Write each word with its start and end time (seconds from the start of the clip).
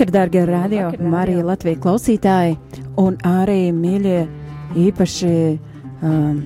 Labvakar, 0.00 0.20
darbie 0.20 0.46
radio, 0.46 0.92
Marija 1.10 1.42
Latvijas 1.44 1.80
klausītāji, 1.84 2.54
un 2.96 3.18
arī 3.20 3.66
mīļie, 3.68 4.22
īpaši 4.80 5.32
um, 6.00 6.38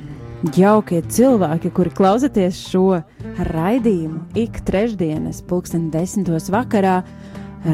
jaukie 0.59 0.99
cilvēki, 1.07 1.71
kuri 1.71 1.93
klausaties 1.95 2.59
šo 2.73 2.99
raidījumu 3.47 4.25
ik 4.43 4.59
trešdienas, 4.67 5.45
pulksten 5.47 5.87
desmitos 5.95 6.51
vakarā. 6.51 7.05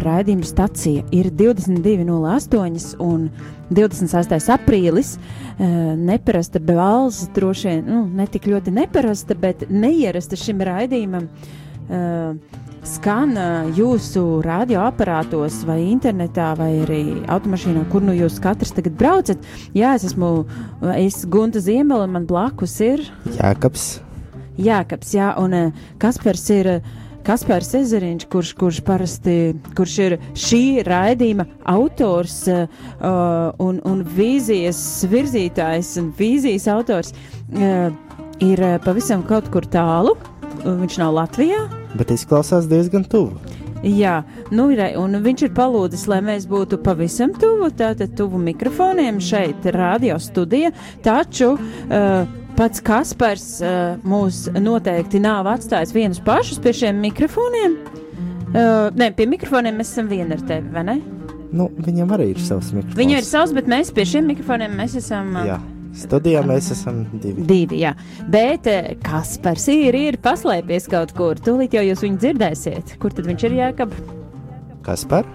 Raidījuma 0.04 0.44
stacija 0.44 1.00
ir 1.16 1.32
22.08 1.32 3.00
un 3.00 3.30
26. 3.72 4.36
aprīlis. 4.52 5.16
Uh, 5.16 5.96
neparasta 5.96 6.60
balss, 6.60 7.30
droši 7.32 7.72
vien, 7.72 7.86
nu, 7.88 8.04
ne 8.20 8.28
tik 8.28 8.52
ļoti 8.52 8.76
neparasta, 8.82 9.32
bet 9.32 9.64
neierasta 9.72 10.36
šim 10.36 10.60
raidījumam. 10.60 11.32
Uh, 11.88 12.68
skan 12.86 13.34
jūsu 13.76 14.40
radioaparātos, 14.44 15.60
vai 15.68 15.80
internetā, 15.90 16.52
vai 16.58 16.70
arī 16.84 17.00
automašīnā, 17.30 17.84
kur 17.92 18.04
nu 18.04 18.14
jūs 18.16 18.40
katrs 18.42 18.72
tagad 18.76 18.96
braucat. 19.00 19.50
Jā, 19.76 19.94
es 19.98 20.06
esmu 20.10 20.30
es 20.96 21.22
Gunta 21.30 21.62
Ziemela, 21.62 22.06
un 22.08 22.16
man 22.16 22.28
blakus 22.28 22.78
ir 22.84 23.04
Jākaps. 23.36 24.00
Jākaps, 24.60 25.14
jā, 25.16 25.34
un 25.40 25.72
Kaspars 26.00 26.48
ir. 26.56 26.74
Kaspars 27.20 27.74
Ezeriņš, 27.76 28.22
kurš, 28.32 28.50
kurš 28.56 28.78
parasti 28.80 29.34
kurš 29.76 29.96
ir 30.00 30.14
šī 30.40 30.60
raidījuma 30.88 31.44
autors 31.68 32.38
uh, 32.48 32.64
un, 33.60 33.82
un 33.84 34.00
vīzijas 34.16 34.80
virzītājs 35.12 35.90
un 36.00 36.08
vīzijas 36.16 36.64
autors, 36.72 37.12
uh, 37.12 37.92
ir 38.40 38.64
pavisam 38.86 39.26
kaut 39.28 39.52
kur 39.52 39.68
tālu. 39.68 40.16
Viņš 40.64 40.96
nav 41.00 41.12
Latvijā, 41.20 41.60
Bet 41.98 42.12
izklausās 42.14 42.68
diezgan 42.70 43.04
tuvu. 43.10 43.38
Jā, 43.80 44.20
nu 44.52 44.66
ir, 44.74 44.82
un 45.00 45.16
viņš 45.24 45.46
ir 45.46 45.52
palūdzis, 45.56 46.04
lai 46.10 46.18
mēs 46.24 46.44
būtu 46.50 46.82
pavisam 46.84 47.32
tuvu, 47.32 47.70
tātad 47.72 48.12
tuvu 48.18 48.40
mikrofoniem 48.42 49.22
šeit, 49.24 49.64
radio 49.72 50.18
studija, 50.20 50.68
taču 51.04 51.54
uh, 51.54 52.28
pats 52.58 52.84
Kaspars 52.84 53.46
uh, 53.64 53.96
mūs 54.04 54.50
noteikti 54.60 55.22
nav 55.24 55.48
atstājis 55.48 55.96
vienus 55.96 56.20
pašus 56.26 56.60
pie 56.60 56.76
šiem 56.82 57.00
mikrofoniem. 57.00 57.80
Uh, 58.50 58.90
nē, 59.00 59.14
pie 59.16 59.24
mikrofoniem 59.30 59.80
mēs 59.80 59.94
esam 59.94 60.12
vieni 60.12 60.36
ar 60.36 60.44
tevi, 60.44 60.68
vai 60.74 60.84
ne? 60.84 61.00
Nu, 61.50 61.70
viņam 61.80 62.12
arī 62.14 62.34
ir 62.34 62.44
savs 62.44 62.74
mikrofons. 62.74 63.00
Viņam 63.00 63.22
ir 63.22 63.26
savs, 63.26 63.56
bet 63.56 63.70
mēs 63.70 63.94
pie 63.96 64.04
šiem 64.12 64.28
mikrofoniem 64.28 64.76
mēs 64.76 65.00
esam. 65.00 65.32
Uh, 65.40 65.54
Jā. 65.54 65.60
Studijā 65.96 66.42
mēs 66.46 66.70
esam 66.74 67.02
divi. 67.22 67.44
Divi, 67.48 67.80
jā. 67.82 67.94
Bet 68.30 68.68
kas 69.04 69.36
par 69.42 69.58
sīri 69.58 70.06
ir 70.12 70.20
paslēpies 70.22 70.86
kaut 70.90 71.14
kur? 71.18 71.40
Tūlīt 71.42 71.74
jau 71.74 71.82
jūs 71.86 72.04
viņu 72.06 72.20
dzirdēsiet. 72.22 72.96
Kur 73.02 73.14
tad 73.14 73.26
viņš 73.30 73.46
ir 73.48 73.56
jēkab? 73.58 73.96
Kas 74.86 75.02
par? 75.08 75.26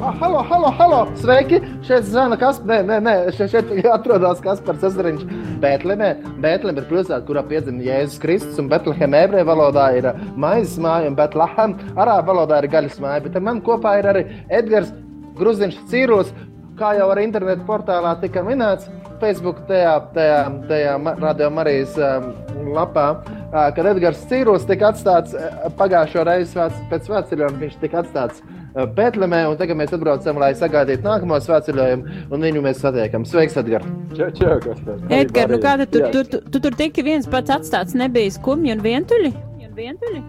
Ah, 0.00 0.14
halo, 0.16 0.40
halo, 0.48 0.70
halo! 0.78 0.98
Sveiki! 1.20 1.58
Šeit 1.84 2.06
zvana 2.08 2.38
Kaspars. 2.40 2.64
Nē, 2.70 2.78
nē, 2.88 2.96
nē, 3.04 3.14
šeit, 3.36 3.50
šeit 3.52 3.88
atrodas 3.92 4.40
Kaspars 4.40 4.86
Ezeriņš. 4.88 5.26
Bētlemē. 5.60 6.08
Bētlem 6.40 6.80
ir 6.80 6.86
pilsēta, 6.88 7.20
kurā 7.28 7.42
piedzima 7.44 7.84
Jēzus 7.84 8.22
Kristus, 8.22 8.56
un 8.62 8.70
Betlehem 8.72 9.12
ebreju 9.18 9.44
valodā 9.50 9.90
ir 9.98 10.08
maizes 10.40 10.78
māja, 10.80 11.10
un 11.12 11.18
Betlehem 11.18 11.76
arābu 12.00 12.32
valodā 12.32 12.62
ir 12.62 12.70
gaļas 12.72 12.96
māja. 13.04 13.26
Bet 13.26 13.36
ar 13.36 13.44
mani 13.44 13.60
kopā 13.66 13.98
ir 14.00 14.08
arī 14.14 14.24
Edgars 14.48 14.94
Gruziņš 15.36 15.76
Cīros, 15.92 16.32
kā 16.80 16.94
jau 16.96 17.10
ar 17.12 17.20
internetu 17.20 17.68
portālā 17.68 18.16
tika 18.24 18.40
minēts. 18.46 18.88
Facebook 19.20 19.60
tajā, 19.68 19.94
tajā, 20.14 20.38
tajā 20.70 20.94
radio 21.20 21.50
Marijas 21.54 21.96
um, 22.00 22.30
lapā, 22.76 23.06
uh, 23.20 23.68
kad 23.76 23.90
Edgars 23.92 24.22
Cīrus 24.30 24.64
tika 24.68 24.90
atstāts 24.90 25.36
uh, 25.36 25.68
pagājušo 25.78 26.24
reizi 26.28 26.58
vēc, 26.58 26.80
pēc 26.92 27.10
svētceļojuma, 27.10 27.60
viņš 27.64 27.76
tika 27.82 28.00
atstāts 28.02 28.40
uh, 28.44 28.86
Pētlemē, 28.96 29.42
un 29.50 29.60
tagad 29.60 29.78
mēs 29.80 29.94
atbraucam, 29.96 30.40
lai 30.42 30.50
sagaidītu 30.58 31.06
nākamo 31.06 31.40
svētceļojumu, 31.44 32.16
un 32.30 32.48
viņu 32.48 32.64
mēs 32.64 32.82
satiekam. 32.84 33.28
Sveiks, 33.28 33.58
Edgars! 33.60 33.86
Čau, 34.16 34.32
čau, 34.40 34.56
tas? 34.64 35.06
Edgars, 35.20 35.54
nu 35.54 35.60
kā 35.62 35.76
tu 35.82 35.90
tur, 35.94 36.08
tur, 36.16 36.32
tur, 36.34 36.50
tu 36.50 36.64
tur 36.66 36.80
tiki 36.80 37.06
viens 37.06 37.28
pats 37.30 37.56
atstāts, 37.60 37.96
nebija 37.98 38.34
skumji 38.38 38.76
un 38.76 38.84
vientuļi? 38.84 39.32
vientuļi? 39.80 40.20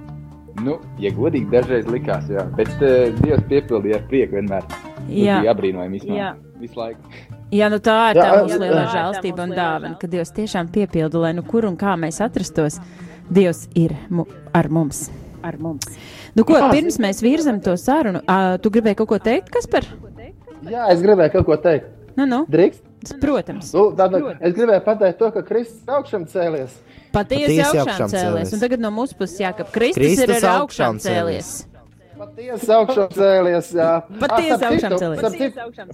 Nu, 0.62 0.78
ja 1.02 1.12
godīgi, 1.16 1.48
dažreiz 1.52 1.88
likās, 1.92 2.28
jā, 2.32 2.46
bet 2.58 2.72
uh, 2.80 3.10
Dievs 3.22 3.46
piepildīja 3.52 4.02
ar 4.02 4.10
prieku 4.12 4.40
vienmēr. 4.40 4.74
Jā, 5.12 5.42
apbrīnojami 5.52 6.04
visu 6.62 6.80
laiku. 6.80 7.40
Jā, 7.52 7.68
nu 7.72 7.82
tā 7.84 7.96
ir 8.14 8.20
tā 8.20 8.28
jā, 8.30 8.36
mūsu 8.46 8.58
lielā 8.62 8.84
žēlstība 8.94 9.44
un 9.44 9.56
dāvana, 9.56 9.96
ka 10.00 10.08
Dievs 10.08 10.32
tiešām 10.38 10.70
piepilda, 10.72 11.20
lai 11.20 11.34
nu 11.36 11.44
kur 11.44 11.68
un 11.68 11.76
kā 11.80 11.98
mēs 12.00 12.22
atrastos, 12.24 12.80
Dievs 13.32 13.66
ir 13.76 13.96
mu 14.12 14.24
ar 14.56 14.70
mums. 14.72 15.10
Ar 15.44 15.58
mums. 15.60 15.88
Nu, 16.38 16.46
ko, 16.48 16.60
pirms 16.72 17.00
mēs 17.02 17.20
virzam 17.26 17.58
to 17.66 17.74
sarunu, 17.80 18.22
uh, 18.24 18.56
tu 18.62 18.72
gribēji 18.72 19.00
kaut 19.02 19.10
ko 19.10 19.18
teikt, 19.24 19.50
Kaspar? 19.52 19.88
Jā, 20.70 20.86
es 20.94 21.02
gribēju 21.04 21.34
kaut 21.34 21.48
ko 21.50 21.58
teikt. 21.60 21.90
Nu, 22.16 22.28
nu. 22.30 22.44
Drīkst? 22.52 22.86
Protams. 23.22 23.72
Nu, 23.74 23.88
tātad, 23.98 24.28
es 24.38 24.54
gribēju 24.56 24.84
pateikt 24.86 25.18
to, 25.20 25.32
ka 25.34 25.42
Kristus 25.48 25.90
augšām 25.90 26.28
cēlies. 26.30 26.78
Patiesi 27.12 27.58
augšām 27.66 28.14
cēlies. 28.14 28.54
Un 28.54 28.62
tagad 28.62 28.84
no 28.84 28.94
mūsu 28.94 29.18
puses 29.18 29.42
jākap, 29.42 29.74
Kristus, 29.74 30.04
Kristus 30.04 30.28
ir 30.28 30.38
ar 30.38 30.62
augšām 30.62 31.02
cēlies. 31.02 31.52
Patiesi 32.22 32.70
augšām 32.76 33.08
cēlies. 33.16 33.70
Patiesi 34.22 34.66
augšām 34.68 34.94
cēlies. 35.02 35.22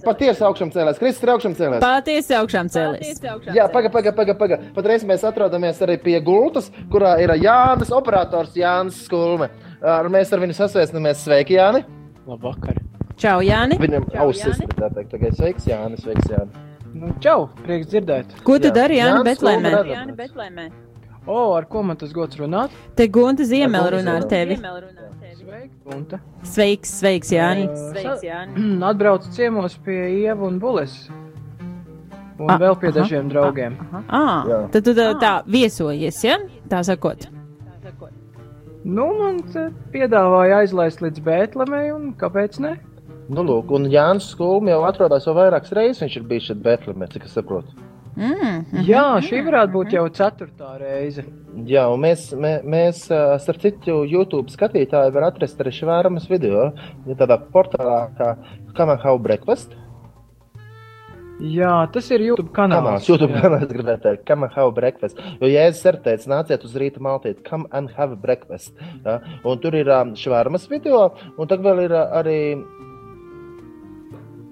Patiesi 0.04 0.44
augšām 0.44 0.72
cēlies. 0.74 0.98
Kristus 1.00 1.24
ir 1.24 1.30
augšām 1.32 1.54
cēlies. 1.56 1.80
Patiesi 1.80 2.36
augšām 2.36 2.68
cēlies. 2.74 3.22
Jā, 3.56 3.64
paga, 3.72 3.88
paga, 3.94 4.12
paga, 4.12 4.34
paga. 4.36 4.58
Patreiz 4.76 5.06
mēs 5.08 5.24
atrodamies 5.24 5.80
arī 5.86 5.96
pie 6.02 6.18
gultas, 6.24 6.68
kurā 6.92 7.14
ir 7.24 7.32
Jānis, 7.40 7.92
operators 7.96 8.52
Jānis 8.58 8.98
Skulme. 9.06 9.48
Mēs 10.12 10.34
ar 10.36 10.42
viņu 10.44 10.58
sasveicinamies. 10.58 11.22
Sveiki, 11.24 11.56
Jāni! 11.56 11.80
Labvakar! 12.28 12.76
Čau, 13.16 13.38
Jāni! 13.46 13.78
Viņam 13.80 14.10
ausis 14.26 14.60
ir 14.60 14.74
tā 14.76 14.90
teikt. 14.92 15.14
Tagad 15.14 15.38
sveiks, 15.38 15.64
Jānis, 15.70 16.04
sveiks, 16.04 16.28
Jāni! 16.28 16.66
Nu, 16.98 17.14
čau, 17.24 17.48
prieks 17.64 17.88
dzirdēt. 17.88 18.36
Ko 18.44 18.58
tu 18.60 18.68
dari, 18.74 19.00
Jāni, 19.00 19.24
Betlēmē? 19.30 19.72
Jāni, 19.94 20.18
Betlēmē. 20.18 20.68
O, 21.28 21.52
ar 21.54 21.66
ko 21.68 21.82
man 21.84 21.98
tas 22.00 22.12
gods 22.16 22.38
runāt? 22.40 22.72
Te 22.96 23.04
Gunta 23.12 23.44
Ziemela 23.44 23.92
runā 23.92 24.16
ar 24.16 24.24
tevi. 24.30 24.56
Sveiki, 24.58 25.74
Gunta. 25.84 26.18
Sveiks, 26.42 26.92
sveiks, 27.02 27.32
Jāni. 27.36 27.66
Sveiks, 27.92 28.24
Jāni. 28.24 28.68
Atbraucu 28.88 29.28
ciemos 29.36 29.76
pie 29.84 29.98
Ieva 30.22 30.46
un 30.48 30.56
Bules. 30.62 30.94
Un 32.38 32.52
ah, 32.54 32.58
vēl 32.62 32.76
pie 32.80 32.88
aha, 32.88 32.96
dažiem 33.00 33.28
draugiem. 33.32 33.76
Ah, 33.90 34.04
ah, 34.08 34.52
tad 34.72 34.86
tu 34.86 34.94
tā, 34.96 35.08
tā 35.20 35.32
viesojies, 35.50 36.20
ja? 36.24 36.38
Tā 36.70 36.80
sakot. 36.86 37.26
Nu, 38.88 39.08
man 39.18 39.42
piedāvāja 39.92 40.62
aizlaist 40.62 41.02
līdz 41.04 41.20
Bētlemei, 41.26 41.90
un 41.92 42.12
kāpēc 42.16 42.60
ne? 42.62 42.76
Nu, 43.28 43.42
lūk, 43.44 43.74
un 43.76 43.90
Jānis 43.92 44.30
Skulmi 44.32 44.72
jau 44.72 44.80
atrodas 44.88 45.26
jau 45.28 45.34
vairākas 45.36 45.74
reizes, 45.76 46.00
viņš 46.06 46.16
ir 46.16 46.28
bijis 46.30 46.48
šeit 46.48 46.64
Bētlemē, 46.64 47.10
cik 47.12 47.26
es 47.28 47.36
saprotu. 47.36 47.87
Mm, 48.18 48.34
mm 48.34 48.64
-hmm. 48.72 48.86
Jā, 48.88 49.04
šī 49.22 49.42
varētu 49.46 49.72
būt 49.72 49.92
jau 49.94 50.06
ceturtā 50.10 50.78
reize. 50.78 51.24
Jā, 51.66 51.86
un 51.92 52.00
mēs, 52.00 52.32
mē, 52.34 52.62
mēs 52.64 53.04
starp 53.38 53.60
citu, 53.62 54.04
YouTube 54.04 54.50
skatītāji 54.50 55.12
var 55.14 55.22
atrast 55.30 55.60
arī 55.60 55.70
švēramas 55.70 56.28
video. 56.30 56.72
Ja 57.06 57.14
tādā 57.14 57.38
portālā 57.52 58.08
kā 58.18 58.36
Kamahau 58.74 59.18
Breakfast. 59.18 59.76
Jā, 61.38 61.86
tas 61.94 62.08
ir 62.10 62.24
YouTube 62.24 62.50
kanāls. 62.50 62.82
kanāls 62.82 63.06
YouTube 63.06 63.36
jā. 63.36 63.42
kanāls, 63.44 63.68
gribētu 63.70 64.02
teikt, 64.02 64.24
come 64.26 64.46
and 64.48 64.54
have 64.56 64.74
breakfast. 64.74 65.20
Jo 65.38 65.46
Jēzus 65.46 65.84
ir 65.86 65.98
teicis, 66.02 66.26
nāciet 66.26 66.64
uz 66.66 66.74
rīta 66.74 66.98
maltīt, 66.98 67.44
come 67.46 67.68
and 67.70 67.92
have 67.94 68.16
breakfast. 68.18 68.74
Ja? 69.04 69.20
Un 69.46 69.62
tur 69.62 69.76
ir 69.78 69.90
um, 69.94 70.16
švārmas 70.18 70.66
video, 70.70 71.12
un 71.38 71.50
tad 71.50 71.62
vēl 71.62 71.84
ir 71.84 71.94
arī 71.94 72.40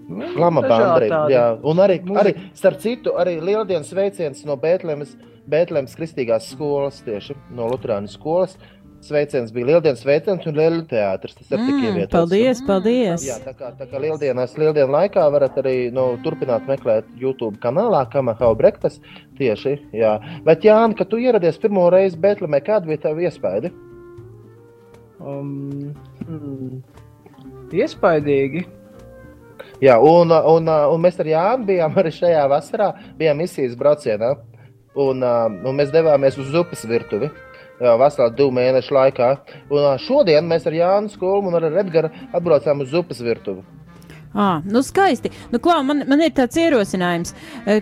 Lama 0.08 0.62
bandrība, 0.62 1.24
jā. 1.32 1.46
Un 1.66 1.82
arī, 1.82 1.98
arī, 2.20 2.34
starp 2.54 2.78
citu, 2.82 3.16
arī 3.18 3.40
lieldienas 3.42 3.90
sveiciens 3.90 4.44
no 4.46 4.54
Bētlemes, 4.60 5.16
Bētlemes 5.50 5.96
kristīgās 5.98 6.46
skolas, 6.52 7.00
tieši 7.06 7.34
no 7.56 7.66
Lutrānas 7.72 8.14
skolas. 8.18 8.56
Sveiciens 9.06 9.52
bija 9.54 9.68
Lieldienas 9.68 10.00
sveiciens 10.02 10.46
un 10.48 10.56
Lielu 10.56 10.80
teātris. 10.88 11.36
Tas 11.36 11.50
ir 11.52 11.60
mm, 11.60 11.66
tik 11.66 11.84
ievietots. 11.84 12.14
Paldies, 12.14 12.62
paldies! 12.66 13.26
Jā, 13.26 13.36
tā 13.44 13.52
kā, 13.54 13.68
tā 13.76 13.86
kā 13.90 14.00
Lieldienās, 14.02 14.56
Lieldienu 14.58 14.94
laikā 14.94 15.26
varat 15.34 15.58
arī 15.60 15.74
nu, 15.94 16.06
turpināt 16.24 16.66
meklēt 16.70 17.10
YouTube 17.20 17.60
kanālā 17.62 18.06
Kamahau 18.10 18.54
Breakfast 18.58 19.04
tieši, 19.38 19.76
jā. 19.94 20.16
Bet 20.48 20.64
Jāni, 20.66 20.96
kad 20.98 21.12
tu 21.12 21.20
ieradies 21.22 21.60
pirmo 21.62 21.86
reizi 21.92 22.18
Bētlemē, 22.22 22.62
kāda 22.66 22.88
bija 22.88 23.04
tava 23.04 23.26
iespaidi? 23.28 23.70
Um, 25.20 25.92
hmm, 26.24 26.80
iespaidīgi. 27.76 28.64
Jā, 29.82 29.98
un, 30.00 30.32
un, 30.32 30.68
un 30.68 31.02
mēs 31.04 31.18
ar 31.20 31.28
Jānu 31.28 31.66
bijām 31.68 31.96
arī 32.00 32.12
šajā 32.16 32.44
vasarā, 32.48 32.92
bijām 33.18 33.42
misijas 33.42 33.76
braucienā. 33.78 34.32
Un, 34.96 35.20
un 35.20 35.76
mēs 35.76 35.92
devāmies 35.92 36.38
uz 36.40 36.54
upes 36.56 36.86
virtuvi. 36.88 37.28
Vasarā 37.76 38.30
divu 38.32 38.54
mēnešu 38.56 38.94
laikā. 38.96 39.30
Un 39.68 39.88
šodien 40.00 40.46
mēs 40.48 40.64
ar 40.68 40.76
Jānu 40.78 41.12
Skolu 41.12 41.50
un 41.50 41.58
ar 41.60 41.68
Edgars 41.82 42.24
atbraucām 42.32 42.80
uz 42.80 42.94
upes 42.96 43.20
virtuvi. 43.20 43.64
À, 44.36 44.60
nu 44.68 44.82
skaisti. 44.84 45.30
Nu, 45.52 45.58
klau, 45.64 45.78
man, 45.84 46.02
man 46.08 46.20
ir 46.20 46.32
tāds 46.36 46.58
ierosinājums, 46.60 47.32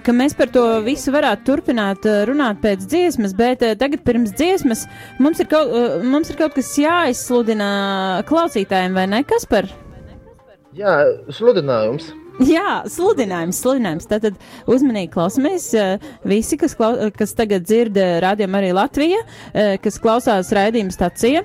ka 0.07 0.15
mēs 0.15 0.37
par 0.39 0.53
to 0.55 0.63
visu 0.87 1.11
varētu 1.15 1.49
turpināt 1.49 2.07
runāt 2.31 2.61
pēc 2.63 2.85
dziesmas, 2.91 3.35
bet 3.35 3.65
tagad 3.81 4.05
pirms 4.07 4.35
dziesmas 4.39 4.85
mums 5.19 5.43
ir 5.43 5.51
kaut, 5.51 5.75
mums 6.07 6.31
ir 6.31 6.39
kaut 6.39 6.55
kas 6.55 6.71
jāizsludina 6.79 8.23
klausītājiem, 8.31 8.95
vai 8.95 9.09
ne? 9.11 9.25
Kas 9.27 9.51
par? 9.51 9.67
Jā, 10.75 10.95
sludinājums. 11.31 12.11
Jā, 12.43 12.83
sludinājums, 12.91 13.61
sludinājums. 13.63 14.09
Tātad 14.11 14.39
uzmanīgi 14.71 15.13
klausamies. 15.15 15.69
Visi, 16.27 16.59
kas, 16.59 16.75
klau, 16.79 16.97
kas 17.15 17.35
tagad 17.39 17.67
dzird 17.67 17.99
rādījumu 18.25 18.59
arī 18.59 18.73
Latvija, 18.75 19.21
kas 19.85 20.01
klausās 20.03 20.51
raidījuma 20.57 20.95
stācija. 20.95 21.45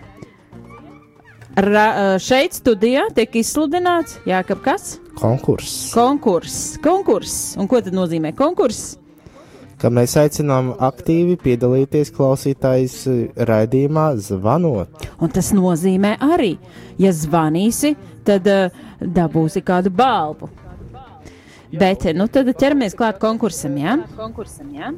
Ra, 1.60 1.86
šeit 2.22 2.54
studijā 2.56 3.08
tiek 3.18 3.34
izsludināts 3.42 4.20
Jākap 4.30 4.62
kas? 4.64 4.96
Konkurss. 5.20 5.90
Konkurss. 5.92 6.78
Konkurss. 6.84 7.54
Un 7.60 7.68
ko 7.68 7.82
tad 7.84 7.98
nozīmē 7.98 8.32
konkurss? 8.38 8.99
Ka 9.80 9.88
mēs 9.88 10.18
aicinām 10.20 10.74
aktīvi 10.84 11.38
piedalīties 11.40 12.12
klausītājs 12.12 12.96
raidījumā 13.48 14.10
zvanot. 14.20 15.06
Un 15.24 15.32
tas 15.32 15.54
nozīmē 15.56 16.18
arī, 16.20 16.58
ja 17.00 17.14
zvanīsi, 17.16 17.94
tad 18.28 18.50
uh, 18.52 18.82
dabūsi 19.00 19.64
kādu 19.64 19.94
balvu. 19.96 20.50
Bet, 21.72 22.04
nu, 22.18 22.26
tad 22.28 22.50
ķeramies 22.50 22.98
klāt 22.98 23.22
konkursam, 23.22 23.78
jā? 23.80 23.96
Konkursam, 24.18 24.74
jā? 24.74 24.92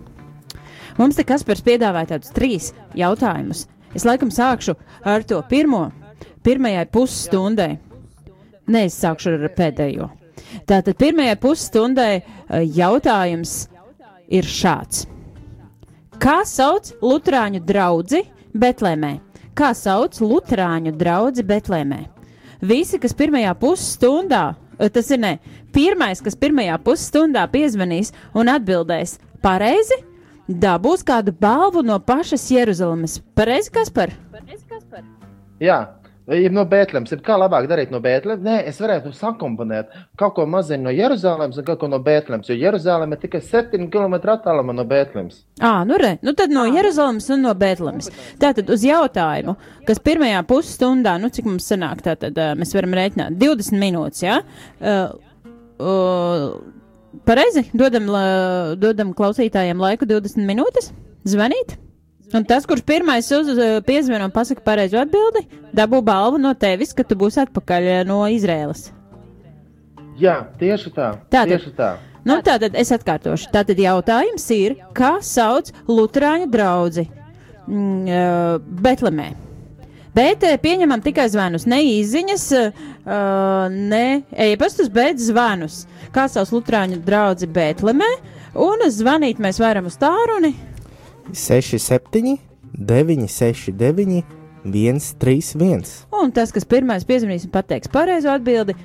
Mums 0.97 1.17
te 1.19 1.25
Kaspars 1.27 1.63
piedāvāja 1.65 2.15
tādus 2.15 2.33
trīs 2.35 2.71
jautājumus. 2.97 3.65
Es 3.95 4.05
laikam 4.07 4.31
sākšu 4.31 4.75
ar 5.07 5.25
to 5.27 5.39
pirmo, 5.49 5.89
pirmajai 6.45 6.87
pusstundai. 6.91 7.75
Nē, 8.71 8.85
es 8.87 8.97
sākšu 8.97 9.35
ar 9.35 9.51
pēdējo. 9.57 10.07
Tātad 10.67 10.95
pirmajai 10.99 11.35
pusstundai 11.41 12.11
jautājums 12.75 13.65
ir 14.31 14.47
šāds. 14.47 15.05
Kā 16.21 16.41
sauc 16.45 16.91
Lutāņu 17.01 17.61
draugu 17.65 18.23
Betlēmē? 18.53 19.15
Kā 19.57 19.71
sauc 19.77 20.19
Lutāņu 20.21 20.93
draugu 20.97 21.43
Betlēmē? 21.45 22.01
Visi, 22.61 22.99
kas 23.01 23.15
pirmajā 23.17 23.55
pusstundā, 23.57 24.55
eh, 24.77 24.89
tas 24.89 25.09
ir 25.11 25.17
ne, 25.17 25.39
pirmais, 25.73 26.21
kas 26.21 26.37
pirmajā 26.37 26.77
pusstundā 26.83 27.47
piezvanīs 27.49 28.13
un 28.35 28.53
atbildēs 28.53 29.17
pareizi, 29.41 29.97
dabūs 30.47 31.03
kādu 31.03 31.33
balvu 31.33 31.81
no 31.81 31.97
pašas 31.99 32.45
Jeruzalemes. 32.51 33.19
Pareizi, 33.35 33.71
kas 33.71 33.89
par? 33.89 34.13
Pareizi, 34.31 34.63
kas 34.69 34.85
par? 34.85 35.01
Jā, 35.59 36.00
Ir 36.29 36.53
no 36.53 36.63
Bēntlēmas. 36.69 37.15
Kā 37.25 37.35
labāk 37.39 37.65
darīt 37.69 37.89
no 37.93 37.97
Bēntlēmas? 38.03 38.43
Nē, 38.45 38.57
es 38.69 38.77
varētu 38.81 39.09
sakomponēt 39.17 39.89
kaut 40.19 40.35
ko 40.37 40.45
maziņu 40.45 40.85
no 40.85 40.93
Jeruzalemes 40.93 41.57
un 41.57 41.65
kaut 41.65 41.79
ko 41.81 41.89
no 41.89 41.97
Bēntlēmas, 42.03 42.51
jo 42.51 42.57
Jeruzaleme 42.59 43.17
ir 43.17 43.23
tikai 43.23 43.41
7 43.41 43.89
km 43.93 44.19
attālumā 44.35 44.75
no 44.77 44.85
Bēntlēmas. 44.87 45.41
Ā, 45.65 45.73
nu 45.89 45.97
re, 46.01 46.13
nu 46.21 46.35
tad 46.37 46.53
no 46.53 46.67
Jeruzalemes 46.69 47.31
un 47.33 47.45
no 47.47 47.55
Bēntlēmas. 47.57 48.11
Tātad 48.41 48.69
uz 48.71 48.85
jautājumu, 48.85 49.57
kas 49.89 50.03
pirmajā 50.05 50.45
pusstundā, 50.49 51.17
nu 51.21 51.31
cik 51.33 51.49
mums 51.49 51.69
sanāk, 51.73 52.05
tātad 52.05 52.37
mēs 52.59 52.75
varam 52.77 52.93
rēķināt 53.01 53.41
20 53.41 53.81
minūtes, 53.81 54.21
jā? 54.27 54.39
Ja? 54.41 55.11
Uh, 55.11 55.31
uh, 55.81 57.21
pareizi, 57.27 57.65
dodam, 57.73 58.11
la, 58.13 58.25
dodam 58.79 59.15
klausītājiem 59.17 59.81
laiku 59.81 60.05
20 60.09 60.45
minūtes 60.45 60.93
zvanīt. 61.27 61.79
Un 62.33 62.45
tas, 62.47 62.63
kurš 62.67 62.83
pirmais 62.87 63.27
uz, 63.35 63.49
piezvan 63.83 64.23
un 64.23 64.31
pasaka 64.31 64.63
pareizo 64.63 64.99
atbildi, 65.01 65.43
dabū 65.75 65.99
balvu 66.05 66.39
no 66.39 66.53
tevis, 66.55 66.93
ka 66.95 67.03
tu 67.03 67.17
būsi 67.19 67.41
atpakaļ 67.43 67.89
eh, 67.91 68.03
no 68.07 68.21
Izrēlas. 68.31 68.87
Jā, 70.21 70.37
tieši 70.59 70.93
tā. 70.95 71.09
Tātad, 71.33 71.57
tieši 71.57 71.73
tā. 71.75 71.91
Nu, 72.27 72.37
tātad 72.45 72.75
es 72.77 72.91
atkārtošu. 72.93 73.49
Tātad 73.51 73.79
jautājums 73.81 74.45
ir, 74.55 74.77
kā 74.95 75.15
sauc 75.25 75.71
Lutāņu 75.89 76.47
draugu 76.53 77.03
mm, 77.03 78.03
uh, 78.05 78.57
Betlemē? 78.85 79.31
Bet 80.15 80.45
uh, 80.45 80.55
pieņemam 80.61 81.03
tikai 81.03 81.25
zvanus, 81.31 81.65
ne 81.71 81.79
īsiņas, 81.87 82.47
ne 83.71 84.05
e-pastus, 84.45 84.91
bet 84.93 85.19
zvanus. 85.23 85.85
Kā 86.13 86.27
sauc 86.31 86.51
Lutāņu 86.53 87.01
draugu 87.07 87.49
Betlemē? 87.51 88.11
Un 88.61 88.83
zvanīt 88.91 89.39
mēs 89.41 89.59
varam 89.63 89.87
uz 89.87 89.95
tālruni 89.97 90.51
67, 91.33 92.37
969, 92.77 94.23
131. 94.63 95.83
Un 96.21 96.31
tas, 96.35 96.53
kas 96.53 96.67
pirmais 96.69 97.05
piezvanīs 97.07 97.45
un 97.47 97.53
pateiks 97.53 97.91
pareizo 97.91 98.31
atbildi, 98.33 98.75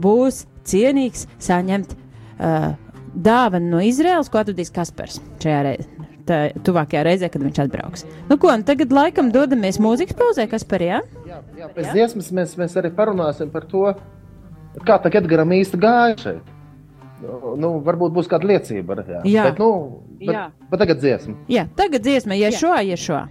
būs 0.00 0.44
cienīgs 0.68 1.26
saņemt 1.42 1.94
uh, 1.94 2.72
dāvanu 3.14 3.76
no 3.76 3.82
Izraels, 3.84 4.30
ko 4.30 4.42
atradīs 4.42 4.72
Kaspars 4.74 5.20
šajā 5.42 5.60
reizē. 5.68 5.90
Tā 6.24 6.38
tuvākajā 6.64 7.02
reizē, 7.04 7.28
kad 7.28 7.42
viņš 7.44 7.58
atbrauks. 7.66 8.06
Nu, 8.30 8.38
ko, 8.40 8.48
nu 8.56 8.64
tagad 8.64 8.94
laikam 8.96 9.28
dodamies 9.32 9.76
mūzikas 9.76 10.16
pauzē, 10.16 10.46
kas 10.48 10.64
par 10.64 10.80
jā? 10.80 11.02
Jā, 11.28 11.42
jā 11.60 11.68
pēc 11.74 11.90
jā? 11.90 11.96
dziesmas 11.98 12.30
mēs, 12.32 12.54
mēs 12.56 12.78
arī 12.80 12.88
parunāsim 12.96 13.52
par 13.52 13.66
to, 13.68 13.90
kā 14.88 14.96
tagad 15.04 15.26
Edgaram 15.26 15.52
īsti 15.52 15.82
gāja 15.84 16.16
šeit 16.22 16.53
nu, 17.59 17.73
varbūt 17.85 18.15
būs 18.15 18.29
kāda 18.31 18.47
liecība. 18.53 19.01
Jā, 19.07 19.23
jā. 19.27 19.49
Bet, 19.49 19.59
nu, 19.59 19.71
bet, 20.21 20.31
jā. 20.35 20.45
bet 20.71 20.83
tagad 20.85 21.03
dziesma. 21.03 21.35
Jā, 21.51 21.67
tagad 21.75 22.05
dziesma, 22.07 22.39
ja 22.39 22.53
šo, 22.55 22.77
ja 22.85 22.97
šo. 22.99 23.25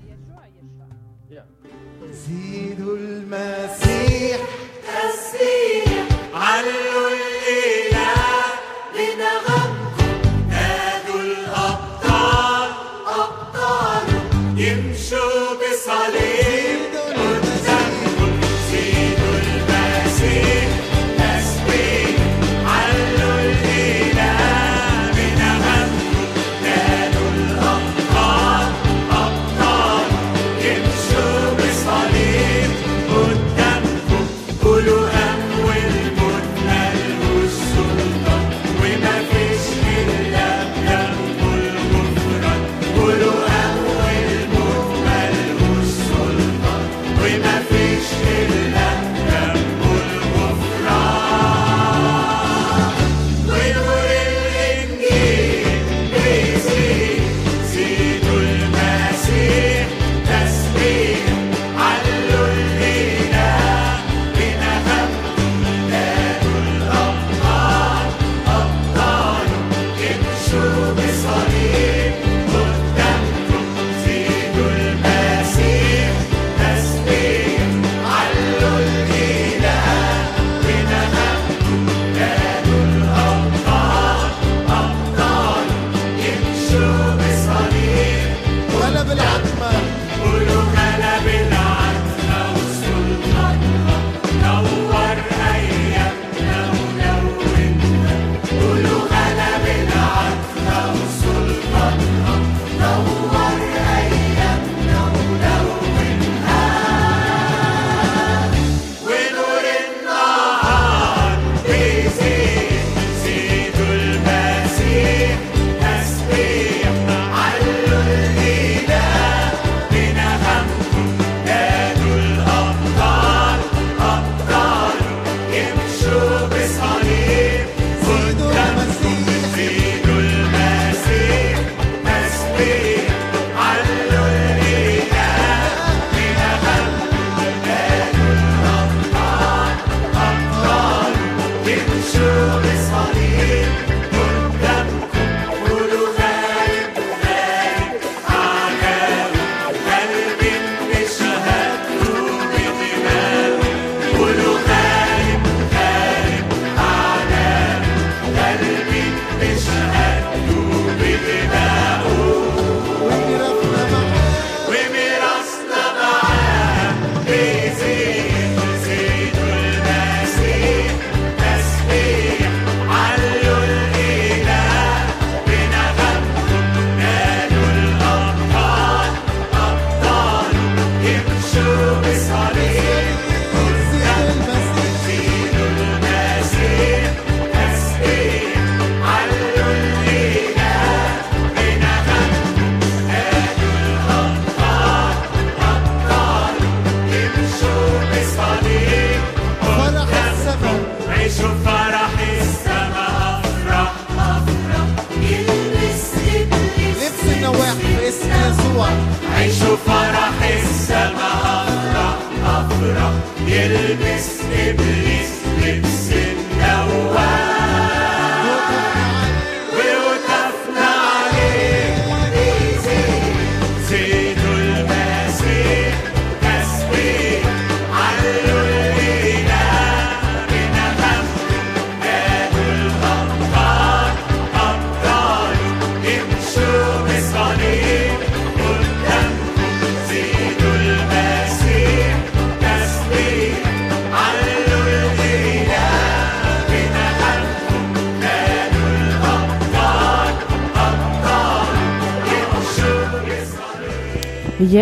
زيدوا 2.28 2.96
المسيح 2.96 4.40
تسبيح 4.84 6.08
علوا 6.34 7.31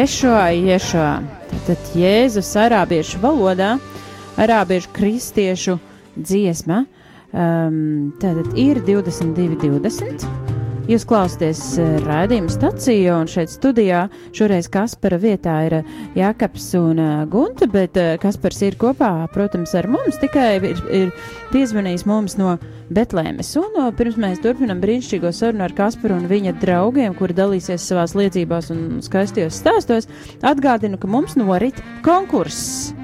Ješua, 0.02 0.50
Ješua. 0.50 1.10
Tad 1.68 1.90
Jēzus 1.94 2.48
arābiešu 2.58 3.20
valodā, 3.22 3.76
arābiešu 4.34 4.90
kristiešu 4.96 5.78
dziesma. 6.18 6.88
Um, 7.30 8.10
tātad 8.18 8.50
ir 8.58 8.82
22, 8.88 9.62
20. 9.62 10.41
Jūs 10.90 11.04
klausāties 11.06 11.60
uh, 11.78 12.00
raidījuma 12.08 12.50
stācijā, 12.50 13.14
un 13.22 13.28
šeit 13.30 13.52
studijā 13.54 14.08
šoreiz 14.34 14.66
Kaspara 14.72 15.20
vietā 15.22 15.60
ir 15.68 15.76
uh, 15.78 15.92
Jākaps 16.18 16.66
un 16.80 16.98
uh, 17.00 17.12
Gunta, 17.30 17.68
bet 17.70 18.00
Kaspars 18.22 18.64
ir 18.66 18.78
kopā, 18.82 19.12
protams, 19.34 19.76
ar 19.78 19.86
mums, 19.92 20.18
tikai 20.22 20.48
ir, 20.58 20.82
ir 20.90 21.14
piezvanījis 21.54 22.08
mums 22.10 22.36
no 22.42 22.56
Betlēmes. 22.92 23.54
Un 23.62 23.78
uh, 23.78 23.92
pirms 23.96 24.18
mēs 24.22 24.42
turpinam 24.42 24.82
brīnišķīgo 24.82 25.30
sarunu 25.38 25.68
ar 25.68 25.78
Kasparu 25.78 26.18
un 26.18 26.28
viņa 26.32 26.58
draugiem, 26.64 27.14
kuri 27.20 27.38
dalīsies 27.38 27.86
savās 27.86 28.18
liecībās 28.18 28.74
un 28.74 29.02
skaistajos 29.06 29.62
stāstos, 29.62 30.10
atgādinu, 30.42 30.98
ka 30.98 31.12
mums 31.12 31.38
norit 31.40 31.78
konkurss. 32.06 32.96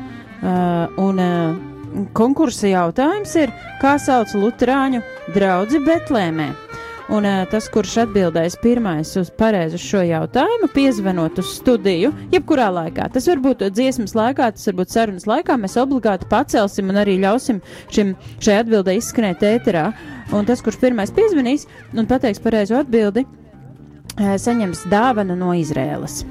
Uh, 0.41 0.89
un 1.01 1.21
uh, 1.21 2.07
konkursa 2.17 2.73
jautājums 2.73 3.37
ir, 3.37 3.53
kā 3.81 3.99
sauc 4.01 4.33
Lutāņu 4.37 5.05
draugu 5.37 5.85
Betlēmē? 5.85 6.66
Un 7.07 7.23
uh, 7.23 7.45
tas, 7.47 7.69
kurš 7.71 7.93
atbildēs 8.03 8.57
pirmais 8.59 9.13
uz 9.19 9.29
pareizu 9.39 9.79
šo 9.79 10.01
jautājumu, 10.03 10.67
piezvanot 10.73 11.39
uz 11.39 11.53
studiju, 11.55 12.11
jebkurā 12.33 12.67
laikā. 12.75 13.07
Tas 13.15 13.29
var 13.31 13.39
būt 13.45 13.63
dziesmas 13.71 14.11
laikā, 14.17 14.49
tas 14.57 14.67
var 14.67 14.79
būt 14.81 14.91
sarunas 14.91 15.27
laikā. 15.29 15.55
Mēs 15.61 15.79
obligāti 15.79 16.27
pacelsim 16.27 16.91
un 16.91 16.99
arī 16.99 17.15
ļausim 17.23 17.63
šim, 17.95 18.11
šai 18.43 18.59
atbildē 18.65 18.97
izskanēt 18.99 19.47
ēterā. 19.53 19.87
Un 20.35 20.47
tas, 20.49 20.59
kurš 20.63 20.81
pirmais 20.83 21.13
piezvanīs 21.15 21.63
un 21.95 22.11
pateiks 22.11 22.43
pareizo 22.43 22.81
atbildi, 22.81 23.23
uh, 23.23 24.35
saņems 24.43 24.89
dāvanu 24.91 25.39
no 25.39 25.55
Izrēlas. 25.55 26.25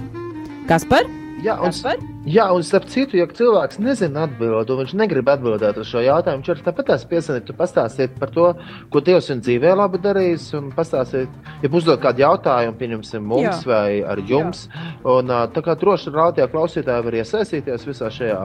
Kas 0.69 0.85
par? 0.85 1.09
Jā, 1.47 1.55
un, 1.63 2.07
jā, 2.27 2.47
un 2.51 2.65
starp 2.67 2.89
citu, 2.91 3.19
ja 3.21 3.27
cilvēks 3.31 3.79
nezina 3.83 4.25
atbildēt, 4.27 4.71
un 4.73 4.81
viņš 4.83 4.95
negrib 4.99 5.29
atbildēt 5.31 5.79
uz 5.79 5.91
šo 5.93 6.03
jautājumu, 6.03 6.43
viņš 6.43 6.51
var 6.53 6.63
tāpat 6.67 6.89
tās 6.91 7.05
piesaistīt, 7.07 7.53
pastāstīt 7.59 8.17
par 8.21 8.33
to, 8.35 8.49
ko 8.91 9.03
Dievs 9.07 9.31
viņa 9.31 9.45
dzīvē 9.47 9.75
labi 9.79 10.01
darījis, 10.03 10.49
un 10.59 10.73
pastāstīt, 10.75 11.37
ja 11.63 11.71
uzdod 11.71 12.03
kādu 12.03 12.25
jautājumu, 12.25 12.77
pieņemsim, 12.81 13.31
mums 13.31 13.63
Jā. 13.63 13.71
vai 13.71 14.01
ar 14.03 14.23
jums. 14.27 14.67
Un, 15.07 15.31
ā, 15.31 15.45
tā 15.55 15.63
kā 15.63 15.77
droši 15.79 16.15
rādījā 16.15 16.49
klausītāji 16.51 17.07
var 17.07 17.19
iesaistīties 17.23 17.87
visā 17.87 18.11
šajā 18.19 18.43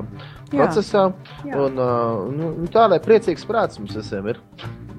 procesā, 0.54 1.08
Jā. 1.48 1.66
un, 1.66 1.82
nu, 2.38 2.54
tā 2.74 2.86
lai 2.92 3.02
priecīgs 3.04 3.48
prāts 3.50 3.82
mums 3.82 3.98
visiem 3.98 4.30
ir. 4.36 4.42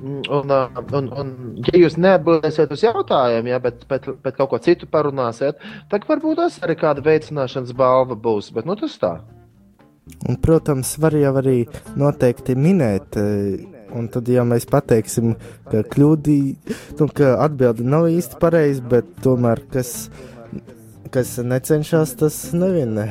Un, 0.03 0.23
un, 0.99 1.09
un, 1.15 1.29
ja 1.63 1.79
jūs 1.79 1.95
neatbildēsiet 2.01 2.73
uz 2.75 2.83
jautājumiem, 2.83 3.53
ja, 3.53 3.61
bet, 3.63 3.85
bet, 3.91 4.09
bet 4.25 4.35
kaut 4.35 4.51
ko 4.51 4.59
citu 4.63 4.89
parunāsiet, 4.91 5.61
tad 5.93 6.09
varbūt 6.09 6.41
tas 6.41 6.57
arī 6.67 6.75
kāda 6.81 7.05
veicināšanas 7.07 7.71
balva 7.79 8.17
būs. 8.19 8.51
Bet 8.57 8.67
nu, 8.67 8.75
tas 8.79 8.97
tā. 8.99 9.13
Un, 10.27 10.39
protams, 10.43 10.97
var 10.99 11.15
jau 11.15 11.31
arī 11.39 11.61
noteikti 11.99 12.57
minēt, 12.59 13.15
un 13.95 14.09
tad, 14.11 14.27
ja 14.27 14.43
mēs 14.49 14.67
pateiksim, 14.71 15.37
ka 15.71 15.85
kļūdī, 15.95 16.41
nu, 16.99 17.09
ka 17.15 17.37
atbilde 17.45 17.87
nav 17.87 18.09
īsti 18.11 18.41
pareiza, 18.43 18.83
bet 18.91 19.07
tomēr, 19.23 19.63
kas, 19.71 20.11
kas 21.15 21.37
necenšas, 21.47 22.17
tas 22.25 22.43
nevienē. 22.57 23.07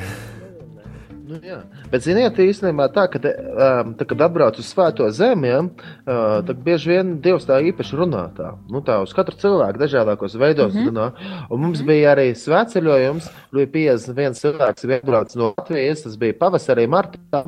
Nu, 1.31 1.39
jā. 1.45 1.61
Bet, 1.91 2.03
ziniet, 2.03 2.35
īstenībā 2.43 2.89
tā, 2.91 3.05
ka, 3.11 3.19
um, 3.23 3.93
tā, 3.95 4.07
kad 4.09 4.23
atbrauc 4.25 4.57
uz 4.59 4.67
Svēto 4.67 5.05
zemi, 5.15 5.47
ja, 5.47 5.61
uh, 5.63 6.41
tad 6.47 6.59
bieži 6.65 6.91
vien 6.91 7.13
Dievs 7.23 7.47
tā 7.47 7.61
īpaši 7.69 7.99
runā. 7.99 8.25
Tā, 8.35 8.49
nu, 8.71 8.81
tā 8.83 8.97
uz 9.03 9.13
katru 9.15 9.37
cilvēku 9.39 9.79
dažādākos 9.79 10.35
veidos 10.41 10.73
mm 10.73 10.81
-hmm. 10.81 10.89
runā. 10.89 11.07
Un 11.49 11.63
mums 11.63 11.83
bija 11.87 12.11
arī 12.15 12.27
svētceļojums, 12.35 13.31
bija 13.53 13.95
51 13.95 14.35
cilvēks, 14.41 14.87
bija 14.87 14.99
atbraucis 14.99 15.39
no 15.39 15.53
Latvijas, 15.55 16.03
tas 16.03 16.17
bija 16.17 16.37
pavasarī, 16.39 16.87
martā. 16.87 17.45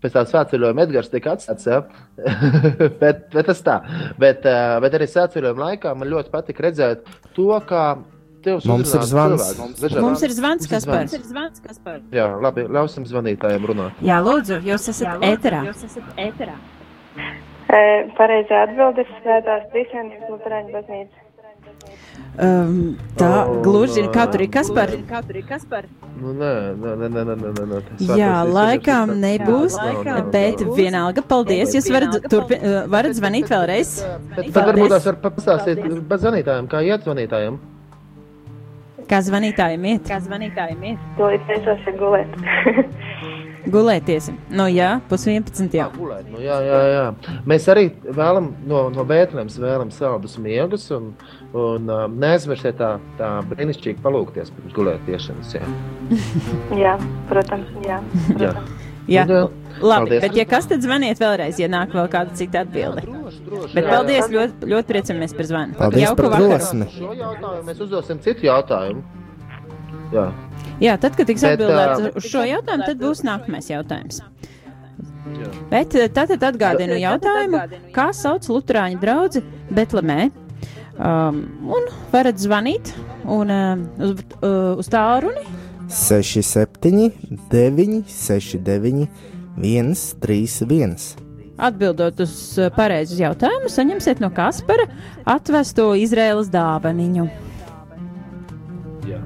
Pēc 0.00 0.16
tā 0.16 0.24
svētceļojuma 0.32 0.82
Edgars 0.82 1.12
tika 1.12 1.36
atstāts. 1.36 1.66
Ja. 1.66 1.82
bet, 3.02 3.28
bet 3.34 3.46
tas 3.46 3.62
tā. 3.62 3.80
Bet, 4.18 4.48
uh, 4.48 4.80
bet 4.80 4.94
arī 4.94 5.06
svētceļojuma 5.12 5.70
laikā 5.70 5.94
man 5.94 6.08
ļoti 6.08 6.30
patika 6.30 6.70
redzēt 6.70 7.04
to, 7.34 7.52
kā 7.68 7.96
Dievs, 8.46 8.66
mums 8.70 8.94
ir 8.94 9.04
zvans. 9.10 9.42
Cilvēki, 9.42 9.60
mums, 9.64 9.82
dažādā... 9.82 10.02
mums 10.04 10.22
ir 10.22 10.34
zvans, 10.36 10.70
kas 10.70 10.86
par 10.86 11.98
to. 11.98 12.14
Jā, 12.14 12.28
labi, 12.44 12.66
ļausim 12.76 13.06
zvanītājiem 13.10 13.68
runāt. 13.72 14.00
Jā, 14.06 14.20
lūdzu, 14.22 14.60
jūs 14.66 14.88
esat 14.92 15.26
ēterā. 15.26 16.56
E, 17.66 17.78
pareizā 18.14 18.62
atbildes 18.68 19.10
svētās 19.18 19.66
Trīsvienības 19.72 20.30
Lutāņu 20.30 20.74
baznīca. 20.76 21.24
Um, 22.36 22.96
tā 23.16 23.30
o, 23.48 23.60
gluži 23.64 24.02
ir 24.04 24.10
katru 24.14 24.46
Kaspar. 24.52 24.92
Kaspar. 25.48 25.88
Nu, 26.20 26.34
nē, 26.36 26.50
nē, 26.78 26.92
nē, 27.00 27.08
nē, 27.10 27.22
nē, 27.26 27.36
nē, 27.42 27.64
nē. 27.70 27.78
Sākos, 27.98 28.12
jā, 28.20 28.32
laikam 28.46 29.10
tas... 29.10 29.22
nebūs, 29.24 29.76
jā, 29.76 29.86
laikam 29.88 30.18
bet, 30.20 30.32
bet 30.36 30.60
nebūs. 30.62 30.76
vienalga, 30.78 31.24
paldies, 31.32 31.74
jūs 31.76 31.88
varat, 31.92 32.18
turpi, 32.30 32.60
varat 32.92 33.16
zvanīt 33.18 33.50
vēlreiz. 33.52 33.96
Bet, 34.04 34.20
bet, 34.20 34.36
bet, 34.36 34.52
bet 34.52 34.68
varbūt 34.70 34.94
tās 34.94 35.08
var 35.10 35.18
pastāstīt 35.26 35.82
bez 36.12 36.22
zvanītājiem, 36.22 36.68
kā 36.72 36.84
iet 36.86 37.08
zvanītājiem. 37.08 37.58
Kā 39.06 39.20
zvanītājiem 39.22 39.84
iet? 39.92 40.06
Kā 40.08 40.18
zvanītājiem 40.22 40.80
ir? 40.92 41.02
To 41.18 41.28
ir 41.34 41.42
teicoši 41.46 41.92
gulēt. 42.00 42.32
Gulēties. 43.66 44.28
Nu 44.54 44.68
jā, 44.70 44.92
pus 45.10 45.24
11 45.26 45.74
jau. 45.74 45.88
Gulēt, 45.96 46.28
nu, 46.30 46.38
jā, 46.38 46.54
jā, 46.62 46.76
jā. 46.92 47.06
Mēs 47.50 47.66
arī 47.72 47.88
vēlam 48.04 48.52
no, 48.70 48.84
no 48.94 49.04
Bēntlēmas 49.08 49.58
vēlam 49.58 49.90
saldus 49.94 50.36
miegus 50.42 50.86
un, 50.94 51.08
un 51.50 51.90
uh, 51.90 52.04
neaizmirstiet 52.06 52.78
tā, 52.78 52.92
tā 53.18 53.32
brīnišķīgi 53.50 54.02
palūkties 54.06 54.54
pirms 54.54 54.76
gulētiešanas. 54.76 55.54
Jā. 55.58 55.70
jā, 56.78 56.96
protams, 57.30 57.72
jā. 57.86 57.98
jā. 58.38 58.52
Jā, 59.06 59.22
Un, 59.22 59.30
jā, 59.30 59.42
labi. 59.78 60.08
paldies. 60.08 60.22
Bet, 60.24 60.32
ja 60.34 60.44
kas 60.50 60.66
tad 60.66 60.82
zvaniet 60.82 61.20
vēlreiz, 61.22 61.58
ja 61.62 61.68
nāk 61.70 61.92
vēl 61.94 62.08
kāda 62.10 62.34
cita 62.38 62.64
atbilde? 62.64 63.04
Bet 63.74 63.86
paldies, 63.86 64.28
ļoti, 64.32 64.68
ļoti 64.72 64.90
priecamies 64.90 65.34
par 65.36 65.48
zvanu. 65.48 65.76
Paldies 65.78 66.04
Jauku 66.06 66.24
par 66.24 66.36
drosmi. 66.40 66.88
Šo 66.94 67.12
jautājumu 67.14 67.66
mēs 67.68 67.82
uzdosim 67.86 68.22
citu 68.24 68.48
jautājumu. 68.48 69.04
Jā. 70.14 70.26
Jā, 70.82 70.96
tad, 71.00 71.16
kad 71.18 71.28
tiks 71.28 71.44
atbildēts 71.46 72.08
ā, 72.08 72.10
uz 72.20 72.30
šo 72.30 72.42
jautājumu, 72.46 72.88
tad 72.88 73.00
būs 73.00 73.22
nākamais 73.26 73.70
jautājums. 73.70 74.22
Jā. 75.36 75.52
Bet 75.70 75.94
tātad 76.14 76.42
atgādinu 76.50 76.98
jautājumu, 77.02 77.62
kā 77.94 78.10
sauc 78.14 78.46
Lutāņu 78.50 79.00
draugu 79.02 79.42
Betlemē. 79.74 80.30
Um, 80.96 81.42
un 81.76 81.90
varat 82.08 82.38
zvanīt 82.40 82.94
un, 83.28 83.50
uh, 83.52 83.82
uz, 84.00 84.22
uh, 84.40 84.78
uz 84.80 84.88
tālruni 84.88 85.42
6, 85.92 86.40
7, 86.40 87.12
9, 87.52 88.04
6, 88.08 88.56
9, 88.64 89.06
1, 89.60 89.94
3, 90.20 90.64
1. 90.64 91.25
Atbildot 91.56 92.20
uz 92.20 92.34
uh, 92.60 92.68
pareizu 92.76 93.16
jautājumu, 93.20 93.70
saņemsiet 93.72 94.20
no 94.20 94.28
Kaspara 94.34 94.88
atvesto 95.24 95.92
Izraēlas 95.96 96.52
dāvaniņu. 96.52 97.28
Jā. 99.08 99.22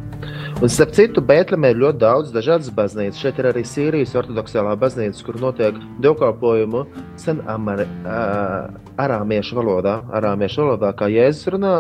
Un, 0.61 0.69
starp 0.69 0.91
citu, 0.93 1.23
Bēntlēmē 1.25 1.71
ir 1.73 1.79
ļoti 1.81 1.99
daudz 2.03 2.33
dažādas 2.35 2.67
baznīcas. 2.77 3.17
Šeit 3.23 3.39
ir 3.41 3.47
arī 3.49 3.63
Sīrijas 3.65 4.11
ortodoksālā 4.21 4.75
baznīca, 4.77 5.23
kur 5.25 5.39
notiek 5.41 5.79
dievkalpojumu 6.05 6.83
sen 7.23 7.41
amari, 7.49 7.87
uh, 8.05 8.69
arāmiešu 9.01 9.57
valodā, 9.57 9.95
arāmiešu 10.19 10.61
valodā, 10.61 10.91
kā 10.99 11.09
Jēzus 11.09 11.49
runā, 11.55 11.73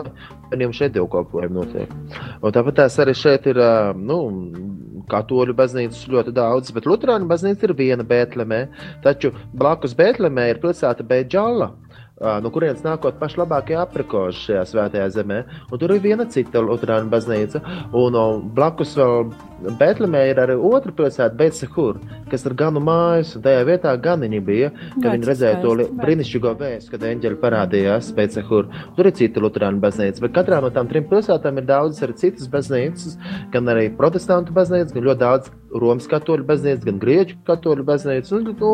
viņiem 0.49 0.73
šeit 0.79 0.97
dievkalpojumi 0.97 1.59
notiek. 1.59 1.93
Un 2.41 2.57
tāpat 2.57 2.81
tās 2.81 2.97
arī 3.05 3.13
šeit 3.21 3.51
ir, 3.53 3.61
uh, 3.61 3.93
nu, 4.01 4.17
katoļu 5.13 5.59
baznīcas 5.61 6.09
ļoti 6.09 6.33
daudz, 6.41 6.73
bet 6.73 6.89
Lutāņu 6.89 7.28
baznīca 7.28 7.69
ir 7.69 7.76
viena 7.76 8.07
Bēntlēmē, 8.07 8.63
taču 9.04 9.35
blakus 9.61 9.93
Bēntlēmē 9.99 10.54
ir 10.54 10.65
pilsēta 10.65 11.04
Bēģala. 11.04 11.69
No 12.21 12.50
kurienes 12.52 12.83
nākot 12.85 13.17
paši 13.21 13.41
labākie 13.41 13.76
aprikoši 13.80 14.43
šajā 14.47 14.65
svētajā 14.69 15.06
zemē. 15.15 15.39
Un 15.71 15.80
tur 15.80 15.95
ir 15.95 16.02
viena 16.04 16.26
cita 16.28 16.61
Lutāņu 16.61 17.09
baznīca, 17.13 17.63
un 17.97 18.19
o, 18.19 18.25
blakus 18.56 18.93
vēl 18.99 19.30
Betlemē 19.80 20.23
ir 20.30 20.41
arī 20.41 20.56
otra 20.56 20.93
pilsēta, 20.97 21.37
Betsehur, 21.37 21.99
kas 22.30 22.47
ir 22.49 22.54
ganu 22.56 22.80
mājas, 22.85 23.35
un 23.37 23.45
tajā 23.45 23.65
vietā 23.69 23.93
ganiņi 24.00 24.41
bija, 24.45 24.71
kad 24.95 25.11
viņi 25.11 25.28
redzēja 25.28 25.61
to 25.65 25.75
brīnišķīgo 26.00 26.54
vēstu, 26.61 26.95
kad 26.95 27.04
eņģeļi 27.11 27.41
parādījās 27.43 28.13
Betsehur. 28.17 28.69
Tur 28.97 29.11
ir 29.11 29.17
cita 29.21 29.45
Lutāņu 29.45 29.85
baznīca, 29.85 30.25
bet 30.25 30.37
katrā 30.37 30.61
no 30.65 30.73
tām 30.73 30.89
trim 30.93 31.09
pilsētām 31.09 31.61
ir 31.61 31.69
daudzas 31.69 32.06
arī 32.06 32.17
citas 32.21 32.49
baznīcas, 32.52 33.19
gan 33.52 33.69
arī 33.73 33.91
protestantu 33.97 34.56
baznīcas, 34.56 34.97
gan 34.97 35.09
ļoti 35.09 35.25
daudz 35.25 35.52
Romas 35.78 36.09
katoļu 36.11 36.47
baznīcas, 36.49 36.85
gan 36.87 36.99
Grieķu 37.02 37.37
katoļu 37.47 37.85
baznīcas. 37.87 38.33
Un, 38.37 38.49
nu, 38.50 38.73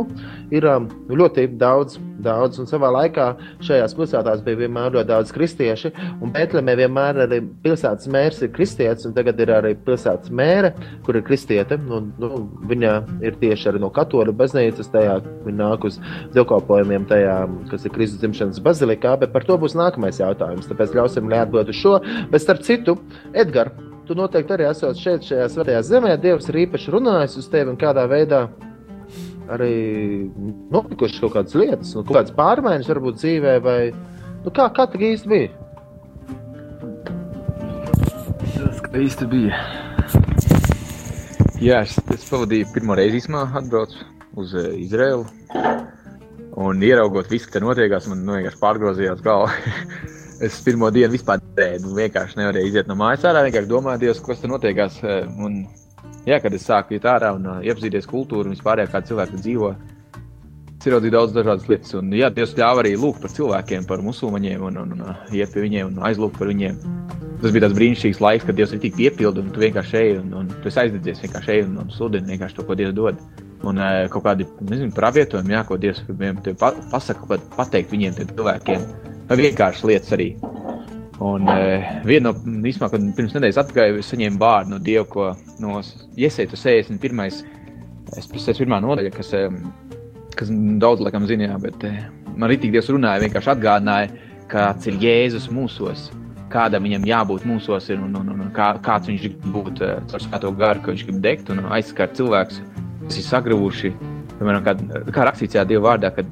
ir 0.55 0.67
um, 0.71 0.89
ļoti 1.13 1.47
daudz, 1.61 1.99
daudz, 2.25 2.61
un 2.63 2.69
savā 2.69 2.89
laikā 2.95 3.29
šajās 3.65 3.95
pilsētās 3.99 4.43
bija 4.47 4.63
vienmēr 4.63 4.95
ļoti 4.95 5.11
daudz 5.11 5.33
kristieši, 5.37 5.93
un 6.25 6.33
Betlemē 6.35 6.77
vienmēr 6.81 7.21
arī 7.27 7.43
pilsētas 7.65 8.09
mērs 8.13 8.41
ir 8.45 8.53
kristietis, 8.57 9.07
un 9.09 9.17
tagad 9.17 9.41
ir 9.43 9.53
arī 9.53 9.75
pilsētas 9.87 10.33
mēre, 10.33 10.73
kur 11.07 11.19
ir 11.19 11.27
kristiete. 11.27 11.79
Un, 11.87 12.11
nu, 12.23 12.31
viņa 12.71 12.95
ir 13.27 13.37
tieši 13.43 13.71
arī 13.73 13.83
no 13.83 13.93
katoļu 13.95 14.35
baznīcas, 14.37 14.91
tajā 14.95 15.19
viņa 15.47 15.59
nāk 15.61 15.89
uz 15.89 16.01
dievkalpojumiem, 16.37 17.09
tajā, 17.11 17.37
kas 17.73 17.87
ir 17.87 17.95
Kristus 17.97 18.23
dzimšanas 18.25 18.63
bazilikā, 18.65 19.17
bet 19.21 19.35
par 19.37 19.47
to 19.49 19.59
būs 19.61 19.77
nākamais 19.79 20.23
jautājums. 20.23 20.69
Tāpēc 20.71 20.97
ļausim 20.97 21.29
lai 21.33 21.45
atbild 21.45 21.73
uz 21.73 21.81
šo. 21.81 21.99
Bet 22.33 22.45
starp 22.45 22.65
citu, 22.67 22.97
Edgars, 23.37 23.77
tu 24.07 24.17
noteikti 24.19 24.55
arī 24.55 24.69
esot 24.71 24.99
šeit, 25.01 25.27
šajā 25.27 25.49
svētajā 25.53 25.83
zemē. 25.87 26.15
Dievs 26.23 26.49
ir 26.51 26.63
īpaši 26.67 26.95
runājis 26.95 27.37
uz 27.41 27.51
tevi 27.53 27.73
un 27.73 27.79
kādā 27.81 28.07
veidā 28.11 28.47
arī 29.53 29.75
notikušas 30.75 31.23
kaut 31.23 31.37
kādas 31.37 31.57
lietas, 31.59 31.93
nu, 31.95 32.03
kaut 32.03 32.19
kādas 32.19 32.35
pārmaiņas 32.37 32.91
varbūt 32.91 33.21
dzīvē, 33.21 33.55
vai 33.63 33.79
nu, 33.93 34.51
kā, 34.51 34.69
kā 34.75 34.89
tā 34.91 35.01
īsti 35.13 35.31
bija? 35.31 35.49
Tas 38.57 38.83
kā 38.83 39.03
īsti 39.05 39.31
bija. 39.31 39.61
Jā, 41.63 41.81
es, 41.87 41.97
es 42.13 42.27
pavadīju 42.29 42.69
pirmo 42.75 42.97
reizi 42.99 43.23
īsumā 43.23 43.47
atbraucu 43.57 44.03
uz 44.37 44.53
uh, 44.59 44.73
Izraelu. 44.77 45.25
Un 46.57 46.81
ieraugot 46.85 47.29
visu, 47.31 47.49
kas 47.49 47.59
tur 47.59 47.67
notiekās, 47.69 48.09
man 48.11 48.25
nu, 48.25 48.37
vienkārši 48.37 48.61
pārgrozījās 48.61 49.23
galva. 49.25 49.53
es 50.47 50.59
pirmo 50.65 50.91
dienu 50.93 51.15
vispār 51.15 51.41
nevarēju, 51.57 51.83
nu, 51.83 51.95
vienkārši 51.97 52.39
nevarēju 52.41 52.71
iziet 52.71 52.89
no 52.89 52.97
mājas 53.01 53.25
ārā. 53.25 53.45
Vienkārši 53.47 53.71
domāju, 53.71 54.05
Dievs, 54.05 54.21
kas 54.21 54.41
tur 54.41 54.53
notiekās. 54.53 55.03
eh, 55.05 55.27
Un, 55.45 55.67
jā, 56.27 56.41
kad 56.43 56.53
es 56.55 56.67
sāku 56.67 56.97
iet 56.97 57.05
ārā 57.05 57.35
un 57.35 57.47
uh, 57.47 57.61
iepazīties 57.63 58.07
kultūru 58.07 58.51
un 58.51 58.55
vispār 58.57 58.85
kā 58.91 59.01
cilvēki 59.01 59.41
dzīvo, 59.41 59.75
ieraudzīju 60.87 61.15
daudz 61.15 61.33
dažādas 61.35 61.69
lietas. 61.71 61.95
Un, 61.99 62.11
jā, 62.15 62.31
Dievs 62.35 62.55
ļāva 62.59 62.83
arī 62.85 62.95
lūgt 62.99 63.23
par 63.23 63.33
cilvēkiem, 63.35 63.87
par 63.87 64.03
musulmaņiem 64.07 64.63
un, 64.69 64.77
un, 64.83 64.93
un 64.97 65.35
iet 65.35 65.53
pie 65.53 65.65
viņiem 65.65 65.93
un 65.93 66.05
aizlūgt 66.07 66.39
par 66.39 66.51
viņiem. 66.53 66.79
Tas 67.43 67.53
bija 67.53 67.67
tāds 67.67 67.77
brīnišķīgs 67.77 68.21
laiks, 68.23 68.47
kad 68.49 68.57
Dievs 68.57 68.73
ir 68.73 68.83
tik 68.85 68.97
piepildījis, 68.97 69.45
un 69.45 69.51
tu 69.55 69.65
vienkārši 69.65 69.99
ej, 70.01 70.13
un, 70.23 70.37
un 70.41 70.53
tu 70.63 70.71
aizdedzies, 70.73 71.25
vienkārši 71.25 71.53
ej 71.57 71.65
un, 71.67 71.75
un 71.83 71.91
sludini 71.93 72.33
vienkārši 72.35 72.59
to, 72.61 72.67
ko 72.69 72.79
Dievs 72.79 72.95
dod. 72.97 73.21
Un 73.67 73.81
uh, 73.83 74.05
kaut 74.13 74.25
kādi, 74.29 74.47
nezinu, 74.61 74.95
pravietojumi, 74.97 75.57
jā, 75.57 75.65
ko 75.69 75.81
Dievs 75.81 76.05
viņiem 76.09 76.41
pa, 76.61 76.73
pasaka, 76.93 77.27
kādi 77.29 77.45
pateikt 77.57 77.93
viņiem, 77.93 78.17
tiem 78.17 78.33
cilvēkiem, 78.33 78.87
vienkārši 79.43 79.91
lietas 79.93 80.17
arī. 80.17 80.31
Un 81.25 81.49
uh, 81.49 82.03
viena 82.05 82.29
no, 82.29 82.35
īstenībā, 82.69 82.91
kad 82.93 83.05
pirms 83.17 83.37
nedēļas 83.37 83.61
es 83.87 84.11
saņēmu 84.13 84.41
vārdu 84.41 84.75
no 84.75 84.79
Dieva, 84.85 85.07
ko 85.09 85.31
no 85.63 85.81
Iesaitu 86.17 86.59
61. 86.61 87.23
Es 88.17 88.29
pēc 88.29 88.61
pirmā 88.61 88.83
nodaļa, 88.85 89.13
kas, 89.15 89.33
um, 89.39 89.63
kas 90.37 90.53
daudz 90.83 91.01
laikam 91.01 91.25
zina, 91.27 91.49
jā, 91.49 91.57
bet 91.63 91.89
uh, 91.89 91.97
man 92.35 92.51
arī 92.51 92.61
tik 92.61 92.75
Dievs 92.75 92.93
runāja, 92.93 93.25
vienkārši 93.25 93.53
atgādināja, 93.55 94.13
kāds 94.53 94.91
ir 94.91 95.01
Jēzus 95.01 95.49
mūsos 95.49 96.11
kādam 96.53 96.85
viņam 96.87 97.07
jābūt 97.09 97.47
mūsos, 97.49 97.89
ir, 97.91 97.99
un, 97.99 98.13
un, 98.21 98.29
un, 98.31 98.51
kā, 98.55 98.69
kāds 98.85 99.09
viņš 99.11 99.25
grib 99.25 99.49
būt 99.55 99.81
ar 99.83 100.23
svēto 100.23 100.53
garu, 100.55 100.83
ka 100.83 100.93
viņš 100.93 101.07
grib 101.09 101.19
degt 101.25 101.51
un 101.51 101.65
aizskart 101.75 102.15
cilvēkus, 102.19 102.61
kas 103.07 103.19
ir 103.19 103.27
sagravuši. 103.27 103.91
Piemēram, 104.37 104.63
kā, 104.63 104.77
kā 105.11 105.27
rakstīts 105.27 105.57
tajā 105.57 105.65
Dieva 105.73 105.89
vārdā, 105.91 106.13
ka 106.15 106.23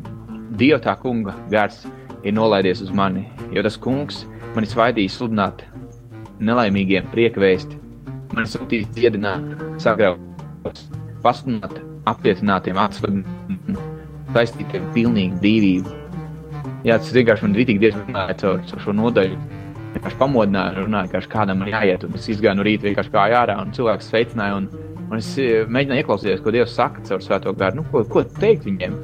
Dieva 0.55 0.79
tā 0.85 0.95
kunga 1.01 1.35
gars 1.51 1.83
ir 2.23 2.37
nolaidies 2.37 2.85
uz 2.85 2.95
mani, 2.95 3.27
jo 3.53 3.65
tas 3.67 3.81
kungs 3.81 4.23
man 4.23 4.34
ir 4.63 4.71
svaidījis 4.71 5.17
sludināt 5.19 5.65
nelaimīgiem 6.39 7.09
priekvēsti, 7.11 7.81
man 8.35 8.45
ir 8.45 8.53
sūtījis 8.53 8.93
dziedināt, 8.95 9.65
sagraut, 9.83 10.79
pasludināt 11.25 11.81
apcietinātiem, 12.11 12.79
atsvadīt, 12.79 13.83
saistītiem 14.37 14.87
pilnīgi 14.95 15.43
brīvību. 15.43 15.99
Jā, 16.85 17.01
tas 17.01 17.11
vienkārši 17.17 17.47
man 17.47 17.59
rītīgi 17.59 17.83
diezgan 17.83 18.07
runāja 18.11 18.39
caur, 18.43 18.65
caur 18.69 18.83
šo 18.85 18.95
nodaļu 18.95 19.39
vienkārši 19.95 20.19
pamodināja, 20.21 20.75
runāja, 20.83 21.11
ka 21.13 21.23
kādam 21.33 21.63
ir 21.65 21.73
jāiet. 21.75 22.05
Un 22.07 22.19
es 22.19 22.27
izgāju 22.33 22.59
no 22.59 22.67
rīta 22.67 22.89
vienkārši 22.89 23.13
kā 23.15 23.27
ārā, 23.41 23.57
un 23.63 23.73
cilvēks 23.75 24.11
sveicināja. 24.11 24.59
Un, 24.59 24.69
un 25.07 25.17
es 25.19 25.31
eh, 25.41 25.65
mēģināju 25.71 26.05
ieklausīties, 26.05 26.43
ko 26.45 26.55
Dievs 26.55 26.75
saka 26.77 27.05
caur 27.09 27.23
svēto 27.25 27.55
garu. 27.59 27.81
Nu, 27.81 27.87
ko, 27.93 28.05
ko 28.11 28.25
teikt 28.41 28.67
viņiem? 28.69 28.97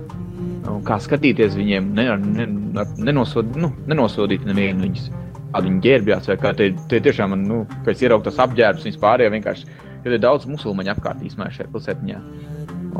Un 0.71 0.83
kā 0.87 1.01
skatīties 1.03 1.57
viņiem, 1.59 1.89
ne, 1.97 2.07
ne, 2.21 2.85
nenosod, 3.01 3.57
nu, 3.59 3.73
nenosodīt 3.91 4.45
nevienu 4.47 4.87
viņus. 4.87 5.09
Kādu 5.51 5.67
viņi 5.67 5.81
ģērbjās, 5.87 6.29
vai 6.31 6.37
kā 6.39 6.53
tie, 6.59 6.69
tie 6.91 7.01
tiešām, 7.03 7.33
man, 7.35 7.43
nu, 7.49 7.65
kad 7.81 7.95
es 7.95 8.05
ieraugu 8.05 8.29
tos 8.29 8.39
apģērbus, 8.43 8.87
viņas 8.87 9.01
pārējie 9.03 9.33
vienkārši, 9.35 9.73
jo 10.05 10.13
ir 10.13 10.23
daudz 10.23 10.47
musulmaņu 10.47 10.93
apkārt 10.95 11.25
īstenībā 11.27 11.51
šajā 11.57 11.73
pilsētiņā. 11.73 12.21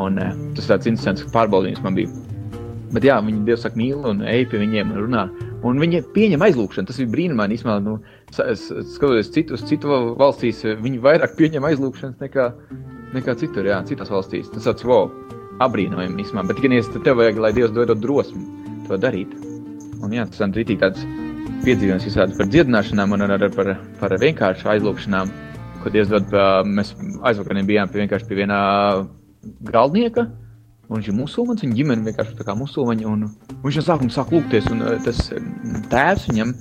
Un 0.01 0.19
eh, 0.23 0.35
tas 0.57 0.67
tāds 0.71 0.91
interesants 0.91 1.29
pārbaudījums 1.35 1.85
man 1.85 1.99
bija. 1.99 2.11
Bet 2.91 3.07
jā, 3.07 3.21
viņi 3.23 3.45
Dievs 3.47 3.63
saka, 3.63 3.79
mīl 3.79 4.03
un 4.11 4.25
ej 4.27 4.49
pie 4.51 4.59
viņiem 4.65 4.91
un 4.91 5.03
runā. 5.05 5.25
Un 5.67 5.79
viņi 5.79 6.01
pieņem 6.15 6.43
aizlūgšanu. 6.43 6.89
Tas 6.89 6.99
ir 6.99 7.11
brīnumaini. 7.13 7.55
Īsumā, 7.59 7.77
nu, 7.85 7.99
skatoties 8.33 9.31
citus, 9.35 9.63
citu 9.69 9.93
valstīs, 10.19 10.65
viņi 10.83 11.03
vairāk 11.05 11.37
pieņem 11.39 11.69
aizlūgšanas 11.71 12.25
nekā, 12.25 12.49
nekā 13.15 13.37
citur, 13.39 13.69
jā, 13.71 13.79
citās 13.87 14.11
valstīs. 14.11 14.51
Tas 14.51 14.67
tāds 14.67 14.87
wow, 14.89 15.07
apbrīnojami 15.63 16.25
īsumā. 16.25 16.47
Bet 16.49 16.59
tikai 16.59 16.81
es 16.81 16.91
tev 16.97 17.21
vajag, 17.21 17.39
lai 17.45 17.55
Dievs 17.55 17.77
dod 17.77 17.95
drosmi 18.03 18.43
to 18.89 18.99
darīt. 18.99 19.37
Un 20.01 20.17
jā, 20.17 20.27
tas 20.27 20.43
ir 20.49 20.79
tāds 20.81 21.05
piedzīvojums 21.65 22.07
visādi 22.09 22.37
par 22.39 22.49
dziedināšanām 22.51 23.17
un 23.17 23.25
arī 23.27 23.49
par, 23.55 23.73
par 24.01 24.15
vienkāršu 24.21 24.69
aizlūgšanām, 24.75 25.33
ko 25.83 25.93
Dievs 25.93 26.13
dod. 26.13 26.37
Mēs 26.69 26.95
aizvakarā 27.27 27.65
bijām 27.69 27.91
pie, 27.93 28.07
pie 28.09 28.39
vienā 28.39 28.61
galdnieka. 29.73 30.29
Viņš 30.91 31.07
ir 31.07 31.15
musulmanis, 31.15 31.63
viņa 31.63 31.77
ģimene 31.79 32.07
vienkārši 32.09 32.33
tā 32.35 32.45
kā 32.49 32.55
musulmaņa. 32.59 33.07
Un, 33.07 33.29
un 33.55 33.61
viņš 33.63 33.77
no 33.79 33.83
sākuma 33.87 34.15
sāk 34.15 34.33
lūgties, 34.35 34.67
un 34.75 34.83
eh, 34.83 34.97
tas 35.05 35.21
eh, 35.31 35.45
tēvs 35.93 36.25
viņam 36.33 36.55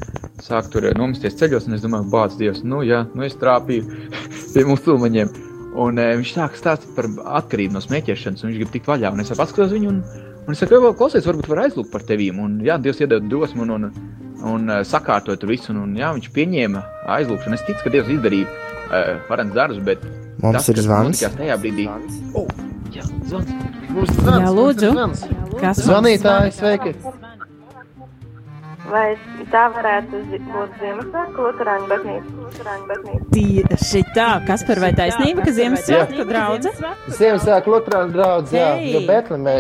sāk 0.45 0.69
tur 0.69 0.85
eh, 0.85 0.93
nomesties 0.97 1.37
ceļos. 1.39 1.65
Es 1.73 1.81
domāju, 1.81 2.11
bāc, 2.13 2.35
Dievs, 2.37 2.61
nu 2.61 2.83
jā, 2.85 3.07
nu 3.17 3.25
es 3.25 3.37
trāpīju 3.41 3.89
pie 4.53 4.65
musulmaņiem. 4.69 5.33
Un 5.79 6.01
uh, 6.01 6.15
viņš 6.17 6.29
sāk 6.33 6.55
stāstīt 6.57 6.95
par 6.95 7.05
atkarību 7.39 7.75
no 7.75 7.81
smēķēšanas, 7.81 8.41
un 8.41 8.49
viņš 8.49 8.57
grib 8.57 8.71
tikt 8.73 8.87
vaļā. 8.89 9.11
Un 9.13 9.21
es 9.21 9.29
paskatos 9.37 9.69
viņu, 9.73 9.91
un, 9.91 9.99
un 10.41 10.55
es 10.55 10.61
saku, 10.61 10.79
"Vēl, 10.81 10.95
klausies, 10.97 11.27
varbūt 11.29 11.49
var 11.49 11.61
aizlūgt 11.67 11.91
par 11.93 12.05
tevīm. 12.09 12.41
Un 12.41 12.55
jā, 12.65 12.79
Dievs 12.81 13.01
iedod 13.05 13.27
drosmi 13.29 13.61
un, 13.65 13.75
un, 13.75 13.85
un 14.43 14.69
uh, 14.69 14.81
sakārtoja 14.87 15.39
tur 15.41 15.49
visu. 15.51 15.71
Un, 15.73 15.83
un 15.87 15.95
jā, 15.99 16.11
viņš 16.15 16.29
pieņēma 16.35 16.83
aizlūgšanu. 17.17 17.59
Es 17.59 17.65
ticu, 17.67 17.81
ka 17.85 17.93
Dievs 17.95 18.11
izdarīja 18.15 18.47
uh, 18.47 19.15
varens 19.29 19.53
darbus, 19.57 19.81
bet 19.85 20.03
Mums 20.39 20.55
tas, 20.55 20.69
ir 20.71 20.79
zvans. 20.85 21.09
notikās 21.11 21.35
Tajā 21.39 21.57
brīdī, 21.59 21.87
oh, 22.39 22.47
jā, 22.95 23.03
zvans. 23.27 23.49
Mums 23.89 24.13
ir 24.13 24.29
Jā, 24.29 24.51
lūdzu. 24.53 24.91
zvans. 24.93 25.25
Kas 25.59 25.81
Zvanītāji, 25.83 26.53
sveiki! 26.55 26.93
Vai 28.89 29.09
tā 29.51 29.63
varētu 29.69 30.19
būt 30.49 30.77
Ziemassvētku 30.81 31.43
Lutāņu 31.45 31.89
baznīca? 31.91 33.19
Tieši 33.35 34.01
tā, 34.15 34.29
kas 34.47 34.63
par 34.65 34.81
vai 34.81 34.89
taisnība, 34.97 35.43
ka 35.45 35.53
Ziemassvētku 35.53 36.25
draudze? 36.29 36.71
Ziemassvētku 37.19 37.73
Lutāņu 37.75 38.15
draugs, 38.15 38.55
jā, 38.55 38.69
jo 38.95 39.03
Betlemē. 39.09 39.57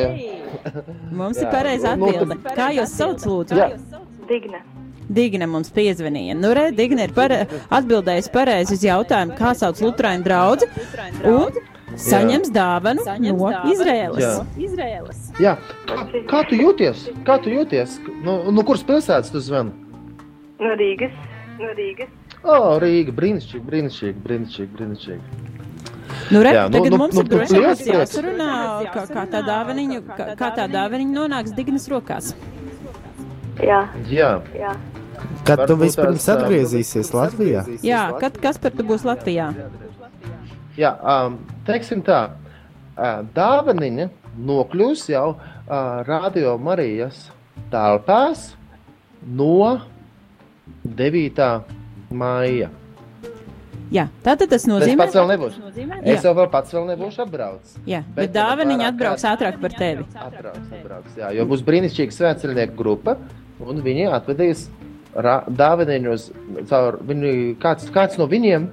Mums 1.13 1.37
ir 1.37 1.45
Jā, 1.45 1.51
pareiza 1.53 1.93
nu, 1.99 2.09
atbilde. 2.09 2.39
Kā 2.57 2.71
jūs 2.73 2.95
sauc, 2.97 3.21
lūdzu? 3.29 3.59
Jā. 3.59 3.67
Digna. 4.29 4.61
Digna 5.09 5.47
mums 5.49 5.71
piezvanīja. 5.73 6.35
Nu, 6.37 6.53
re, 6.53 6.69
Digna 6.75 7.07
ir 7.07 7.13
pare... 7.17 7.41
atbildējusi 7.73 8.31
pareizi 8.33 8.77
uz 8.77 8.85
jautājumu, 8.85 9.35
kā 9.39 9.55
sauc 9.57 9.81
Lutāņu 9.81 10.25
draugu, 10.27 10.69
un 11.25 11.57
saņems 11.97 12.51
dāvanu 12.53 13.05
no 13.25 13.49
Izraēlas. 13.73 14.21
Jā. 14.21 15.39
Jā, 15.41 15.55
kā, 15.89 16.05
kā 16.29 16.43
tu 16.49 16.59
jūties? 16.59 17.07
Kā 17.25 17.39
tu 17.41 17.53
jūties? 17.53 17.97
Nu, 18.21 18.41
no 18.53 18.65
kuras 18.67 18.85
pilsētas 18.85 19.33
tu 19.33 19.41
zvani? 19.41 19.73
No 20.59 20.75
Rīgas. 20.77 21.15
No 21.59 21.73
Rīgas. 21.73 22.11
O, 22.43 22.53
oh, 22.53 22.73
Rīga, 22.79 23.15
brīnišķīgi, 23.15 23.65
brīnišķīgi, 23.65 24.21
brīnišķīgi, 24.27 24.69
brīnišķīgi. 24.77 25.47
Nu, 26.29 26.43
re, 26.45 26.53
Jā, 26.53 26.67
nu, 26.69 26.77
tagad 26.77 26.93
nu, 26.93 26.99
mums 27.01 27.17
nu, 27.17 27.23
ir 27.23 27.27
nu, 27.27 27.41
prieks. 27.49 27.83
jāsarunā, 27.87 28.53
kā, 28.93 29.03
kā 29.09 29.25
tā 29.31 29.41
dāvaniņa, 29.47 29.99
kā, 30.07 30.29
kā 30.39 30.49
tā 30.57 30.69
dāvaniņa 30.71 31.15
nonāks 31.15 31.55
Dignas 31.57 31.89
rokās. 31.91 32.31
Jā, 33.63 33.79
Jā, 34.09 34.29
jā. 34.55 34.73
Kad 35.43 35.65
tu 35.67 35.75
Varbūt 35.75 35.83
vispirms 35.83 36.23
tās, 36.23 36.29
ā, 36.31 36.35
atgriezīsies 36.39 37.09
Latvijā? 37.13 37.63
Jā, 37.83 38.03
kad, 38.21 38.37
kas 38.39 38.57
par 38.61 38.71
tu 38.71 38.85
būs 38.87 39.03
Latvijā? 39.07 39.49
jā 40.79 40.93
um, 41.03 41.35
teiksim 41.67 41.99
tā, 42.07 42.19
uh, 42.95 43.19
dāvaniņa 43.35 44.07
nokļūs 44.39 45.09
jau 45.11 45.25
uh, 45.35 46.03
Radio 46.07 46.55
Marijas 46.61 47.25
telpās 47.73 48.53
no 49.27 49.81
9. 50.87 51.49
maija. 52.15 52.69
Jā, 53.89 54.05
tātad 54.21 54.51
tas 54.51 54.61
Es 54.61 54.67
nozīmē, 54.69 55.07
nebūšu. 55.09 55.63
Es 56.05 56.19
Jā. 56.21 56.29
jau 56.29 56.33
vēl 56.37 56.47
pats 56.53 56.73
vēl 56.75 56.85
nebūšu 56.91 57.23
atbraucis. 57.25 57.77
jā, 57.89 58.03
Bet 58.13 58.29
bet 58.29 58.35
dāvaniņa 58.37 58.91
atbrauks 58.91 59.25
ātrāk 59.25 59.57
par 59.59 59.73
tevi. 59.73 60.05
Atbrauks, 60.13 60.67
atbrauks, 60.77 61.15
jā, 61.17 61.31
jo 61.33 61.45
būs 61.49 61.63
brīnišķīga 61.65 62.15
svētceļnieku 62.19 62.77
grupa, 62.77 63.17
un 63.59 63.81
viņi 63.83 64.07
atvedīs 64.13 64.67
dāvaniņus 65.15 66.29
caur 66.69 66.99
viņu, 67.05 67.35
kāds, 67.61 67.89
kāds 67.93 68.19
no 68.19 68.29
viņiem 68.29 68.69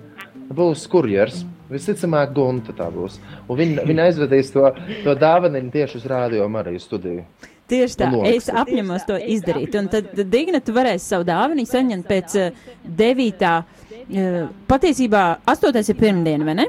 būs 0.55 0.87
kurjers. 0.91 1.45
Visticamāk, 1.67 2.31
Gunta 2.31 2.71
tā 2.79 2.87
būs. 2.95 3.17
Un 3.51 3.59
viņi, 3.59 3.81
viņi 3.89 4.03
aizvedīs 4.05 4.53
to, 4.55 4.69
to 5.03 5.17
dāvaniņu 5.19 5.73
tieši 5.75 5.99
uz 5.99 6.05
rādio 6.07 6.47
Marijas 6.47 6.87
studiju. 6.87 7.25
Tieši 7.67 7.99
tā, 7.99 8.11
es 8.31 8.47
apņemos 8.47 9.07
to 9.09 9.17
izdarīt. 9.19 9.75
Un 9.75 9.89
tad, 9.91 10.13
Digna, 10.31 10.61
tu 10.63 10.71
varēsi 10.77 11.09
savu 11.11 11.27
dāvanu 11.27 11.65
saņemt 11.67 12.07
pēc 12.07 12.37
uh, 12.39 12.61
9. 13.01 13.43
Uh, 13.51 14.37
patiesībā 14.71 15.25
8. 15.51 15.83
ir 15.83 15.99
pirmdiena, 15.99 16.47
vai 16.47 16.55
ne? 16.61 16.69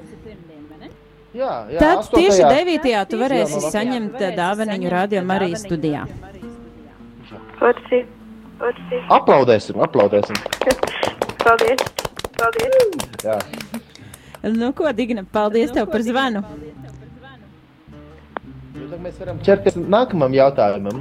Jā, 1.37 1.51
jā, 1.69 1.77
Tad 1.77 2.09
tieši 2.15 2.41
8. 2.47 2.73
9. 2.81 3.05
tu 3.11 3.21
varēsi 3.21 3.61
saņemt 3.69 4.25
dāvaniņu 4.39 4.89
radio 4.95 5.21
Marijas 5.21 5.67
studijā. 5.67 6.07
Forši, 7.57 8.03
forši. 8.59 9.01
Aplaudēsim, 9.13 9.81
aplaudēsim. 9.81 10.37
Paldies. 11.45 11.83
Paldies. 12.37 12.97
Jā. 13.23 13.37
Nu, 14.53 14.71
ko, 14.77 14.89
Digna, 14.93 15.23
paldies 15.33 15.71
tev 15.73 15.87
par 15.91 16.03
zvanu. 16.05 16.43
Nu, 18.75 18.87
Tad 18.87 18.99
mēs 19.01 19.17
varam 19.19 19.39
ķerties 19.43 19.77
nākamam 19.79 20.35
jautājumam. 20.37 20.99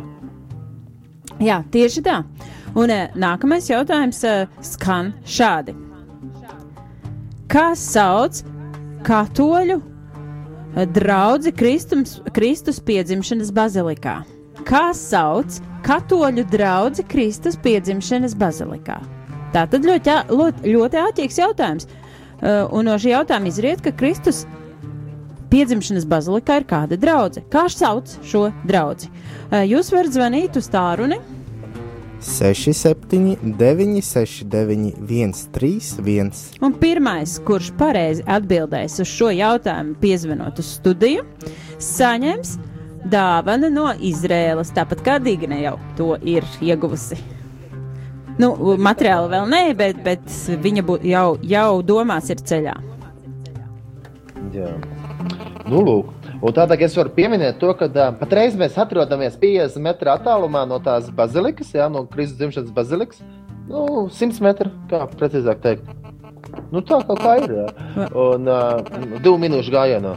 Jā, 1.43 1.61
tieši 1.73 2.03
tā. 2.07 2.23
Un 2.77 2.93
uh, 2.93 3.11
nākamais 3.21 3.69
jautājums 3.69 4.23
uh, 4.25 4.47
skan 4.65 5.13
šādi. 5.29 5.75
Kā 7.53 7.69
sauc 7.79 8.41
katoļu 9.07 9.77
uh, 9.83 10.87
draugu 10.97 11.53
Kristums, 11.57 12.19
Kristus 12.37 12.81
piedzimšanas 12.81 13.53
bazilikā? 13.55 14.23
Kā 14.67 14.89
sauc 14.99 15.61
katoļu 15.87 16.43
draugu 16.51 17.05
Kristus 17.07 17.55
piedzimšanas 17.63 18.35
bazilikā? 18.35 18.99
Tā 19.55 19.63
tad 19.71 19.87
ļoti, 19.87 20.17
ļoti, 20.27 20.73
ļoti 20.75 21.01
ātrīgs 21.05 21.39
jautājums. 21.39 21.87
Uh, 21.87 22.67
un 22.75 22.89
no 22.91 22.97
šī 22.99 23.13
jautājuma 23.15 23.53
izriet, 23.53 23.85
ka 23.85 23.95
Kristus 23.95 24.43
piedzimšanas 25.53 26.09
bazilikā 26.11 26.59
ir 26.61 26.67
kāda 26.67 26.99
draudzene. 26.99 27.47
Kā 27.53 27.69
sauc 27.71 28.19
šo 28.27 28.49
draugu? 28.67 29.07
Jūs 29.71 29.95
varat 29.95 30.19
zvanīt 30.19 30.59
uz 30.59 30.67
tālruni 30.73 31.23
67, 32.27 33.37
969, 33.59 34.97
131. 35.07 36.33
Un 36.65 36.75
pirmais, 36.81 37.39
kurš 37.47 37.71
pareizi 37.79 38.25
atbildēs 38.27 38.99
uz 39.05 39.11
šo 39.15 39.31
jautājumu, 39.31 39.95
piezvanot 40.03 40.59
uz 40.59 40.73
studiju, 40.81 41.23
saņems 41.79 42.57
dāvanu 43.11 43.71
no 43.73 43.89
Izrēlas, 43.95 44.73
tāpat 44.77 45.03
kā 45.07 45.17
Digna 45.23 45.59
jau 45.61 45.77
to 45.99 46.13
ir 46.27 46.47
ieguvusi. 46.65 47.19
Nu, 48.37 48.51
materiāli 48.77 49.31
vēl 49.33 49.49
nē, 49.49 49.63
bet, 49.79 50.03
bet 50.05 50.37
viņa 50.61 50.85
bū, 50.85 50.99
jau, 51.09 51.29
jau 51.41 51.71
domās 51.87 52.29
ir 52.33 52.43
ceļā. 52.45 52.75
Jā. 54.53 54.75
Nu, 55.67 55.81
lūk. 55.81 56.13
Un 56.45 56.53
tādā 56.55 56.77
es 56.85 56.95
varu 56.99 57.11
pieminēt 57.17 57.57
to, 57.63 57.73
ka 57.79 57.89
uh, 57.89 58.11
patreiz 58.21 58.55
mēs 58.61 58.77
atrodamies 58.79 59.39
50 59.41 59.81
metru 59.83 60.13
attālumā 60.13 60.67
no 60.69 60.77
tās 60.85 61.09
bazilikas, 61.09 61.73
jā, 61.75 61.89
no 61.93 62.05
Kristus 62.11 62.37
dzimšanas 62.43 62.75
bazilikas. 62.77 63.25
Nu, 63.67 64.07
100 64.13 64.45
metru, 64.45 64.71
kā 64.91 65.01
precīzāk 65.17 65.65
teikt. 65.65 65.89
Nu, 66.71 66.83
tā 66.85 67.01
kā 67.09 67.39
ir. 67.41 67.57
Jā. 67.57 68.11
Un 68.13 68.47
uh, 68.53 68.85
divu 69.17 69.39
minūšu 69.43 69.73
gājienā. 69.75 70.13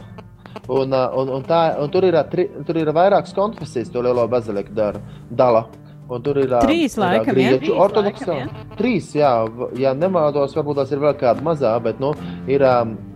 Un, 0.70 0.92
uh, 0.94 1.10
un, 1.18 1.30
un, 1.34 1.44
tā, 1.46 1.60
un 1.82 1.90
tur, 1.90 2.04
ir, 2.06 2.14
ā, 2.14 2.22
tri, 2.30 2.46
tur 2.66 2.78
ir 2.78 2.92
vairākas 2.94 3.34
konfesijas, 3.34 3.90
to 3.90 4.02
lielo 4.06 4.26
baziliku 4.30 4.74
dara, 4.76 5.00
dala. 5.30 5.64
Un 6.10 6.22
tur 6.26 6.40
ir 6.42 6.50
ā, 6.50 6.60
Trīs 6.66 6.96
ir, 6.96 7.02
laikam, 7.04 7.38
jā? 7.38 7.50
grieķu 7.54 7.74
ortodoksā. 7.78 8.36
Trīs, 8.78 9.12
jā, 9.14 9.30
ja 9.78 9.92
nemaldos, 9.94 10.56
varbūt 10.58 10.80
tās 10.80 10.94
ir 10.94 11.02
vēl 11.02 11.14
kāda 11.18 11.44
mazā, 11.46 11.76
bet 11.82 12.00
nu, 12.02 12.10
ir, 12.50 12.64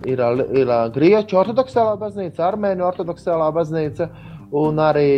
ir, 0.06 0.22
ir 0.60 0.70
ā, 0.70 0.84
grieķu 0.94 1.40
ortodoksālā 1.42 1.96
baznīca, 1.98 2.46
armēņu 2.52 2.86
ortodoksālā 2.90 3.50
baznīca. 3.54 4.10
Un 4.54 4.78
arī, 4.78 5.08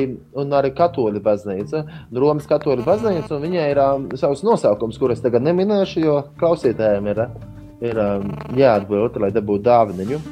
un 0.40 0.54
arī 0.56 0.70
katoļu 0.72 1.20
baznīca, 1.20 1.82
Romas 2.16 2.46
katoļu 2.48 2.86
baznīca, 2.86 3.34
un 3.36 3.42
viņai 3.42 3.66
ir 3.68 3.80
um, 3.82 4.06
savs 4.16 4.40
nosaukums, 4.46 4.96
kurus 4.96 5.20
tagad 5.20 5.44
neminēšu, 5.44 6.00
jo 6.00 6.14
klausītājiem 6.40 7.10
ir, 7.12 7.20
ir 7.84 8.00
um, 8.00 8.30
jāatbild, 8.56 9.20
lai 9.20 9.34
dabūtu 9.36 9.66
dāvaniņu. 9.66 10.22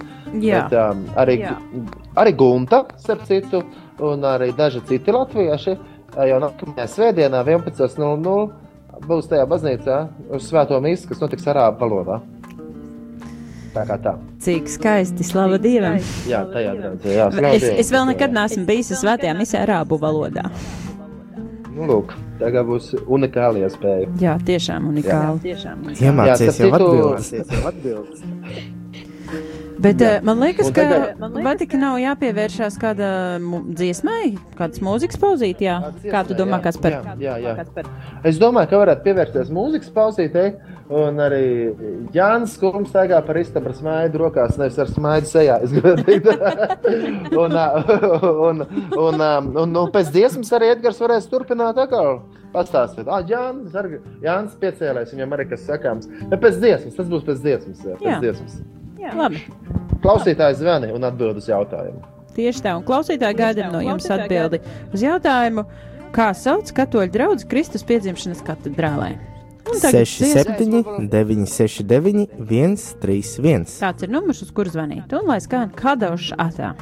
Jā, 0.43 0.65
Bet, 0.65 0.75
um, 0.79 1.05
arī, 1.21 1.39
Jā. 1.43 1.55
arī 2.19 2.35
Gunta, 2.39 2.85
starp 2.99 3.25
citu, 3.29 3.63
un 4.03 4.25
arī 4.27 4.51
daži 4.57 4.83
citi 4.89 5.15
latvieši 5.15 5.75
ā, 6.17 6.29
jau 6.31 6.39
nākamajā 6.43 6.87
svētdienā, 6.91 7.43
11.00, 7.47 8.47
būs 9.09 9.29
tajā 9.31 9.45
baznīcā 9.51 9.99
uz 10.35 10.49
Svēto 10.49 10.79
mīsu, 10.83 11.09
kas 11.11 11.23
notiks 11.23 11.47
arābu 11.51 11.85
valodā. 11.85 12.21
Tā 13.75 13.83
kā 13.89 13.97
tā. 13.99 14.13
cik 14.39 14.69
skaisti, 14.71 15.27
slava 15.27 15.59
Dievam! 15.59 15.99
Jā, 16.31 16.45
tajā 16.53 16.77
draudzē. 16.79 17.11
Jā, 17.11 17.27
Es, 17.57 17.65
es 17.83 17.91
vēl 17.91 18.07
nekad 18.13 18.35
neesmu 18.37 18.63
bijis 18.69 18.93
svētajā 19.01 19.35
misē 19.35 19.65
arābu 19.65 19.99
valodā. 19.99 20.47
Nu, 21.75 21.89
lūk, 21.91 22.15
tagad 22.39 22.69
būs 22.71 22.93
unikāla 23.03 23.67
iespēja. 23.67 24.07
Jā, 24.23 24.37
tiešām 24.47 24.87
unikāli. 24.93 25.57
Iemācies 25.99 26.55
starp 26.55 26.87
jau 26.87 27.67
atbildēt. 27.67 29.61
Bet 29.83 30.03
Jā. 30.03 30.19
uh, 30.19 30.27
man 30.27 30.39
liekas, 30.43 30.69
Un 30.71 30.75
ka 30.75 31.55
tik 31.59 31.75
nav 31.79 31.97
jāpievēršās 31.99 32.77
kāda 32.81 33.09
dziesmai, 33.75 34.37
kādas 34.59 34.83
mūzikas 34.85 35.19
pauzīt, 35.21 35.65
jā? 35.65 35.81
Kā 36.05 36.23
tu 36.29 36.37
domā, 36.39 36.61
kas 36.63 36.79
par? 36.81 37.01
Jā. 37.19 37.57
Es 38.27 38.39
domāju, 38.43 38.71
ka 38.71 38.83
varētu 38.85 39.05
pievērsties 39.09 39.51
mūzikas 39.55 39.91
pauzītei. 39.95 40.55
Un 40.95 41.17
arī 41.25 41.73
Jānis 42.13 42.59
Kungs 42.61 42.91
staigā 42.93 43.23
par 43.25 43.39
istabu 43.41 43.71
ar 43.71 43.77
smaidu 43.79 44.21
rokās, 44.21 44.59
nevis 44.61 44.77
ar 44.83 44.91
smaidu 44.93 45.31
sejā. 45.31 45.57
es 45.65 45.73
gribētu 45.73 46.05
teikt. 46.05 47.33
un, 47.43 47.57
ā, 47.57 47.67
un, 48.51 48.61
un, 48.93 49.25
ā, 49.25 49.33
un, 49.65 49.73
un 49.81 49.93
pēc 49.95 50.13
dziesmas 50.13 50.53
arī 50.59 50.75
Edgars 50.75 51.01
varēs 51.01 51.31
turpināt 51.33 51.81
atkal 51.81 52.21
pastāstīt. 52.53 53.09
Ah, 53.09 53.25
Jānis, 53.25 53.73
Arga- 53.81 54.03
Jānis 54.23 54.61
piecēlēs, 54.61 55.17
viņam 55.17 55.37
arī 55.39 55.49
kas 55.57 55.65
sakāms. 55.67 56.13
Bet 56.29 56.45
pēc 56.45 56.61
dziesmas, 56.61 57.01
tas 57.01 57.09
būs 57.09 57.25
pēc 57.33 57.45
dziesmas. 57.49 57.87
Jā, 58.05 58.21
pēc 58.21 58.84
Jā. 59.01 59.15
Labi, 59.19 59.43
Klausītājs 60.05 60.59
zvani 60.61 60.93
un 60.93 61.05
atbild 61.09 61.39
uz 61.41 61.49
jautājumu. 61.49 62.03
tieši 62.37 62.65
tā. 62.65 62.75
Un 62.77 62.85
klausītāji 62.85 63.39
gaidām 63.39 63.73
no 63.73 63.81
jums 63.85 64.09
atbildi 64.11 64.61
uz 64.93 65.05
jautājumu, 65.05 65.65
kā 66.15 66.33
sauc 66.35 66.73
katoļu 66.77 67.13
draugu 67.15 67.47
Kristus 67.49 67.87
piedzimšanas 67.87 68.43
katedrālē. 68.47 69.15
Un 69.65 69.79
tagad 69.81 70.05
dziesma. 70.05 70.45
67, 70.45 71.09
969, 71.09 72.27
131. 72.37 73.65
Tāds 73.81 74.05
ir 74.05 74.11
numurs, 74.13 74.43
uz 74.45 74.51
kuru 74.53 74.69
zvanīt. 74.75 75.15
Un 75.17 75.25
lai 75.31 75.39
skan 75.41 75.71
Kadaušs 75.73 76.35
atā. 76.37 76.75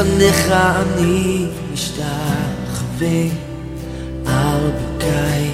לפניך 0.00 0.52
אני 0.52 1.46
משתחווה 1.72 3.22
על 4.26 4.70
ברכיי 4.70 5.50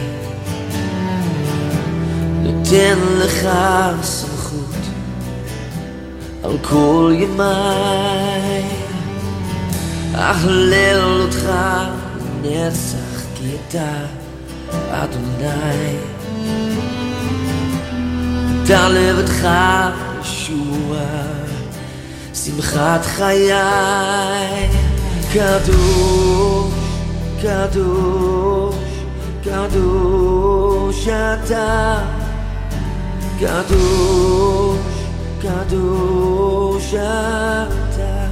נותן 2.42 2.98
לך 3.18 3.48
סמכות 4.02 4.76
על 6.44 6.56
כל 6.62 7.12
ימיי 7.14 8.62
אהלל 10.14 11.20
אותך 11.20 11.52
נצח 12.42 13.22
כי 13.34 13.50
אתה 13.68 13.92
אדוני. 14.90 15.96
דע 18.66 18.88
לבדך 18.88 19.48
ישוע, 19.48 20.05
שמחת 22.46 23.04
חיי. 23.04 23.52
קדוש, 25.32 26.72
קדוש, 27.42 28.74
קדוש 29.44 31.08
אתה. 31.08 31.98
קדוש, 33.40 34.78
קדוש 35.42 36.94
אתה. 36.94 38.26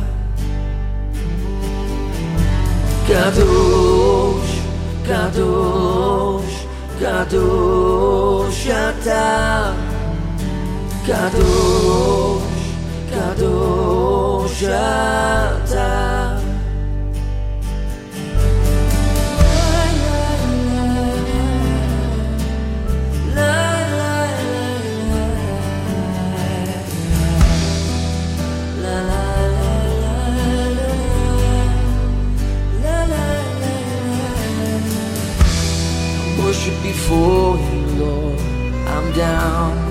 קדוש, 3.08 4.60
קדוש, 5.06 6.66
קדוש 7.00 8.66
אתה. 8.66 9.72
קדוש, 11.06 12.33
shut 14.57 15.69
down. 15.69 16.15
Before 36.81 37.57
you, 37.57 37.85
Lord, 37.99 38.39
I'm 38.87 39.11
down. 39.13 39.84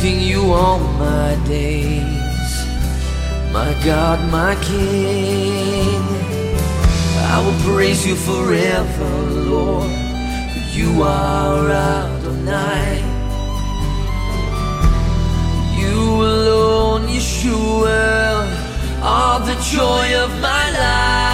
Giving 0.00 0.20
you 0.20 0.52
all 0.52 0.78
my 0.78 1.36
days, 1.46 2.66
my 3.52 3.74
God, 3.84 4.18
my 4.30 4.54
King. 4.62 6.02
I 7.34 7.42
will 7.44 7.74
praise 7.74 8.06
you 8.06 8.14
forever, 8.14 9.10
Lord, 9.50 9.90
for 10.52 10.78
you 10.78 11.02
are 11.02 11.70
Adonai. 11.70 13.02
You 15.80 15.98
alone, 16.32 17.08
Yeshua, 17.08 18.46
are 19.02 19.40
the 19.40 19.56
joy 19.72 20.06
of 20.22 20.30
my 20.40 20.70
life. 20.70 21.27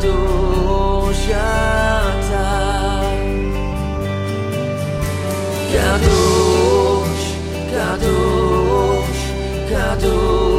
ado 0.00 1.12
já 1.28 2.02
tá. 2.30 3.02
Kadosh, 5.72 7.26
Kadosh, 7.70 9.24
Kadosh. 9.68 10.49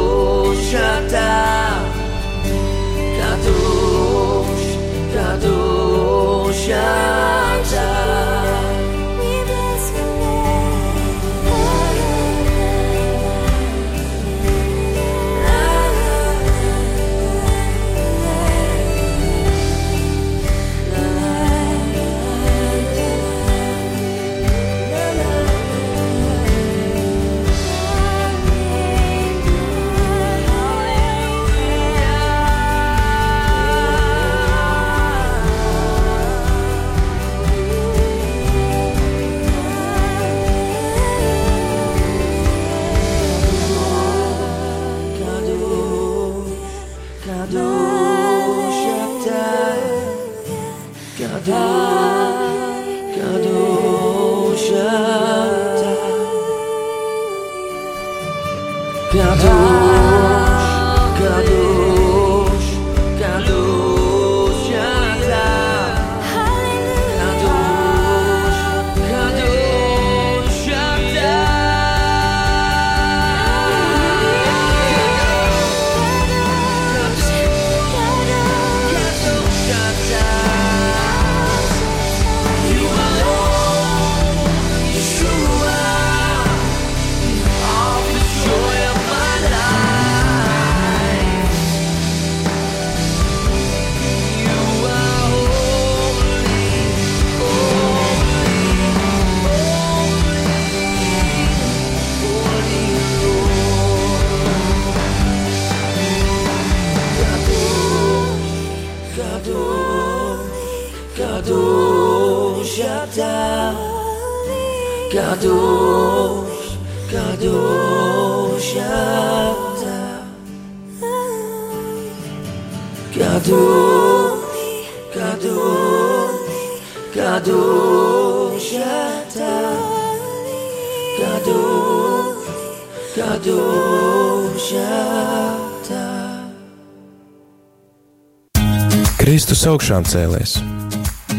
Augšām 139.72 140.04
cēlēs. 140.04 140.58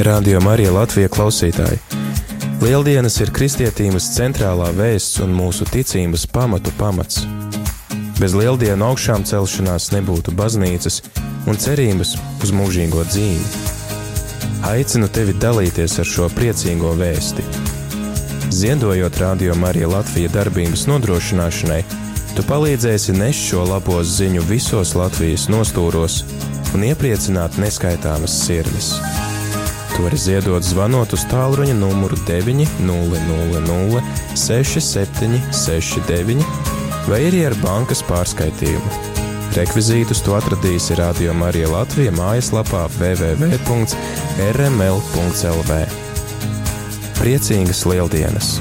Radio 0.01 0.39
Marija 0.41 0.71
Latvija 0.73 1.09
klausītāji. 1.11 1.77
Lieldienas 2.63 3.19
ir 3.21 3.29
kristietības 3.35 4.07
centrālā 4.15 4.71
vēsts 4.73 5.19
un 5.21 5.35
mūsu 5.37 5.67
ticības 5.69 6.23
pamatu 6.33 6.73
pamats. 6.79 7.27
Bez 8.17 8.33
lieldienu 8.33 8.87
augšām 8.87 9.25
celšanās 9.29 9.91
nebūtu 9.93 10.33
baznīcas 10.39 11.01
un 11.45 11.59
cerības 11.61 12.15
uz 12.41 12.53
mūžīgo 12.57 13.03
dzīvi. 13.11 13.65
Aicinu 14.71 15.11
tevi 15.13 15.35
dalīties 15.37 15.99
ar 16.01 16.09
šo 16.09 16.29
priecīgo 16.33 16.95
vēsti. 16.97 17.45
Ziedojot 18.49 19.19
Radio 19.21 19.57
Marija 19.59 19.91
Latvija 19.91 20.31
darbības 20.39 20.87
nodrošināšanai, 20.89 21.83
tu 22.33 22.47
palīdzēsi 22.49 23.13
nest 23.19 23.51
šo 23.51 23.67
labo 23.75 23.99
ziņu 24.01 24.41
visos 24.49 24.95
Latvijas 24.97 25.49
nostūros 25.53 26.23
un 26.73 26.83
iepriecināt 26.87 27.59
neskaitāmas 27.61 28.33
sirdis. 28.45 28.87
Tu 29.93 30.01
vari 30.01 30.17
ziedot 30.17 30.63
zvanot 30.65 31.13
uz 31.13 31.21
tālruņa 31.29 31.75
numuru 31.77 32.17
900 32.27 34.01
6769 34.33 36.45
vai 37.07 37.21
arī 37.29 37.41
ar 37.49 37.55
bankas 37.61 38.01
pārskaitījumu. 38.09 38.89
Rekvizītus 39.53 40.19
tu 40.25 40.33
atradīsi 40.33 40.97
Radio 40.97 41.33
Marija 41.37 41.69
Latvija 41.69 42.11
mājaslapā 42.17 42.89
www.rml.lv. 42.97 43.51
Priecīgas 47.19 47.85
Lieldienas! 47.85 48.57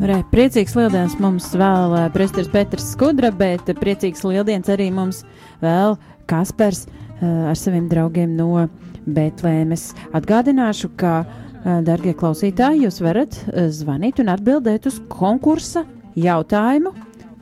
Re, 0.00 0.22
priecīgs 0.32 0.72
lieldienas 0.78 1.18
mums 1.20 1.50
vēl 1.60 1.92
uh, 1.92 2.06
Presters 2.14 2.46
Petrs 2.48 2.86
Skudra, 2.94 3.28
bet 3.36 3.66
priecīgs 3.76 4.22
lieldienas 4.24 4.70
arī 4.72 4.86
mums 4.96 5.18
vēl 5.60 5.98
Kaspars 6.30 6.86
uh, 6.86 7.50
ar 7.50 7.58
saviem 7.58 7.84
draugiem 7.90 8.32
no 8.38 8.64
Betlēmes. 9.04 9.90
Atgādināšu, 10.16 10.88
ka, 10.96 11.18
uh, 11.26 11.82
darbie 11.84 12.14
klausītāji, 12.16 12.86
jūs 12.86 13.02
varat 13.04 13.36
zvanīt 13.76 14.22
un 14.24 14.32
atbildēt 14.32 14.88
uz 14.88 14.96
konkursa 15.12 15.84
jautājumu. 16.16 16.94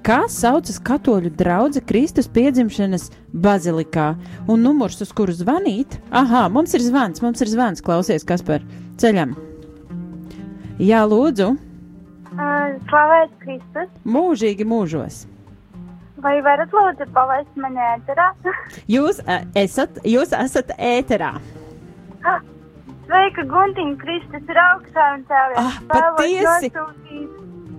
Kā 0.03 0.25
saucas 0.27 0.83
katoļu 0.83 1.31
drauga 1.39 1.85
Kristus 1.87 2.27
piedzimšanas 2.27 3.07
bazilikā? 3.39 4.09
Un 4.51 4.67
numurs, 4.67 4.99
uz 5.07 5.15
kuru 5.15 5.37
zvanīt? 5.37 6.01
Aha, 6.11 6.49
mums 6.51 6.75
ir 6.75 6.83
zvans, 6.83 7.23
mums 7.23 7.47
ir 7.47 7.55
zvans, 7.55 7.87
klausies, 7.87 8.27
kas 8.27 8.43
par 8.43 8.67
ceļam. 8.99 9.39
Jā, 10.83 11.07
lūdzu, 11.07 11.53
Slavēts 12.39 13.35
Kristus. 13.43 13.89
mūžīgi 14.07 14.67
mūžos. 14.69 15.25
Vai 16.23 16.37
varat 16.43 16.71
lūdzu 16.75 17.07
palaist 17.15 17.57
mani 17.59 17.79
ēterā? 17.95 18.29
Jūs, 18.95 19.21
esat, 19.59 20.01
jūs 20.07 20.35
esat 20.35 20.73
ēterā. 20.79 21.37
Sveika, 23.09 23.45
Guntiņa, 23.49 23.95
Kristus 24.03 24.51
ir 24.53 24.59
augstā 24.61 25.05
un 25.17 25.23
cēlies. 25.31 25.61
Ah, 25.63 25.77
patiesi? 25.89 26.73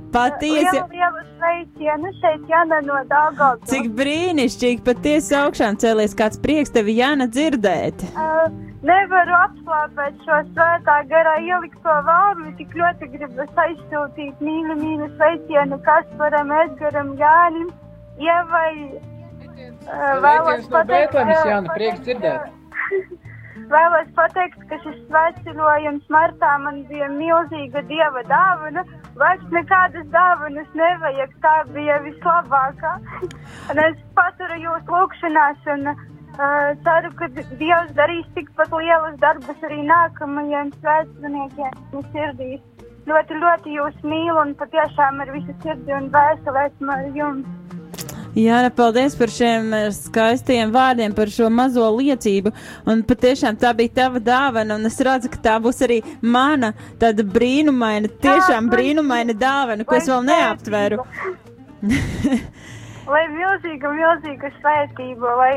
Patiesi, 0.09 0.63
Lielu, 0.73 0.87
lielu 0.89 1.19
sveicienu 1.35 2.11
šeit 2.17 2.47
Jana 2.49 2.79
no 2.81 2.95
Daugavpils. 3.11 3.69
cik 3.69 3.91
brīnišķīgi, 3.99 4.81
patiesi 4.87 5.35
augšām 5.37 5.77
cēlies 5.77 6.15
kāds 6.17 6.41
prieks 6.41 6.73
tevi 6.73 6.95
Jāna 6.97 7.27
dzirdēt. 7.29 8.01
Uh, 8.15 8.47
nevaru 8.85 9.35
apslāpēt 9.43 10.19
šo 10.25 10.39
svētā 10.53 10.97
garā 11.11 11.35
ielikto 11.43 11.95
vārdu, 12.07 12.51
tik 12.59 12.75
ļoti 12.79 13.11
gribas 13.15 13.63
aizsūtīt 13.65 14.43
mīlu, 14.43 14.77
mīlu 14.79 15.09
sveicienu 15.15 15.79
Kasparam, 15.87 16.53
Edgaram, 16.63 17.15
Jānim, 17.19 17.71
Ievai. 18.19 18.73
Bētlemes, 19.89 21.43
Jāna, 21.47 21.75
prieks 21.75 22.05
dzirdēt. 22.05 22.47
Vēlos 23.69 24.07
pateikt, 24.17 24.61
ka 24.69 24.79
šis 24.81 24.95
svētceļojums 25.09 26.07
martā 26.09 26.55
man 26.63 26.79
bija 26.89 27.09
milzīga 27.13 27.83
dieva 27.89 28.23
dāvana. 28.29 28.85
Vairs 29.19 29.43
nekādas 29.53 30.07
dāvanas 30.13 30.69
nevajag, 30.79 31.35
tā 31.43 31.55
bija 31.75 31.99
vislabākā. 32.05 32.95
Un 33.69 33.83
es 33.83 33.99
paturu 34.17 34.57
jūs 34.63 34.89
lūkšanās 34.89 35.69
un 35.75 35.91
uh, 36.37 36.71
ceru, 36.85 37.11
ka 37.19 37.29
Dievs 37.35 37.93
darīs 37.97 38.27
tikpat 38.35 38.73
lielus 38.75 39.15
darbus 39.23 39.63
arī 39.67 39.79
nākamajiem 39.87 40.73
svētceļniekiem 40.79 41.95
un 41.97 42.09
sirdīs. 42.13 42.65
Ļoti, 43.09 43.39
ļoti 43.41 43.77
jūs 43.77 44.03
mīlu 44.05 44.37
un 44.43 44.53
patiešām 44.59 45.23
ar 45.23 45.31
visu 45.33 45.55
sirdi 45.63 45.95
un 45.95 46.11
vēstuli 46.13 46.67
esmu 46.67 46.93
ar 46.93 47.07
jums. 47.15 47.55
Jāna, 48.37 48.69
paldies 48.69 49.15
par 49.17 49.31
šiem 49.33 49.71
eh, 49.73 49.87
skaistiem 49.95 50.69
vārdiem, 50.73 51.15
par 51.17 51.31
šo 51.33 51.49
mazo 51.49 51.87
liecību. 51.95 52.53
Un 52.89 53.01
patiešām 53.09 53.57
tā 53.59 53.73
bija 53.77 53.95
tava 54.03 54.21
dāvana, 54.21 54.77
un 54.77 54.85
es 54.85 54.99
redzu, 55.01 55.31
ka 55.33 55.41
tā 55.47 55.55
būs 55.63 55.81
arī 55.87 55.99
mana 56.21 56.75
tāda 57.01 57.25
brīnumaina, 57.25 58.11
tiešām 58.21 58.69
brīnumaina 58.69 59.33
dāvana, 59.33 59.87
ko 59.87 59.97
es 59.97 60.09
vēl 60.11 60.23
neaptveru. 60.29 61.01
lai 63.09 63.25
milzīga, 63.33 63.91
milzīga 63.97 64.53
svētība, 64.59 65.35
lai 65.41 65.53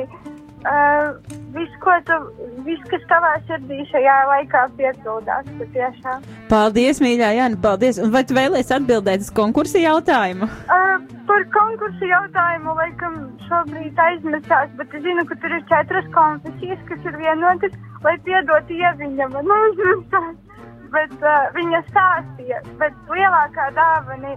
uh, 0.68 1.14
viss, 1.54 1.74
ko 1.82 1.94
tu, 2.06 2.18
viss, 2.66 2.84
kas 2.90 3.04
tavā 3.10 3.32
sirdī 3.46 3.82
šajā 3.90 4.16
laikā 4.30 4.62
piepildās, 4.78 5.48
patiešām. 5.58 6.26
Paldies, 6.50 7.00
mīļā 7.04 7.32
Jāna, 7.38 7.58
paldies. 7.62 8.00
Un 8.02 8.12
vai 8.14 8.24
tu 8.28 8.36
vēlies 8.38 8.72
atbildēt 8.74 9.24
uz 9.26 9.32
konkursu 9.34 9.82
jautājumu? 9.82 10.48
Uh, 10.66 11.02
par 11.30 11.46
konkursu 11.56 12.10
jautājumu 12.10 12.76
laikam 12.78 13.18
šobrīd 13.48 13.98
aizmirstās, 14.06 14.70
bet 14.78 14.94
es 14.98 15.04
zinu, 15.06 15.26
ka 15.28 15.38
tur 15.42 15.58
ir 15.58 15.66
četras 15.72 16.08
konfesijas, 16.14 16.86
kas 16.90 17.10
ir 17.10 17.18
vienotas, 17.20 17.76
lai 18.06 18.16
piedot 18.28 18.72
ieviņa 18.78 19.28
man 19.34 19.54
aizmirstās. 19.58 20.32
Bet 20.92 21.12
uh, 21.24 21.46
viņa 21.56 21.78
stāstīja, 21.86 22.58
bet 22.76 22.96
lielākā 23.08 23.70
dāvana 23.72 24.34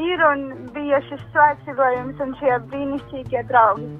ir 0.00 0.22
un 0.24 0.46
bija 0.72 1.02
šis 1.04 1.20
svētceļojums 1.34 2.22
un 2.24 2.32
šie 2.40 2.54
brīnišķīgie 2.70 3.42
draugi. 3.50 3.90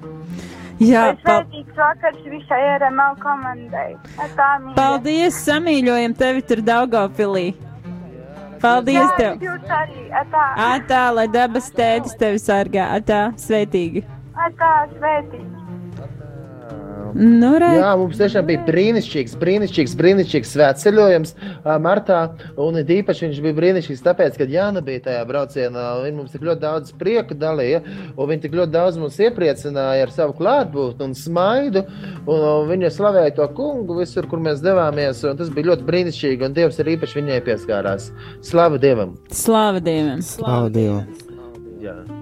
Jā, 0.79 1.09
Svētīgs 1.19 1.75
vakars 1.75 2.19
visai 2.31 2.59
RML 2.77 3.17
komandai. 3.19 3.89
Tā 4.15 4.51
mīļa. 4.63 4.75
Paldies, 4.77 5.39
samīļojam 5.47 6.15
tevi 6.19 6.45
tur 6.47 6.61
Daugavpilī. 6.63 7.49
Paldies 8.59 8.99
Jā, 8.99 9.09
tev! 9.17 9.43
Jūs 9.43 9.69
arī, 9.71 10.05
atā, 10.21 10.45
Atā, 10.69 11.03
lai 11.15 11.27
dabas 11.31 11.69
tētis 11.75 12.15
tevi 12.19 12.39
sargā, 12.43 12.89
atā, 12.99 13.21
sveitīgi! 13.39 14.03
atā, 14.39 14.73
svētīgi. 14.95 15.58
Nu, 17.15 17.51
re. 17.61 17.69
Jā, 17.79 17.91
mums 17.99 18.19
tiešām 18.19 18.47
bija 18.47 18.63
brīnišķīgs, 18.67 19.35
brīnišķīgs, 19.41 19.95
brīnišķīgs 19.99 20.53
svētceļojums 20.55 21.33
ā, 21.39 21.77
martā. 21.81 22.19
Un 22.59 22.79
it 22.81 22.91
īpaši 22.93 23.27
viņš 23.27 23.41
bija 23.45 23.57
brīnišķīgs, 23.59 24.03
tāpēc, 24.05 24.37
ka 24.39 24.47
Jāna 24.49 24.83
bija 24.85 25.05
tajā 25.07 25.23
braucienā. 25.29 25.85
Viņa 26.05 26.17
mums 26.17 26.35
tik 26.35 26.45
ļoti 26.47 26.63
daudz 26.65 26.93
prieka 26.99 27.37
dalīja, 27.39 27.81
un 28.15 28.31
viņa 28.31 28.45
tik 28.45 28.59
ļoti 28.59 28.75
daudz 28.75 28.99
mums 29.01 29.19
iepriecināja 29.23 30.05
ar 30.07 30.13
savu 30.15 30.37
klātbūtni 30.39 31.09
un 31.09 31.17
smaidu. 31.17 31.85
Un, 32.25 32.43
un 32.43 32.69
viņa 32.69 32.93
slavēja 32.99 33.35
to 33.39 33.49
kungu 33.57 33.99
visur, 34.01 34.27
kur 34.29 34.43
mēs 34.43 34.63
devāmies. 34.65 35.23
un 35.25 35.39
Tas 35.39 35.51
bija 35.53 35.71
ļoti 35.71 35.87
brīnišķīgi, 35.87 36.45
un 36.45 36.57
Dievs 36.57 36.79
arī 36.83 36.97
īpaši 36.97 37.21
viņai 37.21 37.41
pieskārās. 37.47 38.11
Slava 38.45 38.81
Dievam! 38.81 39.17
Slāva 39.33 39.83
Dievam! 39.83 40.23
Slavu 40.25 40.73
Dievam! 40.75 41.05
Jā. 41.79 42.18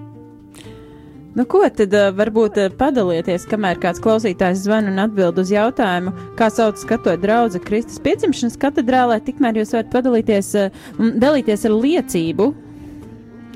Nu, 1.38 1.44
ko 1.46 1.60
tad 1.70 1.92
uh, 1.94 2.08
varbūt 2.18 2.56
uh, 2.58 2.72
padalieties, 2.74 3.44
kamēr 3.46 3.78
kāds 3.78 4.00
klausītājs 4.02 4.64
zvana 4.64 4.90
un 4.90 4.96
atbild 5.04 5.36
uz 5.38 5.52
jautājumu, 5.54 6.10
kā 6.34 6.48
sauc 6.50 6.80
skatoja 6.80 7.20
draudzene 7.22 7.62
Kristus 7.62 8.00
piedzimšanas 8.02 8.56
katedrālē, 8.58 9.20
tikmēr 9.22 9.60
jūs 9.60 9.70
varat 9.76 9.92
padalīties 9.92 10.50
uh, 10.58 10.74
un 10.98 11.14
dalīties 11.22 11.62
ar 11.70 11.76
liecību, 11.78 12.48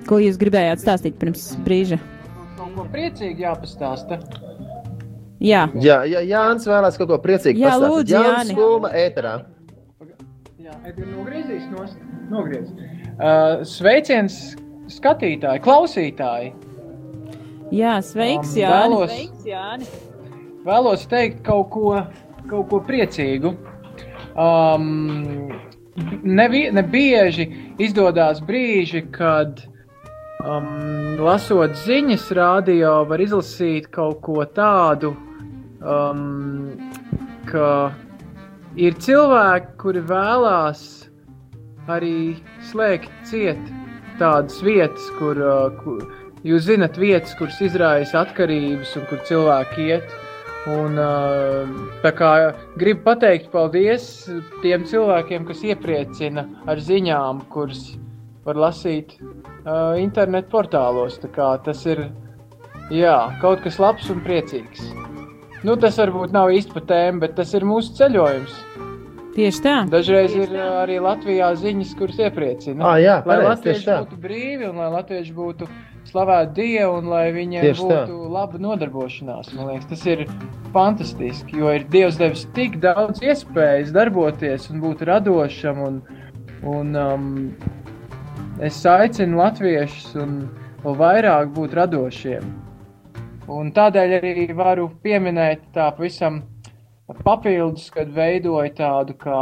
ko 0.06 0.20
jūs 0.22 0.38
gribējāt 0.38 0.84
stāstīt 0.84 1.18
pirms 1.18 1.48
brīža. 1.66 1.98
Kaut 2.54 2.70
ko 2.78 2.86
priecīgi 2.94 3.48
jāpastāsta. 3.48 4.22
Jā, 5.42 5.66
Jā, 5.74 6.04
jā, 6.06 6.22
Jānis 6.22 6.70
vēlās 6.70 7.02
kaut 7.02 7.10
ko 7.10 7.18
priecīgu 7.26 7.66
Jā, 7.66 7.74
pastāstīt. 7.74 7.96
lūdzu, 7.96 8.14
Jānis 8.14 8.54
Jāni. 8.54 8.96
Ēterā. 9.08 9.38
Jā, 10.62 10.78
nogriezīs 11.02 11.66
nost. 11.74 11.98
Nogriez. 12.30 12.70
Uh, 13.18 13.64
sveiciens 13.66 14.44
skatītāji, 14.86 15.66
klausītāji. 15.66 16.54
Jā 17.72 17.96
sveiks, 18.04 18.52
Um, 18.54 18.60
Jāni! 18.62 18.72
vēlos- 18.76 19.10
Sveiks, 19.10 19.44
Jāni! 19.48 19.86
Vēlos 20.66 21.06
teikt 21.10 21.42
kaut 21.46 21.70
ko, 21.74 22.06
kaut 22.48 22.68
ko 22.70 22.80
priecīgu. 22.86 23.54
Um, 24.36 25.50
nevi, 26.22 26.70
ne 26.72 26.82
bieži 26.82 27.48
izdodas 27.82 28.40
brīži, 28.40 29.02
kad 29.12 29.60
um, 30.44 31.18
lasot 31.20 31.74
ziņas, 31.82 32.30
radio 32.38 33.04
var 33.10 33.18
izlasīt 33.20 33.90
kaut 33.90 34.20
ko 34.24 34.44
tādu, 34.46 35.12
um, 35.82 36.78
ka 37.50 37.92
ir 38.76 38.94
cilvēki, 38.94 39.74
kuri 39.82 40.00
vēlās 40.08 40.86
arī 41.90 42.36
slēgt 42.70 43.10
ciet 43.28 43.58
tādas 44.20 44.62
vietas, 44.62 45.10
kur, 45.18 45.36
uh, 45.42 45.70
kur 45.82 46.06
jūs 46.46 46.66
zinat, 46.68 46.98
vietas, 46.98 47.34
kuras 47.38 47.60
izraisa 47.64 48.22
atkarības 48.22 48.96
un 48.98 49.08
kur 49.10 49.22
cilvēki 49.28 49.88
iet. 49.90 50.18
Un, 50.70 50.94
uh, 50.94 51.70
tā 52.04 52.12
kā 52.14 52.30
gribu 52.78 53.02
pateikt 53.08 53.48
paldies 53.50 54.04
tiem 54.62 54.84
cilvēkiem, 54.86 55.46
kas 55.48 55.64
iepriecina 55.66 56.46
ar 56.70 56.78
ziņām, 56.78 57.42
kuras 57.50 57.96
var 58.46 58.60
lasīt 58.68 59.16
uh, 59.18 59.98
internetu 59.98 60.52
portālos. 60.54 61.18
Tā 61.22 61.50
Tas 61.66 61.82
ir 61.90 62.04
jā, 62.94 63.16
kaut 63.42 63.62
kas 63.66 63.80
labs 63.82 64.06
un 64.14 64.22
priecīgs. 64.22 64.86
Nu, 65.66 65.74
tas 65.78 65.98
varbūt 65.98 66.34
nav 66.34 66.50
īsti 66.54 66.74
par 66.78 66.86
tēmu, 66.90 67.22
bet 67.22 67.36
tas 67.38 67.54
ir 67.54 67.66
mūsu 67.66 67.94
ceļojums. 67.98 68.54
Tieši 69.32 69.62
tā! 69.64 69.76
Dažreiz 69.90 70.34
ir 70.36 70.50
uh, 70.54 70.82
arī 70.82 70.98
Latvijā 71.02 71.50
ziņas, 71.58 71.94
kuras 71.98 72.18
iepriecina. 72.22 72.84
Ah, 72.86 72.98
jā, 73.00 73.18
lai 73.22 73.38
pareizi, 73.38 73.48
latvieši 73.50 73.78
tieši 73.80 73.88
tā. 73.88 73.98
būtu 74.04 74.18
brīvi 74.26 74.68
un 74.68 74.78
lai 74.82 74.90
latvieši 74.92 75.34
būtu 75.34 75.68
slavēti 76.10 76.54
Dievu 76.56 76.98
un 77.00 77.10
lai 77.12 77.26
viņiem 77.34 77.66
Tieši 77.66 77.86
tā. 77.86 78.00
būtu 78.06 78.32
laba 78.32 78.60
nodarbošanās. 78.62 79.52
Man 79.56 79.70
liekas, 79.70 79.88
tas 79.92 80.06
ir 80.08 80.24
fantastiski, 80.74 81.60
jo 81.60 81.72
ir 81.74 81.86
Dievs 81.92 82.18
devis 82.20 82.46
tik 82.56 82.78
daudz 82.82 83.22
iespējas 83.24 83.92
darboties 83.94 84.68
un 84.72 84.82
būt 84.82 85.04
radošam 85.08 85.82
un, 85.86 86.00
un 86.68 86.98
um, 86.98 87.30
es 88.62 88.80
aicinu 88.88 89.40
latviešus 89.42 90.16
un 90.22 90.36
vēl 90.82 90.98
vairāk 90.98 91.52
būt 91.56 91.76
radošiem. 91.78 92.50
Un 93.52 93.72
tādēļ 93.74 94.16
arī 94.20 94.48
varu 94.56 94.88
pieminēt 95.02 95.64
tā 95.74 95.90
pavisam 95.96 96.42
papildus, 97.24 97.90
kad 97.92 98.10
veidoju 98.14 98.74
tādu 98.78 99.16
kā 99.20 99.40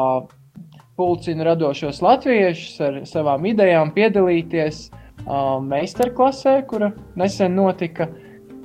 pulcinu 0.99 1.45
radošos 1.47 2.01
latviešus 2.05 2.81
ar 2.85 2.97
savām 3.09 3.45
idejām 3.49 3.93
piedalīties 3.97 4.89
uh, 5.27 5.59
meistarklasē, 5.64 6.61
kura 6.71 6.93
nesen 7.16 7.57
notika. 7.59 8.09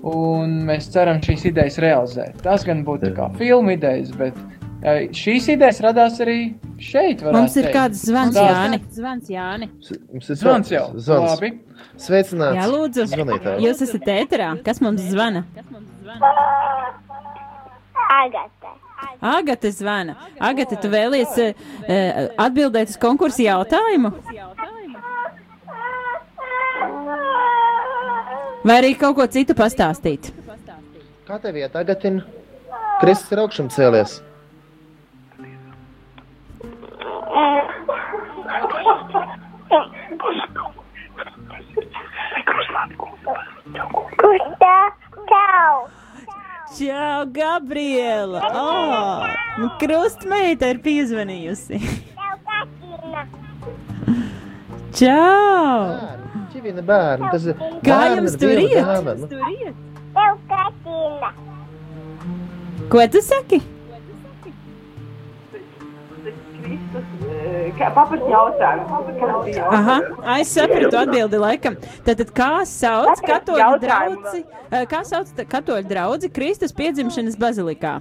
Un 0.06 0.60
mēs 0.68 0.92
ceram 0.94 1.18
šīs 1.24 1.48
idejas 1.50 1.80
realizēt. 1.82 2.44
Tas 2.46 2.62
gan 2.68 2.84
būtu 2.86 3.10
kā 3.18 3.32
filmu 3.40 3.74
idejas, 3.74 4.12
bet 4.20 4.36
uh, 4.38 5.06
šīs 5.18 5.48
idejas 5.56 5.82
radās 5.82 6.20
arī 6.22 6.40
šeit. 6.78 7.24
Mums 7.26 7.56
ir 7.58 7.72
teikt. 7.72 7.78
kāds 7.78 8.04
zvans, 8.06 8.36
Tā- 8.38 8.46
Jāni. 8.52 8.82
Zvans, 8.94 9.32
Jāni. 9.34 9.70
Mums 10.14 10.30
ir 10.30 10.42
Zvans 10.44 10.70
jau. 10.76 10.86
Zvans. 11.00 11.32
Labi. 11.34 11.52
Sveicināts. 11.98 12.60
Jā, 12.60 12.68
lūdzu. 12.70 13.08
Zvanītāji. 13.16 13.66
Jūs 13.66 13.82
esat 13.88 14.10
ēterā. 14.14 14.52
Kas 14.66 14.82
mums 14.84 15.02
zvana? 15.10 15.46
Agate. 18.16 18.74
Agate 19.22 19.72
zvana. 19.72 20.16
Agate, 20.40 20.78
tu 20.82 20.90
vēlies 20.92 21.34
uh, 21.42 21.66
atbildēt 22.46 22.92
uz 22.94 23.00
konkursu 23.02 23.46
jautājumu? 23.46 24.12
Vai 28.66 28.80
arī 28.82 28.96
kaut 28.98 29.14
ko 29.20 29.26
citu 29.30 29.54
pastāstīt? 29.54 30.32
Kā 31.26 31.38
tev 31.42 31.58
iet, 31.60 31.76
Agatin? 31.78 32.24
Kristus 32.98 33.36
ir 33.36 33.42
augšām 33.44 33.70
cēlies. 33.70 34.16
Čau! 45.30 45.78
Čau, 46.76 47.22
Gabriela! 47.38 48.42
Oh, 48.50 49.30
nu 49.62 49.70
krustmeita 49.82 50.74
ir 50.74 50.82
piezvanījusi. 50.86 51.82
Kaķina! 52.50 53.26
Čau! 54.98 56.25
Čivina 56.66 56.82
bērni, 56.82 57.28
tas 57.30 57.44
ir 57.46 57.60
Kā 57.86 57.98
jums 58.16 58.34
ir 58.34 58.40
tur 58.42 58.58
iet? 58.58 59.76
Tev 60.16 60.40
kaķina! 60.50 61.30
Ko 62.90 63.04
tu 63.14 63.22
saki? 63.22 63.60
Kā 67.78 67.92
papildus 67.94 68.34
jautājums? 68.34 69.62
Aha, 69.62 70.00
ai, 70.24 70.40
es 70.42 70.56
sapratu 70.58 71.04
atbildi 71.04 71.46
laikam. 71.46 71.78
Tātad, 72.08 72.34
kā 72.34 72.52
sauc 72.66 73.22
katoļu 73.22 73.80
draudzi, 73.86 74.46
eh, 74.72 74.90
kā 74.90 75.06
sauc 75.06 75.30
katoļu 75.38 75.86
draudzi 75.92 76.34
Kristus 76.34 76.74
piedzimšanas 76.74 77.38
bazilikā? 77.38 78.00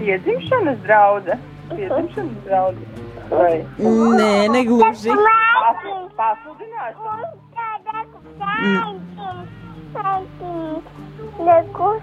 Piedzimšanas 0.00 0.80
draudzene. 0.88 1.42
Piedzimšanas 1.74 2.46
draudzene. 2.48 3.03
Vai? 3.30 3.64
Nē, 3.78 4.32
negluži. 4.52 5.10
Pas- 5.10 6.12
Pasludināšana. 6.18 7.32
Nekus. 11.44 12.02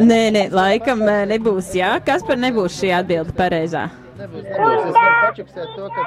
Nē, 0.00 0.20
nē, 0.34 0.42
laikam 0.54 1.02
eh, 1.08 1.24
nebūs, 1.30 1.72
jā. 1.76 1.90
Kas 2.06 2.22
par 2.26 2.38
nebūs 2.40 2.76
šī 2.80 2.92
atbilde 3.00 3.34
pareizā? 3.36 3.86
Nebūs, 4.20 4.44
nebūs. 4.46 4.84
Es 4.88 4.94
varu 4.96 5.16
pačiksēt 5.26 5.74
to, 5.76 5.88
ka, 5.96 6.04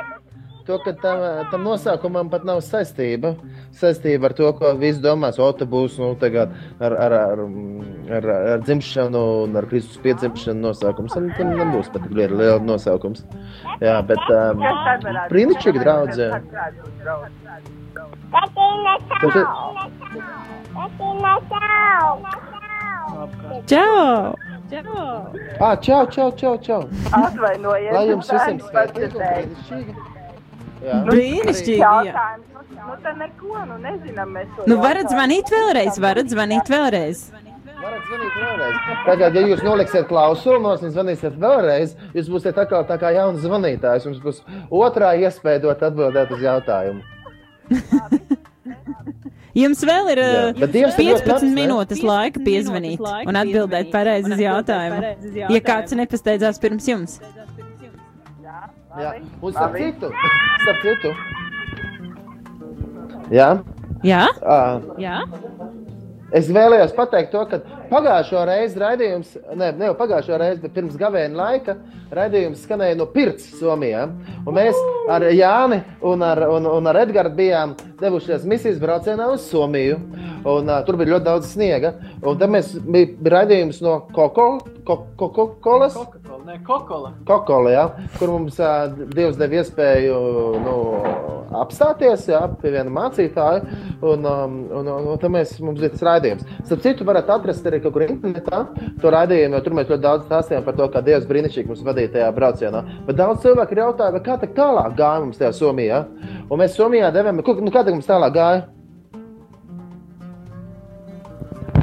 to, 0.66 0.78
ka 0.84 0.93
tam, 1.01 1.20
tam 1.51 1.64
nosaukumam 1.68 2.30
pat 2.32 2.45
nav 2.47 2.61
saistība. 2.64 3.34
Saistība 3.76 4.30
ar 4.30 4.36
to, 4.38 4.49
ko 4.57 4.72
visi 4.80 5.01
domās, 5.03 5.39
o, 5.41 5.49
te 5.57 5.68
būs 5.70 5.97
nu, 6.01 6.14
tagad 6.20 6.53
ar, 6.80 6.95
ar, 7.05 7.16
ar, 7.18 7.43
ar, 8.20 8.30
ar 8.53 8.64
dzimšanu 8.64 9.24
un 9.43 9.59
ar 9.59 9.68
Kristus 9.72 9.99
piedzimšanu 10.03 10.64
nosaukums. 10.70 11.16
Tam, 11.18 11.28
tam 11.38 11.53
nebūs 11.59 11.91
pat 11.93 12.05
tik 12.05 12.16
liela, 12.16 12.39
liela 12.39 12.61
nosaukums. 12.64 13.26
Jā, 13.84 13.99
bet 14.07 14.24
um, 14.32 14.64
brīnišķīgi 15.34 15.84
draudzē. 15.84 16.30
Tas 18.34 19.36
ir- 19.36 19.51
čau! 21.53 22.16
Čau! 23.68 24.34
Čau! 24.74 25.34
Ah, 25.61 25.76
čau, 25.78 26.05
čau, 26.09 26.32
čau, 26.34 26.57
čau. 26.57 26.82
Atvainojiet. 27.14 27.93
Lai 27.93 28.07
jums 28.09 28.32
visiem 28.32 28.57
padzirdēja. 28.74 30.12
Brīnišķīgi. 30.84 30.89
Jā. 30.89 30.99
Brīnišķīgi. 31.07 31.79
Jautājums. 31.84 32.49
Nu, 32.53 32.89
nu 32.89 32.97
tad 33.03 33.17
neko, 33.21 33.63
nu 33.69 33.79
nezinām 33.84 34.36
mēs 34.36 34.61
Nu, 34.67 34.77
varat 34.84 35.09
zvanīt 35.11 35.51
vēlreiz, 35.53 35.99
varat 36.03 36.31
zvanīt 36.31 36.71
vēlreiz. 36.73 37.23
Varat 37.84 38.05
zvanīt 38.09 38.38
vēlreiz. 38.43 38.77
Tagad, 39.07 39.38
ja 39.39 39.43
jūs 39.47 39.63
noliksiet 39.65 40.07
klausumus 40.11 40.84
un 40.84 40.93
zvanīsiet 40.95 41.36
vēlreiz, 41.39 41.95
jūs 42.15 42.31
būsiet 42.31 42.59
atkal 42.63 42.86
tā 42.89 42.99
kā 43.01 43.13
jauns 43.15 43.43
zvanītājs. 43.43 44.07
Jums 44.09 44.23
būs 44.23 44.43
otrā 44.71 45.13
iespēja 45.23 45.63
dot 45.67 45.84
atbildēt 45.89 46.31
uz 46.36 46.43
jautājumu. 46.43 47.01
Jums 49.53 49.84
vēl 49.86 50.07
ir 50.15 50.19
Jā, 50.19 50.29
eh, 50.49 50.55
bet 50.57 50.71
Dievs 50.73 50.95
ir 50.97 51.11
ļoti 51.11 51.27
15 51.27 51.29
labs, 51.29 51.43
ne? 51.45 51.53
minūtes 51.59 51.99
laika 52.01 52.41
piezvanīt 52.41 53.01
un 53.03 53.38
atbildēt 53.38 53.91
pareizi 53.93 54.31
uz 54.34 54.41
jautājumu. 54.41 55.11
Ja 55.53 55.59
kāds 55.61 55.93
nepasteidzās 55.97 56.57
pirms 56.63 56.88
jums. 56.89 57.19
Jā, 58.94 59.14
un 59.41 59.54
starp 59.54 59.74
citu, 59.80 60.10
starp 60.62 60.84
citu. 60.86 61.12
Jā, 63.34 63.48
Jā? 64.06 64.28
ā, 64.44 64.58
Jā? 65.02 65.22
es 66.36 66.50
vēlējos 66.54 66.94
pateikt 66.98 67.32
to, 67.34 67.41
ka 67.50 67.62
pagājušo 67.94 68.44
reizi 68.50 68.82
raidījums, 68.82 69.36
ne, 69.54 69.70
ne 69.78 69.91
jau 69.91 69.96
pagājušo 70.00 70.39
reizi, 70.41 70.62
bet 70.66 70.74
pirms 70.76 70.98
gavēņa 71.00 71.38
laika 71.38 71.78
raidījums 72.14 72.66
skanēja 72.66 72.98
no 73.00 73.08
Pirts, 73.14 73.48
Somijā. 73.60 74.08
Un 74.44 74.58
mēs 74.58 74.78
ar 75.14 75.26
Jāni 75.34 75.80
un 76.06 76.26
ar, 76.26 76.44
un, 76.54 76.68
un 76.70 76.89
ar 76.91 77.00
Edgars 77.06 77.34
bijām 77.38 77.74
devušies 78.02 78.46
misijas 78.50 78.82
braucienā 78.82 79.30
uz 79.34 79.46
Somiju. 79.50 80.00
Un, 80.44 80.68
uh, 80.68 80.82
tur 80.84 80.98
bija 81.00 81.14
ļoti 81.14 81.28
daudz 81.30 81.54
sniega. 81.54 81.94
Un 82.24 82.39
tad 82.41 82.52
mēs 82.52 82.74
bijām 82.84 83.30
raidījums 83.38 83.80
no 83.86 84.02
Koko, 84.14 84.50
Ko- 84.84 85.04
Coca-Colas. 85.20 85.96
Coca-Cola, 85.96 87.14
Coca-Cola. 87.24 87.72
Ja, 87.72 87.86
kur 88.20 88.34
mums 88.34 88.60
uh, 88.60 88.89
Dievs 89.16 89.38
deva 89.39 89.62
iespēju 89.62 90.18
nu, 90.66 90.76
apstāties 91.64 92.26
jā, 92.28 92.41
pie 92.60 92.74
viena 92.74 92.91
mācītāja. 92.91 93.64
Un, 94.04 94.28
um, 94.28 94.58
un, 94.68 94.89
un, 94.98 95.08
un 95.14 95.22
tad 95.22 95.32
mēs, 95.34 95.56
mums 95.64 95.80
bija 95.80 95.94
tas 95.96 96.04
raidījums. 96.10 96.44
Starp 96.68 96.84
citu, 96.84 97.08
varat 97.08 97.32
atrast 97.32 97.68
arī 97.70 97.80
kaut 97.84 97.95
kur 97.95 98.05
internetā 98.07 98.61
to 99.01 99.13
raidījumu, 99.13 99.57
jo 99.57 99.63
tur 99.65 99.77
mēs 99.77 99.89
ļoti 99.91 100.05
daudz 100.05 100.27
stāstījām 100.27 100.67
par 100.67 100.77
to, 100.79 100.89
kā 100.93 101.03
Dievs 101.05 101.27
brīnišķīgi 101.29 101.71
mums 101.71 101.84
vadīja 101.88 102.13
tajā 102.17 102.29
braucienā. 102.36 102.84
Bet 103.07 103.19
daudz 103.19 103.43
cilvēku 103.45 103.75
ir 103.75 103.84
jautājuši, 103.86 104.23
kā 104.27 104.38
tā 104.41 104.51
tālāk 104.59 104.95
gāja 104.99 105.25
mums 105.25 105.41
tajā 105.41 105.51
Somijā. 105.57 106.05
Un 106.49 106.63
mēs 106.63 106.77
Somijā 106.79 107.11
devām, 107.15 107.41
nu, 107.41 107.71
kā 107.73 107.84
tā 107.84 107.93
mums 107.93 108.09
tālāk 108.09 108.39
gāja. 108.39 108.63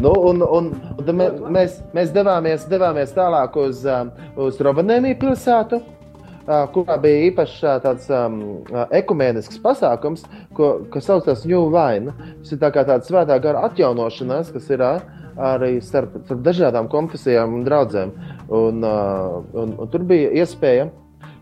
Nu, 0.01 0.13
un, 0.17 0.41
un, 0.41 0.69
un 0.97 1.17
mē, 1.17 1.27
mēs, 1.53 1.81
mēs 1.93 2.13
devāmies, 2.15 2.65
devāmies 2.73 3.11
tālāk 3.13 3.57
uz, 3.61 3.83
um, 3.85 4.09
uz 4.41 4.57
Robanēmiju 4.65 5.19
pilsētu, 5.21 5.81
uh, 5.83 6.63
kurā 6.73 6.97
bija 7.03 7.27
īpašs 7.27 7.59
uh, 7.67 7.75
tāds 7.85 8.09
um, 8.09 8.39
uh, 8.71 8.87
ekumēnisks 8.97 9.61
pasākums, 9.61 10.25
ko, 10.57 10.71
kas 10.95 11.05
saucās 11.11 11.45
New 11.45 11.67
Wine. 11.75 12.15
Tas 12.41 12.55
ir 12.57 12.63
tā 12.63 12.73
kā 12.73 12.87
tāds 12.89 13.13
svētā 13.13 13.37
gara 13.45 13.67
atjaunošanās, 13.69 14.55
kas 14.57 14.73
ir 14.73 14.87
uh, 14.87 15.05
arī 15.37 15.77
starp, 15.85 16.17
starp 16.25 16.43
dažādām 16.47 16.89
konfesijām 16.93 17.55
un 17.59 17.65
draudzēm. 17.67 18.13
Un, 18.49 18.85
uh, 18.85 19.41
un, 19.55 19.75
un 19.79 19.91
tur 19.93 20.05
bija 20.09 20.33
iespēja, 20.43 20.89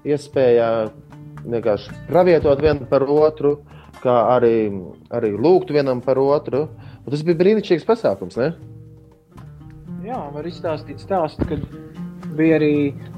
iespēja 0.08 0.68
vienkārši 1.48 1.96
pravietot 2.08 2.62
vienu 2.62 2.88
par 2.90 3.06
otru, 3.08 3.58
kā 4.02 4.16
arī, 4.36 4.70
arī 5.14 5.32
lūgt 5.36 5.72
vienam 5.74 6.02
par 6.04 6.20
otru. 6.22 6.66
Un 7.04 7.12
tas 7.14 7.24
bija 7.24 7.40
brīnišķīgs 7.40 7.86
pasākums. 7.88 8.38
Ne? 8.38 8.52
Jā, 10.04 10.20
var 10.32 10.46
izstāstīt 10.48 11.02
stāstu, 11.02 11.46
kad 11.48 11.64
bija 12.38 12.58
arī... 12.60 12.72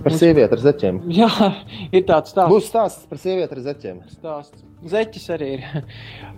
Par 0.04 0.14
sievieti 0.16 0.56
ar 0.56 0.62
zeķiem. 0.64 1.00
Jā, 1.12 1.30
ir 1.96 2.04
tāds 2.08 2.32
stāsts. 2.32 2.52
Būs 2.52 2.68
stāsts 2.70 3.06
par 3.10 3.20
sievieti 3.22 3.56
ar 3.56 3.62
zeķiem. 3.68 4.02
stāsts. 4.16 4.66
Zeķis 4.90 5.30
arī 5.36 5.54
ir. 5.58 5.68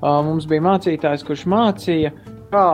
Uh, 0.03 0.16
Mums 0.26 0.49
bija 0.51 0.59
mācītājs, 0.64 1.22
kurš 1.22 1.45
mācīja, 1.47 2.11
kā 2.53 2.64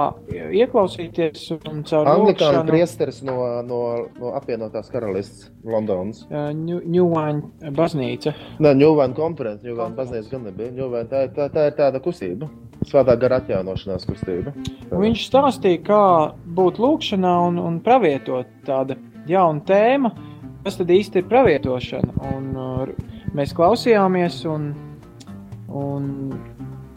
ieklausīties 0.59 1.45
un 1.71 1.83
caur 1.89 2.09
Anglikāņu 2.11 2.65
priesteris 2.69 3.21
no, 3.27 3.37
no, 3.67 3.81
no 4.19 4.33
apvienotās 4.39 4.91
karalistes 4.93 5.49
Londonas. 5.65 6.25
uh, 6.29 6.51
New- 6.57 6.83
Ņūvaņu 6.89 7.73
baznīca. 7.79 8.35
Nē, 8.63 8.73
Ņūvēna 8.83 9.15
konferences, 9.17 9.67
Ņūvēna 9.69 9.97
baznīca 9.99 10.33
gan 10.35 10.49
nebija. 10.51 10.73
Ņūvēna, 10.79 11.09
tā, 11.13 11.23
tā, 11.37 11.49
tā 11.55 11.69
ir 11.71 11.77
tāda 11.79 12.03
kustība. 12.05 12.51
Svētā 12.89 13.17
gara 13.19 13.41
atjaunošanās 13.43 14.07
kustība. 14.07 14.53
Un 14.93 15.01
Viņš 15.03 15.25
stāstīja, 15.31 15.81
kā 15.87 16.03
būt 16.59 16.79
lūkšanā 16.83 17.33
un, 17.49 17.59
un 17.59 17.81
pravietot 17.85 18.47
tāda 18.67 18.95
jauna 19.29 19.61
tēma, 19.67 20.13
kas 20.65 20.79
tad 20.79 20.91
īsti 20.95 21.23
ir 21.23 21.27
pravietošana. 21.31 22.15
Un, 22.35 22.53
uh, 22.55 23.25
mēs 23.35 23.55
klausījāmies 23.57 24.45
un, 24.51 24.71
un 25.69 26.07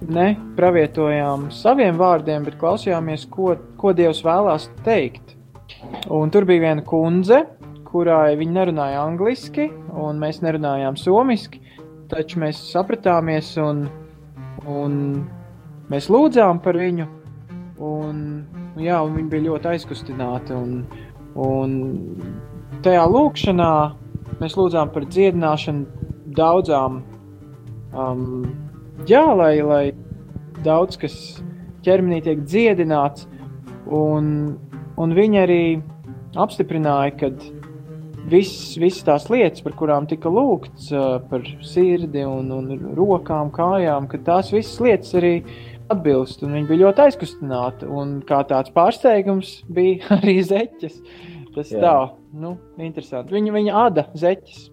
ne 0.09 0.33
pravietojām 0.57 1.49
saviem 1.53 1.97
vārdiem, 1.99 2.45
bet 2.45 2.57
klausījāmies, 2.61 3.27
ko, 3.31 3.55
ko 3.77 3.93
Dievs 3.97 4.23
vēlās 4.25 4.69
teikt. 4.85 5.35
Un 6.11 6.31
tur 6.33 6.45
bija 6.49 6.65
viena 6.65 6.83
kundze, 6.85 7.43
kurai 7.87 8.35
viņa 8.39 8.55
nerunāja 8.55 9.03
angliski, 9.03 9.69
un 9.97 10.19
mēs 10.21 10.41
nerunājām 10.43 10.97
somiski, 10.99 11.61
taču 12.11 12.41
mēs 12.43 12.59
sapratāmies 12.71 13.53
un, 13.61 13.85
un 14.67 14.97
mēs 15.91 16.09
lūdzām 16.11 16.61
par 16.63 16.79
viņu. 16.79 17.07
Un, 17.81 18.17
jā, 18.77 18.99
un 19.01 19.15
viņa 19.17 19.31
bija 19.31 19.47
ļoti 19.49 19.71
aizkustināta. 19.73 20.57
Un, 20.57 20.83
un 21.41 21.77
tajā 22.85 23.05
lūkšanā 23.09 23.71
mēs 24.41 24.57
lūdzām 24.59 24.91
par 24.93 25.07
dziedināšanu 25.09 26.33
daudzām. 26.37 27.01
Um, 27.91 28.70
jā, 29.09 29.23
lai, 29.37 29.55
lai 29.65 29.85
daudz 30.65 30.99
kas 31.01 31.15
ķermenī 31.85 32.21
tiek 32.25 32.43
dziedināts, 32.45 33.27
un, 33.89 34.53
un 35.01 35.17
viņa 35.17 35.45
arī 35.47 35.63
apstiprināja, 36.39 37.15
ka 37.19 37.31
visas 38.31 38.77
vis 38.79 39.01
tās 39.05 39.27
lietas, 39.31 39.63
par 39.65 39.75
kurām 39.79 40.07
tika 40.09 40.29
lūgts, 40.31 40.91
par 41.29 41.45
sirdi 41.65 42.23
un, 42.27 42.51
un 42.53 42.93
rokām, 42.97 43.51
kājām, 43.53 44.07
ka 44.11 44.21
tās 44.25 44.51
visas 44.53 44.77
lietas 44.83 45.15
arī 45.17 45.33
atbilst. 45.91 46.43
un 46.45 46.55
Viņa 46.55 46.69
bija 46.69 46.85
ļoti 46.85 47.05
aizkustināta. 47.07 47.89
Un 47.89 48.19
kā 48.27 48.41
tāds 48.47 48.71
pārsteigums 48.75 49.59
bija 49.71 50.07
arī 50.19 50.39
zeķes. 50.45 51.01
Tas 51.55 51.73
jā. 51.73 51.81
tā, 51.83 51.95
nu, 52.39 52.55
interesanti. 52.79 53.35
Viņa, 53.35 53.55
viņa 53.57 53.79
ada 53.87 54.07
zeķes. 54.15 54.69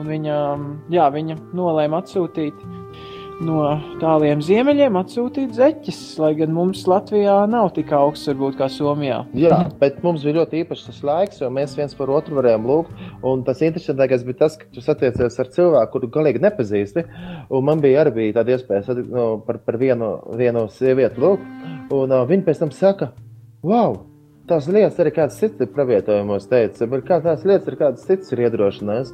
Un 0.00 0.08
viņa, 0.08 0.36
jā, 0.92 1.08
viņa 1.12 1.34
nolēma 1.52 1.98
atsūtīt 2.00 2.60
no 3.46 3.62
tāliem 4.00 4.42
ziemeļiem, 4.44 4.96
atsūtīt 5.00 5.54
zeķes. 5.56 6.00
Lai 6.22 6.32
gan 6.38 6.52
mums 6.54 6.84
Latvijā 6.90 7.36
nav 7.50 7.72
tik 7.76 7.92
augsts, 7.96 8.28
varbūt 8.30 8.58
kā 8.60 8.68
Somijā. 8.72 9.22
Jā, 9.38 9.58
bet 9.80 10.00
mums 10.04 10.24
bija 10.26 10.40
ļoti 10.40 10.62
īpašs 10.62 10.86
tas 10.88 11.00
laiks, 11.06 11.42
jo 11.42 11.50
mēs 11.54 11.76
viens 11.78 11.96
par 11.98 12.12
otru 12.14 12.38
varējām 12.38 12.68
lūgt. 12.68 13.02
Un 13.28 13.44
tas 13.46 13.64
interesantākais 13.64 14.26
bija 14.28 14.42
tas, 14.44 14.58
ka 14.60 14.68
tu 14.74 14.84
satiecies 14.84 15.40
ar 15.42 15.50
cilvēku, 15.56 15.92
kuru 15.96 16.12
galīgi 16.18 16.44
nepazīsti. 16.44 17.06
Un 17.50 17.68
man 17.68 17.82
bija 17.84 18.04
arī 18.04 18.16
bija 18.20 18.38
tāda 18.40 18.56
iespēja 18.56 18.98
nu, 19.02 19.26
par, 19.46 19.62
par 19.66 19.80
vienu, 19.82 20.14
vienu 20.38 20.68
sievieti 20.72 21.22
lūgt. 21.22 21.50
Un 21.92 22.14
uh, 22.14 22.24
viņa 22.28 22.48
pēc 22.48 22.64
tam 22.64 22.72
saka, 22.76 23.12
wow! 23.66 24.11
Tās 24.50 24.66
lietas 24.66 24.98
arī 24.98 25.12
kāds 25.14 25.36
cits 25.38 25.62
ir 25.62 25.68
pravietojumos 25.70 26.48
teicis, 26.50 26.88
bet 26.90 27.04
kā 27.06 27.20
tās 27.22 27.44
lietas 27.46 27.68
ir 27.70 27.76
kāds 27.78 28.02
cits 28.08 28.32
ir 28.34 28.42
iedrošinājis. 28.48 29.12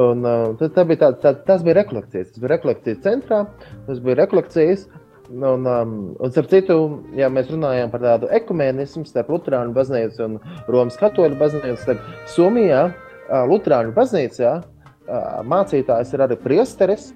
Un, 0.00 0.24
uh, 0.24 0.46
tad, 0.60 0.72
tā 0.76 0.84
bija 0.88 1.02
tā, 1.02 1.10
tā, 1.20 1.34
tas 1.50 1.64
bija 1.66 1.76
rekolekcijas. 1.82 2.30
Tas 2.32 2.40
bija 2.40 2.54
rekolekcijas 2.54 3.02
centrā, 3.04 3.42
tas 3.86 4.00
bija 4.00 4.22
rekolekcijas. 4.22 4.86
Un, 5.30 5.68
um, 5.68 5.92
un 6.18 6.32
starp 6.32 6.48
citu, 6.50 6.76
ja 7.14 7.28
mēs 7.30 7.52
runājam 7.52 7.92
par 7.92 8.02
tādu 8.02 8.30
ekumēnismu 8.34 9.04
starp 9.06 9.28
Lutāņu 9.30 9.76
baznīcu 9.76 10.24
un 10.26 10.40
Romas 10.66 10.96
katoļu 10.98 11.38
baznīcu, 11.38 11.84
tad 11.86 12.00
Somijā, 12.32 12.86
uh, 12.90 13.44
Lutāņu 13.52 13.94
baznīcā, 13.94 14.56
uh, 14.58 15.28
mācītājs 15.46 16.16
ir 16.16 16.24
arī 16.26 16.40
priesteris, 16.40 17.12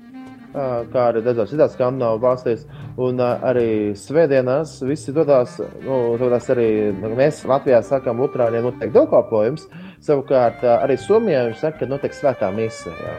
kā 0.54 1.08
arī 1.10 1.22
dažās 1.24 1.50
citās 1.50 1.74
skandināvu 1.74 2.20
valstīs. 2.22 2.64
Un 2.94 3.18
uh, 3.18 3.42
arī 3.42 3.94
svētdienās 3.98 4.76
visi 4.86 5.14
dodas, 5.14 5.56
nu, 5.82 6.14
dodas 6.20 6.46
arī 6.54 6.68
mēs 7.02 7.42
Latvijā 7.50 7.80
sakām, 7.82 8.22
Lutāņiem 8.22 8.68
notiek 8.68 8.92
dievkalpojums. 8.94 9.66
Savukārt 10.04 10.62
uh, 10.62 10.76
arī 10.84 10.98
Somijā 11.00 11.48
viņš 11.48 11.64
saka, 11.64 11.80
ka 11.82 11.90
notiek 11.90 12.14
svētā 12.14 12.52
misija. 12.54 13.16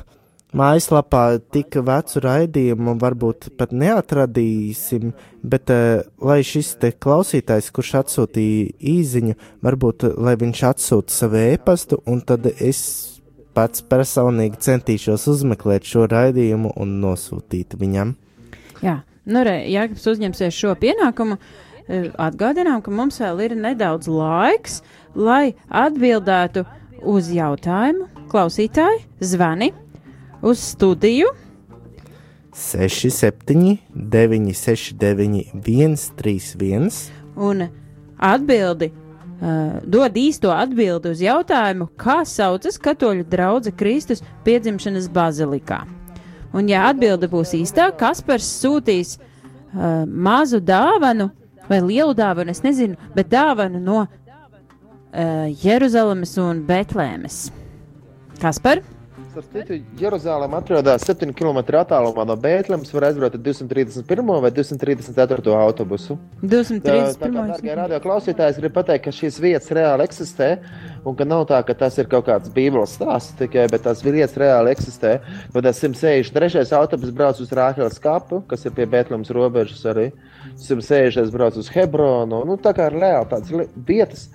mājaslapā 0.57 1.41
tik 1.53 1.77
vecu 1.85 2.21
raidījumu 2.25 2.97
varbūt 3.01 3.51
pat 3.59 3.73
neatradīsim, 3.77 5.13
bet 5.43 5.73
uh, 5.75 6.07
lai 6.23 6.41
šis 6.47 6.77
te 6.81 6.93
klausītājs, 6.93 7.73
kurš 7.75 7.93
atsūtīja 8.01 8.71
īziņu, 8.81 9.37
varbūt 9.67 10.09
lai 10.17 10.37
viņš 10.41 10.63
atsūta 10.71 11.13
savu 11.13 11.43
ēpastu, 11.43 12.01
un 12.07 12.23
tad 12.25 12.49
es 12.57 13.16
pats 13.57 13.85
personīgi 13.89 14.61
centīšos 14.67 15.27
uzmeklēt 15.33 15.89
šo 15.89 16.07
raidījumu 16.13 16.75
un 16.77 16.99
nosūtīt 17.03 17.79
viņam. 17.81 18.13
Jā, 18.85 18.99
nu, 19.25 19.45
re, 19.47 19.63
Jānis 19.73 20.05
uzņemsies 20.13 20.57
šo 20.57 20.75
pienākumu. 20.81 21.39
Eh, 21.87 22.11
Atgādinām, 22.21 22.83
ka 22.85 22.93
mums 22.93 23.21
vēl 23.23 23.45
ir 23.47 23.57
nedaudz 23.59 24.11
laiks, 24.11 24.83
lai 25.15 25.55
atbildētu 25.71 26.67
uz 27.07 27.33
jautājumu. 27.33 28.11
Klausītāji, 28.31 29.05
zvani 29.23 29.71
uz 30.43 30.61
studiju 30.75 31.31
67, 32.57 33.79
969, 33.95 35.45
131. 35.55 37.11
un 37.37 37.69
atbildi. 38.19 38.91
Uh, 39.37 39.83
dod 39.85 40.15
īsto 40.17 40.49
atbildi 40.49 41.11
uz 41.13 41.21
jautājumu, 41.21 41.91
kā 42.01 42.23
saucas 42.25 42.79
katoļu 42.81 43.27
drauga 43.29 43.69
Kristus 43.77 44.23
piedzimšanas 44.47 45.11
bazilikā. 45.13 45.83
Un, 46.57 46.71
ja 46.73 46.87
atbilde 46.89 47.29
būs 47.29 47.53
īstā, 47.59 47.91
Kaspars 48.01 48.49
sūtīs 48.63 49.19
uh, 49.19 50.07
mazu 50.09 50.63
dāvanu 50.65 51.29
vai 51.69 51.83
lielu 51.85 52.17
dāvanu, 52.17 52.55
es 52.55 52.65
nezinu, 52.65 52.97
bet 53.13 53.29
dāvanu 53.29 53.83
no 53.83 53.99
uh, 54.07 55.47
Jeruzalemes 55.61 56.33
un 56.41 56.65
Betlēmes. 56.65 57.51
Kaspar? 58.41 58.81
Starp 59.37 59.53
citu, 59.53 59.85
Jeruzalem 60.01 60.55
atrodas 60.57 61.03
7 61.05 61.35
km 61.37 61.59
attālumā 61.77 62.25
no 62.25 62.39
Bēntlēmas. 62.41 62.89
Var 62.89 63.05
aizbraukt 63.11 63.35
ar 63.37 63.43
231 63.45 64.39
vai 64.41 64.51
234 64.57 65.59
autobusu. 65.61 66.17
Tā, 66.41 66.63
tā 66.65 66.79
kā, 66.81 66.95
231. 67.21 67.75
radio 67.77 67.99
klausītāji, 68.01 68.55
es 68.55 68.61
gribu 68.63 68.79
pateikt, 68.79 69.05
ka 69.05 69.13
šīs 69.13 69.37
vietas 69.45 69.69
reāli 69.77 70.07
eksistē. 70.09 70.49
Un 71.05 71.19
ka 71.19 71.27
nav 71.29 71.45
tā, 71.51 71.61
ka 71.69 71.77
tas 71.77 72.01
ir 72.01 72.09
kaut 72.09 72.25
kāds 72.31 72.49
bībeles 72.57 72.97
stāsts 72.97 73.37
tikai, 73.37 73.67
bet 73.75 73.85
tās 73.85 74.01
vietas 74.07 74.39
reāli 74.41 74.73
eksistē. 74.73 75.19
Tad 75.53 75.69
tas 75.69 75.85
163. 75.85 76.65
autobus 76.81 77.13
brauc 77.21 77.45
uz 77.45 77.53
Rāheles 77.61 78.01
kapu, 78.01 78.41
kas 78.49 78.65
ir 78.65 78.73
pie 78.73 78.89
Bēntlēmas 78.89 79.37
robežas 79.37 79.85
arī. 79.93 80.15
160. 80.57 81.29
brauc 81.37 81.61
uz 81.61 81.69
Hebronu. 81.77 82.41
Nu, 82.49 82.57
tā 82.57 82.73
kā 82.73 82.89
ir 82.89 82.97
reāli 83.05 83.35
tādas 83.37 83.77
vietas. 83.85 84.31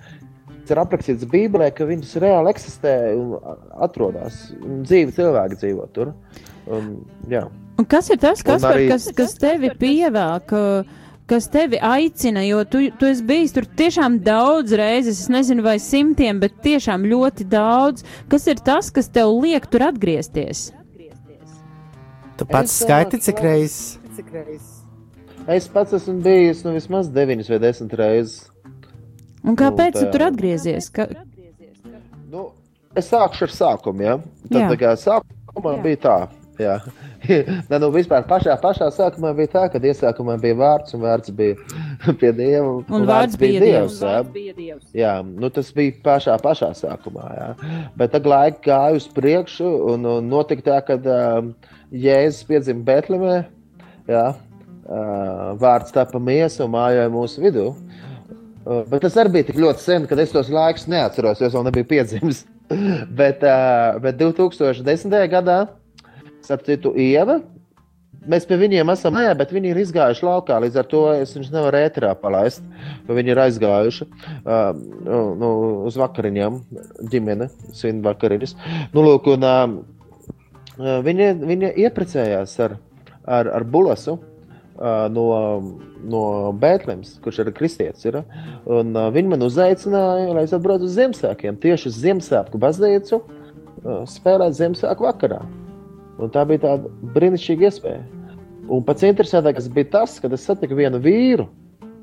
Ir 0.70 0.78
aprakstīts 0.78 1.26
Bībelē, 1.28 1.72
ka 1.74 1.84
viņas 1.88 2.14
reāli 2.22 2.52
eksistē 2.54 2.92
un 3.18 3.34
atrodas. 3.82 4.52
Un 4.62 4.84
Dzīvi 4.86 5.12
cilvēki 5.16 5.58
dzīvo 5.58 5.88
tur. 5.92 6.12
Un, 6.70 6.92
jā. 7.28 7.42
Un 7.80 7.88
kas 7.88 8.08
ir 8.14 8.20
tas, 8.22 8.42
kas, 8.46 8.62
par, 8.62 8.76
arī- 8.78 8.88
kas, 8.92 9.08
kas 9.16 9.34
tevi 9.42 9.72
pievelk, 9.80 10.52
kas 11.26 11.48
tevi 11.50 11.80
aicina, 11.82 12.44
jo 12.46 12.62
tu, 12.64 12.84
tu 13.00 13.08
esi 13.10 13.24
bijis 13.26 13.52
tur 13.56 13.66
tiešām 13.66 14.20
daudz 14.22 14.72
reizes, 14.78 15.20
es 15.24 15.28
nezinu, 15.32 15.64
vai 15.66 15.78
simtiem, 15.82 16.38
bet 16.40 16.60
tiešām 16.64 17.04
ļoti 17.10 17.48
daudz. 17.50 18.04
Kas 18.30 18.46
ir 18.46 18.62
tas, 18.62 18.90
kas 18.94 19.08
tev 19.12 19.34
liek 19.42 19.66
tur 19.72 19.88
atgriezties? 19.88 20.70
Tu 22.38 22.46
pats 22.48 22.78
skaiti, 22.84 23.18
cik 23.20 23.42
reizes. 23.44 23.98
Es 25.50 25.66
pats 25.68 25.92
esmu 25.98 26.20
bijis 26.22 26.62
nu, 26.64 26.72
vismaz 26.76 27.10
9 27.10 27.48
vai 27.50 27.58
10 27.58 27.92
reizes. 27.98 28.51
Un 29.42 29.56
kāpēc 29.58 29.96
tu 29.98 30.04
tā- 30.06 30.12
tur 30.14 30.26
atgriezies? 30.28 30.88
Ka... 30.94 31.08
Nu, 32.30 32.50
es 32.96 33.08
sākšu 33.10 33.48
ar 33.48 33.56
sākumu. 33.56 34.04
Ja? 34.06 34.18
Tad, 34.48 34.70
tā 34.70 34.78
kā 34.78 34.92
sākumā 35.00 35.76
Jā. 35.78 35.82
bija 35.82 36.00
tā. 36.04 36.16
Jā. 36.60 36.76
Nē, 37.70 37.78
nu, 37.80 37.88
vispār 37.94 38.24
pašā, 38.28 38.54
pašā 38.62 38.90
sākumā 38.94 39.32
bija 39.34 39.50
tā, 39.54 39.62
ka 39.72 39.80
iesākumā 39.82 40.36
bija 40.42 40.58
vārds, 40.58 40.94
un 40.94 41.02
vārds 41.02 41.32
bija 41.34 41.56
pie 42.20 42.30
dieva. 42.36 42.74
Un 42.92 43.06
vārds 43.08 43.38
bija 43.40 43.62
Dievs. 43.62 43.98
jā. 44.02 44.20
Jā, 44.94 45.12
nu, 45.26 45.50
tas 45.54 45.72
bija 45.74 45.96
pašā, 46.04 46.36
pašā 46.42 46.70
sākumā. 46.78 47.26
Jā. 47.38 47.48
Bet 47.98 48.14
tad 48.14 48.28
laika 48.28 48.62
gāja 48.68 49.00
uz 49.00 49.08
priekšu, 49.16 49.70
un, 49.94 50.06
un 50.18 50.30
notika 50.30 50.66
tā, 50.70 50.78
ka 50.86 50.98
um, 51.40 51.52
Jēzus 51.92 52.46
piedzima 52.48 52.84
Betlemē. 52.86 53.36
Jā, 54.10 54.28
uh, 54.34 55.48
vārds 55.62 55.94
tapa 55.94 56.18
miesa 56.22 56.66
un 56.66 56.74
mājāja 56.74 57.10
mūsu 57.14 57.42
vidū. 57.44 57.68
Uh, 57.72 57.91
bet 58.64 59.02
tas 59.04 59.16
arī 59.18 59.36
bija 59.36 59.48
tik 59.48 59.58
ļoti 59.62 59.82
sen, 59.82 60.04
ka 60.06 60.18
es 60.22 60.34
tos 60.34 60.50
laikus 60.52 60.88
neatceros, 60.90 61.40
jo 61.40 61.48
es 61.48 61.56
vēl 61.56 61.66
nebiju 61.68 61.88
piedzimis. 61.90 62.44
bet, 63.20 63.42
uh, 63.42 63.98
bet 64.02 64.20
2010. 64.20 65.16
gadā, 65.32 65.64
starp 66.44 66.64
citu, 66.68 66.94
Ieva. 66.98 67.40
Mēs 68.22 68.44
pie 68.46 68.54
viņiem 68.54 68.92
esam, 68.92 69.16
jā, 69.18 69.32
bet 69.34 69.50
viņi 69.50 69.72
ir 69.72 69.80
izgājuši 69.82 70.22
laukā. 70.28 70.60
Līdz 70.62 70.76
ar 70.78 70.86
to 70.86 71.00
es 71.16 71.32
viņus 71.34 71.50
nevaru 71.50 71.80
ēterā 71.80 72.12
palaist. 72.20 72.62
Viņi 73.08 73.32
ir 73.34 73.40
aizgājuši 73.48 74.06
uh, 74.06 74.68
nu, 74.78 75.22
nu, 75.40 75.48
uz 75.90 75.98
vakariņām, 75.98 76.60
ģimene, 77.10 77.50
svin 77.74 77.98
vakariņas. 78.06 78.54
Nu, 78.94 79.02
lūk, 79.08 79.26
un, 79.34 79.48
uh, 79.48 81.00
viņi, 81.08 81.32
viņi 81.42 81.72
ieprecējās 81.82 82.54
ar, 82.62 82.76
ar, 83.26 83.50
ar 83.58 83.66
Bulasu 83.66 84.14
uh, 84.14 84.31
no, 85.12 85.26
no 86.10 86.22
Bēntlēmas, 86.62 87.16
kurš 87.22 87.42
ir 87.44 87.52
kristietis. 87.56 88.06
Ir, 88.08 88.20
un, 88.66 88.96
viņi 89.14 89.34
man 89.34 89.46
uzaicināja, 89.46 90.32
lai 90.36 90.46
es 90.46 90.54
atbraucu 90.56 90.88
uz 90.88 90.96
Ziemassvētkiem, 90.98 91.60
tieši 91.62 91.90
uz 91.92 92.00
Ziemassvētku 92.02 92.60
baznīcu, 92.62 93.20
spēlēt 94.10 94.58
Ziemassvētku 94.58 95.06
vakarā. 95.06 95.42
Un 96.22 96.32
tā 96.34 96.44
bija 96.48 96.64
tāda 96.66 96.90
brīnišķīga 97.14 97.68
iespēja. 97.68 98.02
Un 98.72 98.84
pats 98.86 99.04
interesantākais 99.06 99.70
bija 99.72 99.90
tas, 99.96 100.18
kad 100.22 100.34
es 100.34 100.44
satiku 100.46 100.76
vienu 100.78 101.00
vīru, 101.02 101.48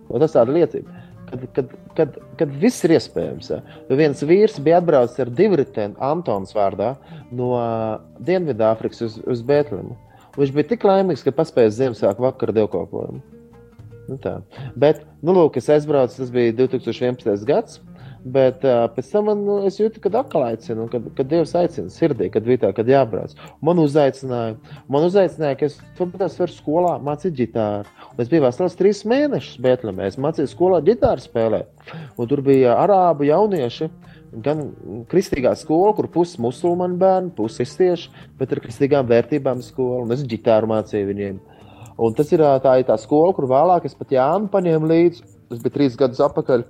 tas 0.09 0.35
ir 0.35 0.51
liecība. 0.55 1.05
Kad, 1.29 1.43
kad, 1.53 1.73
kad, 1.93 2.15
kad 2.39 2.53
viss 2.57 2.81
ir 2.87 2.95
iespējams. 2.95 3.51
Ja. 3.53 3.59
Viens 3.93 4.23
vīrs 4.25 4.55
bija 4.65 4.79
atbraucis 4.81 5.21
ar 5.21 5.29
divriteni 5.37 5.93
Antons 6.01 6.55
vārdā 6.57 6.95
no 7.29 7.51
Dienvidāfrikas 8.25 9.03
uz, 9.05 9.19
uz 9.29 9.43
Bēntlemu. 9.45 9.93
Viņš 10.37 10.55
bija 10.55 10.69
tik 10.71 10.85
laimīgs, 10.87 11.25
ka 11.25 11.33
paspēja 11.35 11.75
Ziemassvētku 11.77 12.25
vakara 12.25 12.55
dievkalpojumu. 12.59 13.21
Nu 14.09 14.17
tā. 14.21 14.39
Bet, 14.79 15.03
nu, 15.21 15.35
lūk, 15.37 15.59
es 15.61 15.69
aizbraucu, 15.69 16.17
tas 16.17 16.33
bija 16.33 16.55
2011. 16.57 17.45
gads. 17.49 17.79
Bet 18.19 18.65
uh, 18.67 18.83
pēc 18.91 19.13
tam 19.13 19.29
man, 19.29 19.43
nu, 19.47 19.53
es 19.67 19.77
jūtu, 19.79 20.01
ka 20.03 20.11
atkal 20.19 20.43
aicinu, 20.49 20.89
kad, 20.91 21.05
kad 21.15 21.29
Dievs 21.31 21.53
aicina 21.55 21.91
sirdī, 21.93 22.27
kad 22.33 22.43
bija 22.43 22.65
tā, 22.65 22.71
kad 22.75 22.89
jābrauc. 22.91 23.31
Man 23.63 23.79
uzaicināja, 23.79 24.57
man 24.91 25.05
uzaicināja, 25.07 25.55
ka 25.61 25.69
es 25.69 25.77
es 25.79 26.39
varu 26.41 26.51
skolā 26.51 26.97
mācīt 27.05 27.37
ģitāru. 27.37 27.87
Un 28.11 28.19
es 28.19 28.31
biju 28.31 28.43
vesels 28.43 28.75
trīs 28.79 29.05
mēnešus 29.07 29.61
Bēntlēmē. 29.63 30.09
Es 30.11 30.19
mācīju 30.19 30.51
skolā 30.51 30.81
ģitāru 30.83 31.23
spēlēt. 31.23 31.95
Un 32.19 32.27
tur 32.27 32.43
bija 32.43 32.75
arābu 32.81 33.29
jaunieši, 33.29 33.87
gan 34.45 34.65
kristīgā 35.09 35.53
skola, 35.57 35.93
kur 35.97 36.09
pusi 36.11 36.41
musulmaņu 36.43 36.99
bērni, 37.01 37.31
pusi 37.37 37.63
kristieši, 37.63 38.11
bet 38.39 38.53
ar 38.53 38.61
kristīgām 38.63 39.07
vērtībām 39.09 39.63
skola. 39.65 40.03
Un 40.05 40.15
es 40.15 40.25
ģitāru 40.29 40.69
mācīju 40.71 41.09
viņiem. 41.09 41.39
Un 41.99 42.15
tas 42.15 42.29
ir 42.31 42.43
tā, 42.63 42.77
ir 42.79 42.87
tā 42.87 42.95
skola, 43.01 43.33
kur 43.35 43.49
vēlāk 43.49 43.87
es 43.89 43.97
pat 43.97 44.13
Jānu 44.15 44.47
paņēmu 44.53 44.89
līdzi. 44.89 45.25
Tas 45.49 45.63
bija 45.63 45.75
trīs 45.75 45.97
gadus 45.99 46.21
atpakaļ. 46.23 46.63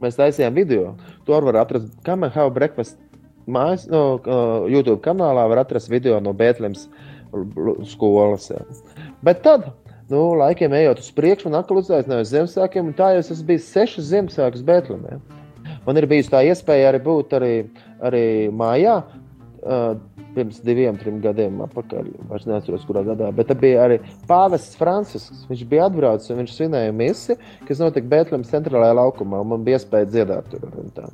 Mēs 0.00 0.16
taisījām 0.16 0.56
video. 0.56 0.94
Tur 1.28 1.44
var 1.46 1.60
atrast, 1.60 1.92
man 2.08 2.32
have 2.32 2.54
breakfast. 2.56 2.98
Mājas, 3.50 3.86
no, 3.90 4.20
YouTube 4.70 5.00
kanālā 5.04 5.46
var 5.50 5.64
atrast 5.64 5.90
video 5.90 6.18
no 6.22 6.32
Bēntlēmas 6.36 6.86
skolas. 7.90 8.50
Bet 9.24 9.42
tad, 9.46 9.70
nu, 10.10 10.30
laikiem 10.40 10.74
ejot 10.78 11.02
uz 11.02 11.10
priekšu, 11.16 11.50
un 11.50 11.58
atkal 11.58 11.80
uzaicināju 11.82 12.26
uz 12.26 12.32
Ziemassvētkiem, 12.32 12.90
un 12.90 12.96
tā 12.98 13.14
jau 13.16 13.22
es 13.22 13.44
bijis 13.46 13.70
sešas 13.74 14.10
Ziemassvētkus 14.12 14.66
Bēntlēmē. 14.66 15.39
Man 15.86 16.00
ir 16.00 16.08
bijusi 16.10 16.32
tā 16.32 16.44
iespēja 16.48 16.90
arī 16.90 17.02
būt 17.04 17.34
arī, 17.38 17.54
arī 18.04 18.24
mājā. 18.52 19.00
Uh, 19.60 19.98
pirms 20.34 20.60
diviem, 20.64 20.96
trim 21.00 21.18
gadiem 21.22 21.60
atpakaļ. 21.64 22.08
Es 22.36 22.46
neatceros, 22.48 22.84
kurā 22.88 23.02
gadā. 23.06 23.30
Bet 23.34 23.50
tā 23.50 23.56
bija 23.58 23.84
arī 23.86 23.98
Pāvests 24.28 24.78
Francisks. 24.78 25.44
Viņš 25.50 25.64
bija 25.70 25.88
atbraucis 25.88 26.30
un 26.32 26.40
viņš 26.42 26.54
svinēja 26.56 26.94
misiju, 26.96 27.38
kas 27.68 27.82
notika 27.82 28.10
Bēntlēmas 28.12 28.52
centrālajā 28.52 28.96
laukumā. 29.00 29.42
Man 29.52 29.64
bija 29.66 29.80
iespēja 29.80 30.08
dziedāt 30.10 30.50
tur. 30.52 30.66
un 30.70 30.92
Tā, 30.94 31.06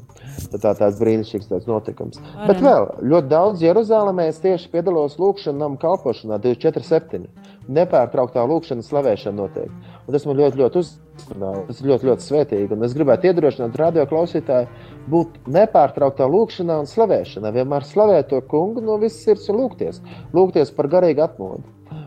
tā, 0.53 0.59
tā 0.61 0.73
tāds 0.79 1.01
brīnišķīgs 1.01 1.51
tāds 1.51 1.69
notikums. 1.69 2.21
Varam. 2.21 2.47
Bet 2.51 2.63
vēl 2.65 2.89
ļoti 3.13 3.31
daudz 3.33 3.65
Jeruzalemē 3.65 4.29
es 4.31 4.41
tieši 4.45 4.71
piedalos 4.73 5.19
lūkšanā, 5.21 5.59
namu 5.65 5.81
kalpošanā 5.81 6.39
24-7. 6.45 7.27
Nepārtrauktā 7.67 8.45
lūkšana, 8.47 8.85
slavēšana 8.87 9.37
notiek. 9.41 9.71
Un 10.07 10.15
tas 10.15 10.27
man 10.29 10.39
ļoti, 10.39 10.61
ļoti 10.61 10.83
uzrunāja. 10.83 11.63
Tas 11.67 11.81
ir 11.81 11.89
ļoti, 11.91 12.09
ļoti 12.11 12.27
svētīgi. 12.27 12.69
Un 12.77 12.87
es 12.87 12.95
gribētu 12.95 13.31
iedrošināt 13.31 13.79
radio 13.81 14.05
klausītāju 14.11 14.69
būt 15.11 15.41
nepārtrauktā 15.57 16.29
lūkšanā 16.31 16.79
un 16.85 16.91
slavēšanā. 16.91 17.51
Vienmēr 17.57 17.89
slavēt 17.89 18.31
to 18.31 18.43
kungu 18.53 18.85
no 18.85 19.01
visas 19.03 19.25
sirds 19.27 19.51
un 19.51 19.61
lūgties. 19.65 19.99
Lūgties 20.37 20.71
par 20.77 20.91
garīgu 20.95 21.27
atmodu. 21.27 21.67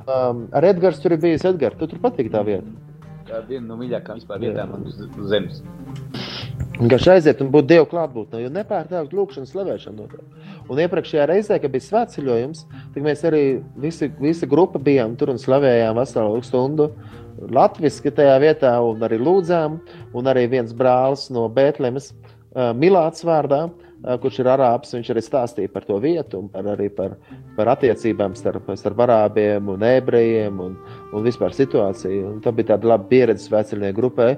Um, 0.09 0.47
ar 0.55 0.71
Edgars 0.71 1.03
tur 1.03 1.17
ir 1.17 1.23
bijis 1.23 1.45
Edgars. 1.49 1.77
Tu 1.79 1.91
tur 1.91 2.03
patīk 2.07 2.31
tā 2.33 2.45
vieta. 2.47 2.71
Tā 3.29 3.43
viena 3.45 3.67
no 3.67 3.77
mīļākajām 3.83 4.23
vispār 4.23 4.41
vietām 4.47 4.79
uz, 4.79 5.03
uz 5.05 5.29
zemes. 5.29 5.63
Vienkārši 6.79 7.11
aiziet 7.11 7.41
un 7.43 7.49
būt 7.51 7.67
Dieva 7.67 7.87
klātbūtnē, 7.91 8.39
jo 8.43 8.49
nepārtraukt 8.55 9.15
lūkšana, 9.15 9.49
slavēšana 9.49 9.97
notiek. 9.99 10.45
Un 10.71 10.79
iepriekšējā 10.79 11.25
reizē, 11.27 11.57
kad 11.59 11.73
bija 11.73 11.87
svētceļojums, 11.87 12.61
tad 12.93 13.03
mēs 13.03 13.25
arī 13.27 13.43
visi, 13.83 14.07
visa 14.21 14.47
grupa 14.47 14.79
bijām 14.79 15.17
tur 15.19 15.33
un 15.33 15.41
slavējām 15.41 15.99
veselu 15.99 16.39
stundu. 16.47 16.89
Latvijasiski 17.39 18.13
tajā 18.15 18.37
vietā, 18.43 18.73
un 18.83 19.03
arī 19.07 19.19
lūdzām, 19.19 19.77
un 20.15 20.31
arī 20.31 20.45
viens 20.51 20.71
brālis 20.75 21.27
no 21.35 21.45
Bēntlēmas, 21.51 22.11
uh, 22.13 22.71
Milāts 22.75 23.23
vārdā, 23.27 23.65
uh, 23.67 23.88
kurš 24.23 24.39
ir 24.39 24.49
arābs, 24.53 24.93
viņš 24.95 25.09
arī 25.11 25.21
stāstīja 25.23 25.71
par 25.73 25.83
to 25.87 25.97
vietu 25.99 26.41
par, 26.53 26.67
arī 26.73 26.87
par, 26.95 27.17
par 27.57 27.71
attiecībām 27.73 28.35
starp, 28.37 28.69
starp 28.79 29.01
arābiem 29.05 29.71
un 29.73 29.83
ebrejiem 29.83 30.61
un, 30.63 30.77
un 31.11 31.25
vispār 31.25 31.55
situāciju. 31.55 32.35
Un 32.35 32.37
tā 32.43 32.53
bija 32.55 32.73
tāda 32.73 32.93
laba 32.93 33.09
pieredze 33.11 33.49
svētceļnieku 33.49 33.99
grupai. 33.99 34.29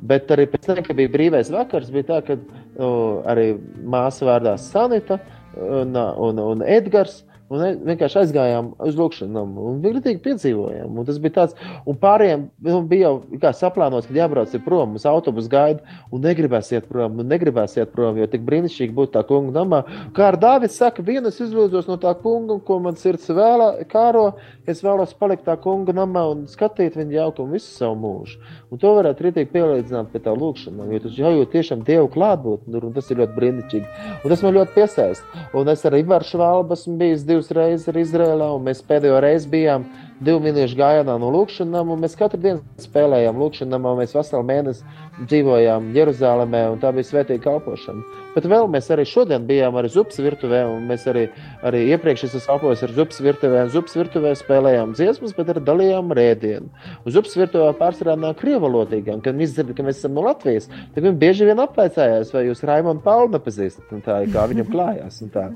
Bet 0.00 0.32
arī 0.32 0.48
pēc 0.52 0.70
tam, 0.70 0.80
kad 0.86 0.96
bija 0.96 1.12
brīvais 1.12 1.52
vakars, 1.52 1.92
bija 1.92 2.08
tā, 2.08 2.22
ka 2.30 2.38
uh, 2.38 3.20
arī 3.28 3.52
māsa 3.84 4.28
vārdā 4.28 4.56
Sanita 4.60 5.20
un, 5.56 5.92
un, 5.96 6.42
un 6.54 6.64
Edgars. 6.64 7.20
Un 7.52 7.82
vienkārši 7.84 8.22
aizgājām 8.22 8.70
uz 8.80 8.96
lūkšanu, 8.96 9.42
un 9.60 9.80
bija 9.82 9.98
grūtīgi 9.98 10.22
piedzīvojām. 10.24 10.94
Un 10.96 11.08
tas 11.08 11.18
bija 11.20 11.34
tāds, 11.36 11.56
un 11.88 11.98
pārējiem 12.00 12.46
nu, 12.64 12.78
bija 12.88 13.10
jau 13.12 13.50
saplānots, 13.58 14.08
ka 14.08 14.16
jābrauc 14.16 14.54
prom, 14.64 14.94
uz 14.96 15.04
autobusu 15.08 15.50
gaida, 15.52 15.98
un 16.08 16.24
negribēs 16.24 16.72
iet 16.72 16.88
prom, 16.88 17.20
un 17.20 17.28
negribēs 17.28 17.76
iet 17.76 17.92
prom, 17.92 18.16
jo 18.16 18.28
tik 18.32 18.46
brīnišķīgi 18.46 18.96
būt 18.96 19.12
tā 19.18 19.24
kunga 19.28 19.52
namā. 19.58 19.82
Kā 20.16 20.30
ar 20.30 20.38
Dāvidu 20.40 20.72
saka, 20.72 21.04
viena 21.04 21.28
es 21.28 21.42
izlūdzos 21.44 21.90
no 21.90 21.98
tā 22.00 22.14
kunga, 22.22 22.56
ko 22.64 22.78
man 22.80 22.96
sirds 23.00 23.28
vēlā, 23.28 23.68
kāro, 23.92 24.24
es 24.64 24.80
vēlos 24.84 25.12
palikt 25.18 25.44
tā 25.44 25.58
kunga 25.60 25.92
namā 25.96 26.24
un 26.32 26.46
skatīt 26.48 26.96
viņa 26.96 27.18
jaukumu 27.18 27.58
visu 27.58 27.68
savu 27.68 27.98
mūžu. 28.00 28.40
Un 28.72 28.80
to 28.80 28.94
varētu 28.96 29.26
rītīgi 29.26 29.52
pielīdzināt 29.52 30.08
pie 30.14 30.22
tā 30.24 30.32
lūkšanā, 30.32 30.88
jo 30.88 31.02
tas 31.04 31.20
jau 31.20 31.34
ir 31.36 31.52
tiešām 31.52 31.84
Dievu 31.84 32.08
klātbūtne, 32.16 32.80
un 32.80 32.96
tas 32.96 33.12
ir 33.12 33.20
ļoti 33.20 33.36
brīnišķīgi. 33.36 34.08
Un 34.22 34.32
tas 34.32 34.44
man 34.46 34.56
ļoti 34.56 34.76
piesaist. 34.78 35.38
Un 35.58 35.68
es 35.68 35.84
ar 35.84 35.98
Ivaru 35.98 36.24
Švalbu 36.24 36.76
esmu 36.78 36.96
bijis 37.00 37.26
divas 37.28 37.41
reizes 37.50 37.88
ar 37.90 37.98
Izrēlā, 37.98 38.48
un 38.54 38.66
mēs 38.68 38.84
pēdējo 38.86 39.18
reizi 39.24 39.50
bijām 39.50 39.88
divu 40.24 40.42
minūšu 40.44 40.78
gājienā 40.78 41.16
no 41.20 41.30
lūkšanām, 41.34 41.92
un 41.94 42.02
mēs 42.02 42.16
katru 42.18 42.40
dienu 42.42 42.82
spēlējām 42.82 43.38
lūkšanām, 43.42 43.86
un 43.90 44.00
mēs 44.00 44.14
veselu 44.16 44.46
mēnesi 44.46 44.84
dzīvojām 45.28 45.90
Jeruzalemē, 45.96 46.62
un 46.72 46.82
tā 46.82 46.92
bija 46.94 47.08
svētīga 47.08 47.44
kalpošana. 47.46 48.20
Bet 48.32 48.46
vēl 48.48 48.68
mēs 48.72 48.88
arī 48.94 49.04
šodien 49.08 49.44
bijām 49.48 49.76
arī 49.76 49.90
Zupas 49.92 50.20
virtuvē, 50.24 50.62
un 50.72 50.86
mēs 50.88 51.04
arī, 51.10 51.26
arī 51.66 51.82
iepriekš 51.92 52.26
esam 52.30 52.44
kalpojuši 52.46 52.86
ar 52.86 52.94
Zupas 52.96 53.20
virtuvē. 53.26 53.64
Zupas 53.74 53.96
virtuvē 53.98 54.32
spēlējām 54.40 54.94
dziesmas, 54.96 55.34
bet 55.36 55.52
arī 55.52 55.64
dalījām 55.66 56.14
rēdienu. 56.16 56.70
Un 57.02 57.16
Zupas 57.16 57.36
virtuvē 57.38 57.74
pārsvarā 57.80 58.16
nāk 58.20 58.40
krievalodīgām, 58.40 59.20
kad 59.24 59.36
viņi 59.36 59.50
dzird, 59.52 59.74
ka 59.76 59.86
mēs 59.86 60.00
esam 60.00 60.16
no 60.16 60.24
Latvijas. 60.28 60.70
Tad 60.94 61.02
viņi 61.04 61.20
bieži 61.20 61.50
vien 61.50 61.60
apvaicājās, 61.60 62.32
vai 62.32 62.46
jūs 62.48 62.64
Raimonu 62.68 63.04
Palmu 63.04 63.36
nepazīstat, 63.36 63.92
un 63.92 64.06
tā, 64.06 64.22
kā 64.32 64.46
viņam 64.48 64.72
klājās. 64.72 65.20
un 65.26 65.34
tā. 65.34 65.50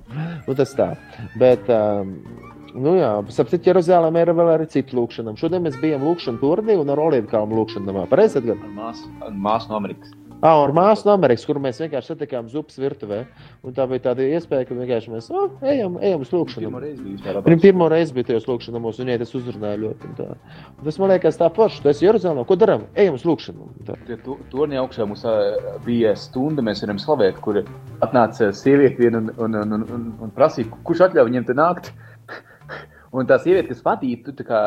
Nu, 0.45 0.59
tas 0.59 0.77
tā. 0.77 0.93
Bet, 1.41 1.65
um, 1.73 2.19
Nu 2.77 2.93
jā, 2.99 3.11
sapratu, 3.33 3.63
Jeruzalemē 3.71 4.27
ir 4.27 4.35
vēl 4.37 4.53
arī 4.59 4.69
cita 4.69 4.97
lūkšana. 4.99 5.33
Šodien 5.41 5.65
mēs 5.65 5.79
bijām 5.81 6.05
lūkšanā 6.05 6.41
turnī 6.43 6.77
un 6.77 6.93
ar 6.93 7.01
Olīdu 7.07 7.31
kalnu 7.33 7.57
lūkšanā. 7.63 8.07
Pareizi, 8.11 8.43
Edgars? 8.43 8.61
Ar 8.67 8.77
māsu, 8.77 9.11
ar 9.25 9.33
māsu 9.49 9.73
no 9.73 9.79
Amerikas. 9.81 10.13
Ah, 10.45 10.59
ar 10.61 10.69
māsu 10.77 11.07
no 11.09 11.15
Amerikas, 11.17 11.47
kur 11.49 11.57
mēs 11.65 11.79
vienkārši 11.81 12.11
satikām 12.13 12.51
zupas 12.53 12.77
virtuvē. 12.77 13.23
Un 13.65 13.73
tā 13.73 13.87
bija 13.89 14.03
tāda 14.11 14.27
iespēja, 14.29 14.67
ka 14.69 14.77
vienkārši 14.77 15.15
mēs 15.15 15.31
oh, 15.33 15.47
ejam, 15.65 15.97
ejam 16.05 16.27
uz 16.27 16.33
lūkšanu. 16.35 16.69
Viņa 17.47 17.63
pirmo 17.63 17.89
reizi 17.89 18.13
bija 18.19 18.29
tajos 18.35 18.45
lūkšanos, 18.51 19.01
un 19.01 19.07
viņai 19.09 19.17
tas 19.23 19.33
uzrunāja 19.39 19.81
ļoti. 19.81 20.11
un 20.11 20.19
tā. 20.21 20.29
Un 20.77 20.85
tas 20.85 20.99
man 21.01 21.15
liekas 21.15 21.41
tā 21.41 21.49
forši. 21.57 21.81
Tu 21.87 21.89
esi 21.95 22.05
Jeruzalemē, 22.05 22.45
ko 22.51 22.59
darām? 22.61 22.85
Ejam 23.01 23.17
uz 23.17 23.25
lūkšanu. 23.25 23.71
Tie 24.11 24.19
tu- 24.27 24.37
Turnī 24.53 24.77
augšā 24.83 25.09
mums 25.09 25.25
bija 25.89 26.13
stunda, 26.21 26.61
mēs 26.61 26.85
varam 26.85 27.01
slavēt, 27.01 27.41
kur 27.41 27.63
atnāca 28.05 28.53
sieviete 28.53 29.09
un, 29.09 29.33
un, 29.39 29.57
un, 29.65 29.73
un, 29.89 30.13
un 30.21 30.37
prasīja, 30.37 30.69
kurš 30.85 31.07
atļauj 31.09 31.31
viņiem 31.33 31.49
te 31.49 31.57
nākt. 31.57 31.95
Un 33.17 33.25
tā 33.29 33.39
sieviete, 33.41 33.71
kas 33.71 33.81
patīk, 33.85 34.27
tu 34.37 34.45
kā 34.45 34.59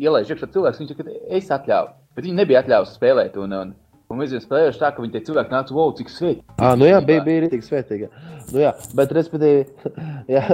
ielaiž 0.00 0.30
iekšā 0.32 0.48
cilvēks, 0.54 0.78
viņš 0.80 0.92
teica, 0.96 1.16
es 1.36 1.50
atļauju. 1.52 1.90
Bet 2.16 2.24
viņi 2.24 2.38
nebija 2.38 2.62
atļaujusi 2.62 2.94
spēlēt. 2.96 3.36
Un, 3.42 3.52
un, 3.58 3.72
un 4.08 4.20
mēs 4.20 4.30
bijām 4.32 4.44
spēlējuši 4.46 4.80
tā, 4.80 4.90
ka 4.94 5.04
viņi 5.04 5.12
tie 5.16 5.22
cilvēki 5.26 5.52
nāca, 5.52 5.74
wow, 5.76 5.92
cik 5.98 6.12
sveiki. 6.12 6.44
Ah, 6.56 6.72
nu 6.80 6.88
jā, 6.88 7.02
bija, 7.04 7.24
bija 7.26 7.42
rītīgi 7.44 7.66
svētīga. 7.66 8.08
Nu 8.54 8.62
jā, 8.62 8.72
bet, 8.96 9.12
respektīvi, 9.18 9.92
jā, 10.36 10.44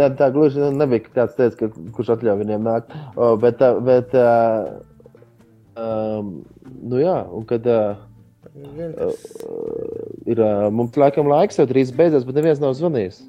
ne, 0.00 0.10
tā 0.18 0.30
gluži 0.34 0.70
nebija 0.74 1.06
kāds 1.14 1.38
teica, 1.38 1.60
ka, 1.60 1.86
kurš 1.96 2.14
atļauj 2.16 2.42
viņiem 2.42 2.66
nākt. 2.66 2.94
O, 3.14 3.32
bet, 3.42 3.60
tā- 3.62 3.74
bet, 3.86 4.16
uh, 4.18 4.80
um, 5.78 6.38
nu 6.90 7.02
jā, 7.04 7.18
un 7.30 7.46
kad 7.50 7.70
uh, 7.70 8.00
uh, 8.50 9.12
ir, 10.26 10.40
uh, 10.42 10.70
mums 10.74 10.98
laikam 10.98 11.30
laiks 11.30 11.60
jau 11.60 11.68
drīz 11.70 11.94
beidzas, 11.94 12.26
bet 12.26 12.40
neviens 12.40 12.62
nav 12.62 12.74
zvanījis. 12.78 13.20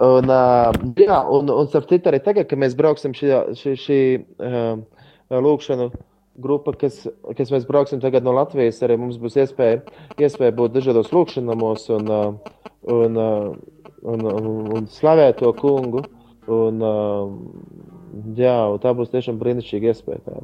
Un, 0.00 0.30
uh, 0.32 0.70
jā, 0.96 1.18
un, 1.28 1.50
un 1.52 1.66
starp 1.68 1.90
citu 1.90 2.08
arī 2.08 2.22
tagad, 2.24 2.46
kad 2.48 2.60
mēs 2.60 2.76
brauksim 2.78 3.12
šī, 3.16 3.34
šī, 3.58 3.74
šī 3.82 3.98
uh, 4.40 4.80
lūkšanu 5.28 5.90
grupa, 6.40 6.72
kas, 6.80 7.02
kas 7.36 7.52
mēs 7.52 7.66
brauksim 7.68 8.00
tagad 8.00 8.24
no 8.24 8.32
Latvijas, 8.32 8.80
arī 8.86 8.96
mums 9.00 9.18
būs 9.20 9.36
iespēja, 9.42 9.82
iespēja 10.16 10.56
būt 10.56 10.78
dažādos 10.78 11.12
lūkšanamos 11.12 11.84
un, 11.98 12.08
uh, 12.08 12.56
un, 12.96 13.20
uh, 13.20 13.52
un, 14.02 14.24
un, 14.32 14.48
un 14.78 14.88
slavēt 14.88 15.42
to 15.42 15.52
kungu. 15.60 16.06
Un, 16.50 16.80
uh, 16.82 17.28
jā, 18.40 18.56
un 18.72 18.80
tā 18.82 18.96
būs 18.96 19.12
tiešām 19.12 19.38
brīnišķīga 19.42 19.92
iespēja. 19.92 20.24
Tā. 20.26 20.40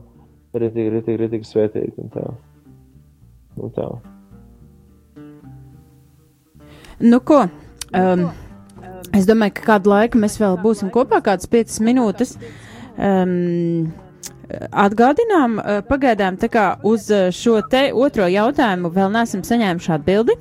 Ritīgi, 0.56 0.92
ritīgi, 0.98 1.20
ritīgi 1.24 1.48
svētīgi. 1.48 1.96
Un 2.04 2.12
tā. 2.12 2.26
Un 3.56 3.72
tā. 3.76 3.88
Nu, 7.00 7.20
ko? 7.24 7.42
Um, 7.96 8.28
es 9.14 9.28
domāju, 9.28 9.56
ka 9.58 9.68
kādu 9.74 9.92
laiku 9.92 10.20
mēs 10.22 10.38
vēl 10.40 10.58
būsim 10.62 10.90
kopā, 10.94 11.20
kādas 11.24 11.48
piecas 11.50 11.78
minūtes. 11.84 12.36
Um, 12.96 13.92
atgādinām, 14.70 15.58
uh, 15.60 15.80
pagaidām 15.86 16.38
tā 16.40 16.48
kā 16.52 16.66
uz 16.86 17.10
uh, 17.12 17.28
šo 17.34 17.60
te 17.70 17.88
otro 17.92 18.28
jautājumu 18.30 18.92
vēl 18.94 19.12
neesam 19.14 19.42
saņēmuši 19.46 19.94
atbildi. 19.98 20.36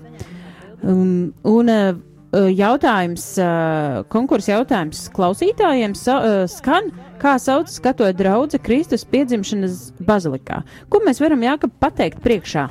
Um, 0.85 1.33
un 1.43 1.71
uh, 1.73 1.97
uh, 2.35 2.47
jautājums, 2.53 3.25
uh, 3.41 4.03
konkursa 4.13 4.55
jautājums 4.55 5.07
klausītājiem 5.15 5.95
sa, 5.97 6.19
uh, 6.21 6.45
skan, 6.51 6.91
kā 7.21 7.35
sauc 7.41 7.71
skatoja 7.71 8.15
draudze 8.15 8.59
Kristus 8.61 9.05
piedzimšanas 9.09 9.89
bazilikā. 10.05 10.61
Ko 10.89 11.01
mēs 11.05 11.21
varam 11.23 11.43
jākap 11.45 11.73
pateikt 11.81 12.21
priekšā? 12.25 12.67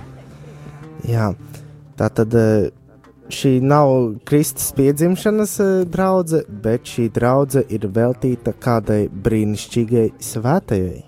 Jā, 1.08 1.32
tā 1.98 2.08
tad 2.16 2.34
eh, 2.38 2.70
šī 3.32 3.60
nav 3.64 4.14
Kristus 4.24 4.72
piedzimšanas 4.76 5.56
draudzene, 5.90 6.44
bet 6.64 6.84
šī 6.88 7.08
draudzene 7.14 7.66
ir 7.72 7.88
veltīta 7.88 8.54
kādai 8.60 9.06
brīnišķīgai 9.08 10.08
svētajai. 10.20 11.02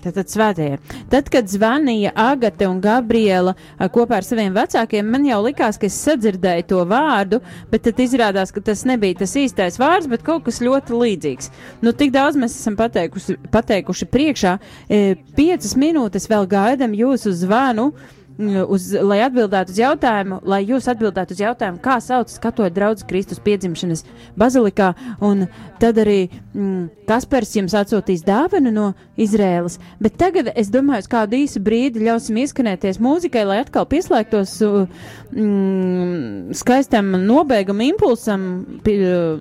Tātad 0.00 0.30
svētajie. 0.32 0.78
Tad, 1.12 1.26
kad 1.32 1.48
zvanīja 1.50 2.14
Agate 2.16 2.64
un 2.70 2.78
Gabriela 2.80 3.52
ā, 3.76 3.88
kopā 3.92 4.20
ar 4.20 4.24
saviem 4.24 4.54
vecākiem, 4.56 5.04
man 5.12 5.26
jau 5.28 5.42
likās, 5.44 5.76
ka 5.76 5.90
es 5.90 5.98
sadzirdēju 6.06 6.66
to 6.70 6.84
vārdu, 6.88 7.42
bet 7.72 7.84
tad 7.84 8.00
izrādās, 8.00 8.52
ka 8.54 8.62
tas 8.64 8.86
nebija 8.88 9.18
tas 9.20 9.36
īstais 9.36 9.76
vārds, 9.80 10.08
bet 10.08 10.24
kaut 10.24 10.46
kas 10.46 10.62
ļoti 10.64 10.96
līdzīgs. 11.02 11.50
Nu, 11.84 11.92
tik 11.92 12.14
daudz 12.16 12.38
mēs 12.40 12.56
esam 12.56 12.78
pateikusi, 12.80 13.36
pateikuši 13.52 14.08
priekšā. 14.08 14.54
E, 14.88 15.18
piecas 15.36 15.76
minūtes 15.76 16.30
vēl 16.32 16.48
gaidam 16.48 16.96
jūsu 16.96 17.34
zvanu. 17.42 17.90
mm, 17.92 18.19
Uz, 18.40 18.86
lai 19.04 19.18
atbildētu 19.24 19.74
uz 19.74 19.78
jautājumu, 19.80 20.38
lai 20.48 20.62
jūs 20.64 20.86
atbildētu 20.88 21.34
uz 21.36 21.40
jautājumu, 21.42 21.80
kā 21.84 21.98
sauc 22.00 22.30
skatoja 22.32 22.72
draugu 22.72 23.04
Kristus 23.08 23.40
piedzimšanas 23.44 24.04
bazilikā, 24.40 24.94
un 25.24 25.44
tad 25.82 25.98
arī 26.00 26.30
mm, 26.54 26.86
Kaspars 27.10 27.52
jums 27.56 27.74
atsūtīs 27.76 28.22
dāvanu 28.24 28.72
no 28.72 28.86
Izrēlas. 29.20 29.76
Bet 30.00 30.16
tagad 30.20 30.52
es 30.54 30.70
domāju, 30.72 31.04
uz 31.04 31.10
kādu 31.10 31.40
īsu 31.40 31.60
brīdi 31.64 32.04
ļausim 32.06 32.38
ieskanēties 32.40 33.00
mūzikai, 33.02 33.42
lai 33.48 33.58
atkal 33.64 33.88
pieslēgtos 33.90 34.54
mm, 34.62 36.54
skaistam 36.60 37.12
nobeiguma 37.26 37.88
impulsam 37.90 38.46
pi, 38.86 38.96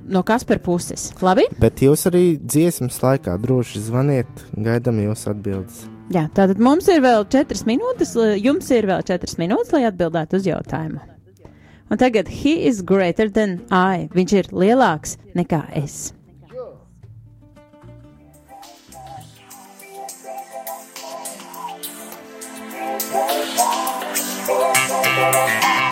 no 0.10 0.26
Kaspara 0.28 0.60
puses. 0.66 1.12
Labi? 1.24 1.48
Bet 1.62 1.86
jūs 1.86 2.04
arī 2.10 2.26
dziesmas 2.42 3.00
laikā 3.06 3.38
droši 3.40 3.86
zvaniet, 3.88 4.44
gaidām 4.58 5.00
jūsu 5.06 5.32
atbildes. 5.36 5.88
Jā, 6.10 6.24
tātad 6.34 6.58
mums 6.58 6.88
ir 6.90 7.04
vēl 7.06 7.28
četras 7.30 7.68
minūtes, 7.70 8.16
jums 8.42 8.70
ir 8.74 8.88
vēl 8.90 9.04
četras 9.06 9.38
minūtes, 9.38 9.70
lai 9.76 9.84
atbildētu 9.92 10.40
uz 10.40 10.48
jautājumu. 10.50 11.04
Un 11.90 11.98
tagad 12.02 12.30
he 12.30 12.66
is 12.66 12.82
greater 12.82 13.30
than 13.30 13.60
I. 13.70 14.10
Viņš 14.14 14.34
ir 14.42 14.50
lielāks 14.54 15.18
nekā 15.38 15.66
es. 15.78 16.14
I 25.22 25.89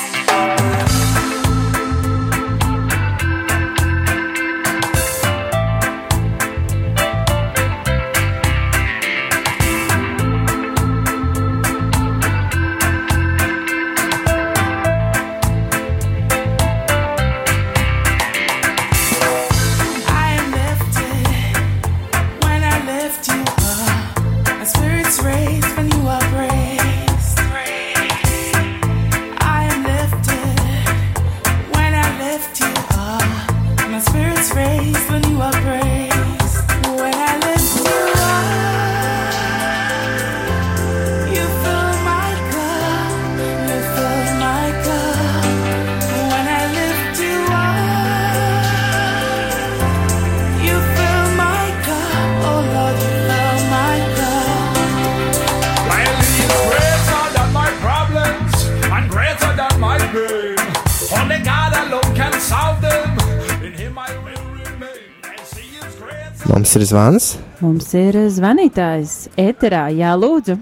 ir 66.77 66.85
zvans. 66.85 67.27
Mums 67.61 67.89
ir 67.97 68.15
zvanītājs 68.33 69.13
ēterā, 69.41 69.87
jā, 69.97 70.13
lūdzu. 70.19 70.57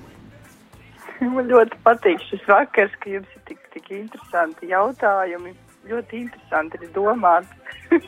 Man 1.26 1.50
ļoti 1.50 1.80
patīk 1.84 2.22
šis 2.30 2.44
vakars, 2.48 2.94
ka 3.02 3.12
jums 3.12 3.32
ir 3.36 3.42
tik, 3.50 3.60
tik 3.74 3.92
interesanti 3.98 4.70
jautājumi. 4.72 5.56
Ļoti 5.90 6.22
interesanti 6.24 6.80
ir 6.82 6.92
domāt. 6.96 7.50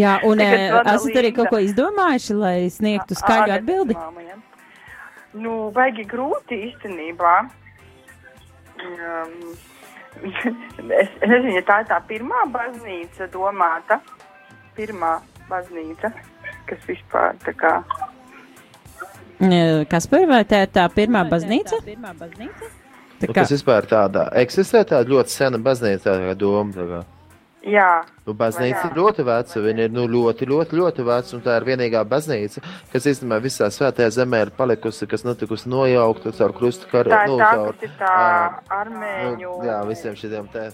Jā, 0.00 0.18
un 0.28 0.38
eh, 0.38 0.68
esat 0.70 1.16
arī 1.16 1.30
Linda. 1.30 1.36
kaut 1.40 1.50
ko 1.50 1.60
izdomājuši, 1.64 2.36
lai 2.38 2.56
sniegtu 2.70 3.16
skaļu 3.18 3.56
atbildi? 3.56 3.96
māma, 3.98 4.22
ja. 4.22 4.36
Nu, 5.38 5.54
baigi 5.74 6.04
grūti 6.08 6.60
īstenībā. 6.68 7.34
Um, 8.78 9.34
es, 10.28 11.10
es 11.10 11.26
nezinu, 11.26 11.56
ja 11.56 11.64
tā 11.66 11.80
ir 11.82 11.90
tā 11.90 11.98
pirmā 12.06 12.44
baznīca 12.54 13.26
domāta. 13.32 13.98
Pirmā 14.78 15.16
baznīca, 15.48 16.12
kas 16.68 16.88
vispār 16.88 17.38
tā 17.44 17.54
kā. 17.58 17.74
Eh, 19.38 19.84
Kas 19.90 20.06
par 20.10 20.26
vai 20.26 20.42
tā 20.44 20.64
ir 20.66 20.72
tā 20.74 20.88
pirmā 20.90 21.22
baznīca? 21.28 21.78
Tā 23.18 23.28
Nu, 23.28 23.32
kā, 23.32 23.42
kas 23.42 23.50
vispār 23.50 23.86
tādā 23.90 24.28
eksistē, 24.38 24.84
tāda 24.86 25.10
ļoti 25.10 25.32
sena 25.34 25.58
baznīca, 25.58 26.04
tā 26.06 26.18
kā 26.22 26.34
doma. 26.38 26.70
Tā 26.74 26.84
kā. 26.86 27.00
Jā. 27.68 27.88
Nu, 28.26 28.34
baznīca 28.38 28.84
ir 28.86 28.98
ļoti 28.98 29.24
veca. 29.26 29.62
Viņa 29.64 29.86
ir 29.88 29.94
nu, 29.94 30.04
ļoti, 30.10 30.46
ļoti, 30.46 30.78
ļoti 30.78 31.06
veca. 31.08 31.32
Un 31.36 31.42
tā 31.42 31.56
ir 31.58 31.66
vienīgā 31.66 32.04
baznīca, 32.08 32.62
kas 32.92 33.08
īstenībā 33.10 33.40
visā 33.42 33.66
svētajā 33.74 34.12
zemē 34.20 34.44
ir 34.46 34.52
palikusi, 34.54 35.08
kas 35.10 35.26
notikusi 35.26 35.70
nojaukta 35.72 36.32
caur 36.38 36.54
krustu 36.54 36.90
karu. 36.92 37.10
Tā 37.10 37.24
ir 37.26 37.32
nu, 37.32 37.40
tā, 37.42 37.50
caur, 37.56 37.74
kas 37.74 37.90
ir 37.90 37.96
tā 37.98 38.14
armēņu. 38.78 39.50
nu, 39.50 39.66
jā, 39.66 39.80
visiem 39.90 40.14
šiem 40.22 40.46
te. 40.54 40.68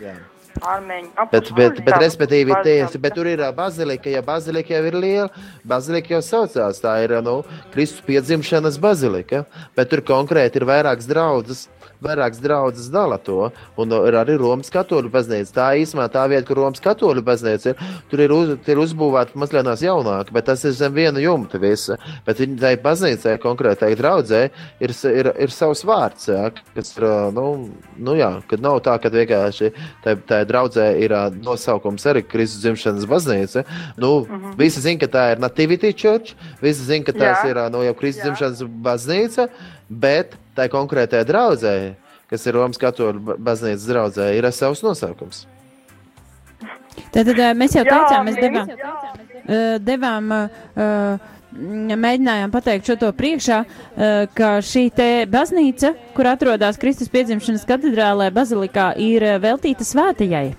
Jā. 0.00 0.16
Armēņu. 0.64 1.10
Bet, 1.32 1.50
bet, 1.56 1.80
bet 1.84 1.98
respektīvi, 2.00 2.54
tiesa, 2.64 3.00
bet 3.02 3.16
tur 3.16 3.28
ir 3.28 3.42
bazilika, 3.56 4.10
ja 4.12 4.22
bazilika 4.24 4.76
jau 4.76 4.82
ir 4.88 4.96
liela, 5.02 5.44
bazilika 5.68 6.16
jau 6.16 6.22
saucās, 6.24 6.80
tā 6.82 6.96
ir, 7.04 7.16
nu, 7.26 7.38
Kristus 7.74 8.04
piedzimšanas 8.06 8.78
bazilika, 8.80 9.44
bet 9.76 9.92
tur 9.92 10.04
konkrēti 10.06 10.60
ir 10.60 10.68
vairākas 10.68 11.08
draudzes, 11.10 11.66
vairākas 12.04 12.40
draudzes 12.42 12.90
dala 12.92 13.18
to, 13.18 13.50
un 13.80 13.94
ir 13.96 14.18
arī 14.18 14.36
Romas 14.40 14.70
katoļu 14.72 15.10
baznīca. 15.12 15.52
Tā 15.56 15.68
īsumā 15.80 16.08
tā 16.12 16.26
vieta, 16.30 16.46
kur 16.48 16.60
Romas 16.60 16.82
katoļu 16.84 17.24
baznīca 17.26 17.72
ir, 17.72 17.86
tur 18.10 18.22
ir, 18.24 18.34
uz, 18.36 18.52
tur 18.66 18.74
ir 18.76 18.82
uzbūvēta 18.84 19.38
mazliet 19.38 19.84
jaunāka, 19.86 20.34
bet 20.36 20.48
tas 20.50 20.64
ir 20.64 20.76
zem 20.76 20.94
viena 20.96 21.22
jumta 21.22 21.60
visa. 21.62 21.98
Bet 22.26 22.42
viņa 22.42 22.60
tai 22.60 22.74
baznīcai 22.82 23.36
konkrētai 23.42 23.94
draudzē 23.98 24.42
ir, 24.84 24.94
ir, 25.12 25.32
ir 25.46 25.54
savs 25.54 25.84
vārds, 25.86 26.28
jā, 26.28 26.50
kas 26.76 26.92
ir, 26.98 27.08
nu, 27.36 27.46
nu 27.96 28.16
jā, 28.18 28.30
kad 28.50 28.62
nav 28.62 28.82
tā, 28.84 28.98
ka 29.00 29.12
vienkārši 29.12 29.72
tai, 30.04 30.16
tai 30.28 30.42
draudzē 30.48 30.90
ir 31.00 31.16
nosaukums 31.40 32.06
arī 32.10 32.26
Kristus 32.26 32.62
dzimšanas 32.64 33.08
baznīca. 33.08 33.64
Nu, 33.96 34.26
Mhm. 34.28 34.56
Visi 34.58 34.80
zina, 34.80 35.00
ka 35.00 35.08
tā 35.10 35.24
ir 35.32 35.40
Nativity 35.42 35.92
Church, 35.92 36.34
visi 36.62 36.84
zina, 36.86 37.04
ka 37.04 37.12
tās 37.12 37.42
Jā. 37.44 37.50
ir 37.50 37.60
nu, 37.72 37.82
jau 37.86 37.94
Kristus 37.98 38.24
dzimšanas 38.24 38.62
baznīca, 38.84 39.48
bet 39.88 40.34
tai 40.56 40.68
konkrētai 40.72 41.24
draudzē, 41.28 41.74
kas 42.30 42.46
ir 42.46 42.56
Romas 42.58 42.80
katoļu 42.80 43.20
ba- 43.22 43.36
baznīcas 43.50 43.86
draudzē, 43.86 44.30
ir 44.38 44.48
savs 44.52 44.82
nosaukums. 44.82 45.44
Tātad 47.12 47.36
ā, 47.38 47.52
mēs 47.54 47.76
jau 47.76 47.84
teicām, 47.84 48.24
mēs 48.26 48.38
devām, 48.40 48.70
devām 49.84 50.30
ā, 50.32 50.42
mēģinājām 51.56 52.52
pateikt 52.52 52.88
šo 52.88 52.96
to 53.00 53.10
priekšā, 53.16 53.58
ka 54.36 54.48
šī 54.64 54.84
te 54.96 55.08
baznīca, 55.30 55.92
kur 56.16 56.28
atrodas 56.32 56.76
Kristus 56.80 57.08
piedzimšanas 57.12 57.64
katedrālē, 57.68 58.30
bazilikā, 58.34 58.90
ir 59.00 59.24
veltīta 59.40 59.84
svētajai. 59.86 60.54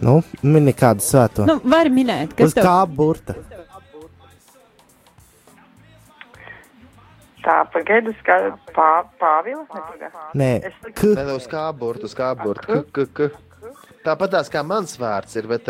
Nu, 0.00 0.20
mini 0.42 0.72
kādu 0.72 1.04
svēto. 1.04 1.44
Nu, 1.48 1.58
vari 1.66 1.90
minēt, 1.92 2.32
Uz 2.32 2.38
kas 2.38 2.56
tev 2.56 2.64
kā 2.64 2.76
burta? 2.88 3.34
Tā, 7.44 7.56
pagaidu, 7.72 8.12
kā 8.26 8.36
pā, 8.76 8.88
Pāvila. 9.20 9.64
nepagaid. 9.64 10.16
Nē, 10.36 10.50
Es 10.68 10.74
k. 10.94 11.14
Ne, 11.16 11.24
ne 11.30 11.36
uz 11.38 11.46
kā 11.48 11.64
burtu, 11.76 12.04
uz 12.10 12.14
kā 12.16 12.34
burtu. 12.36 12.82
K, 12.92 13.06
k, 13.06 13.28
k. 13.30 13.30
Tāpat 14.04 14.32
tās 14.36 14.48
kā 14.52 14.62
mans 14.64 14.96
vārds 15.00 15.36
ir, 15.36 15.46
bet, 15.48 15.68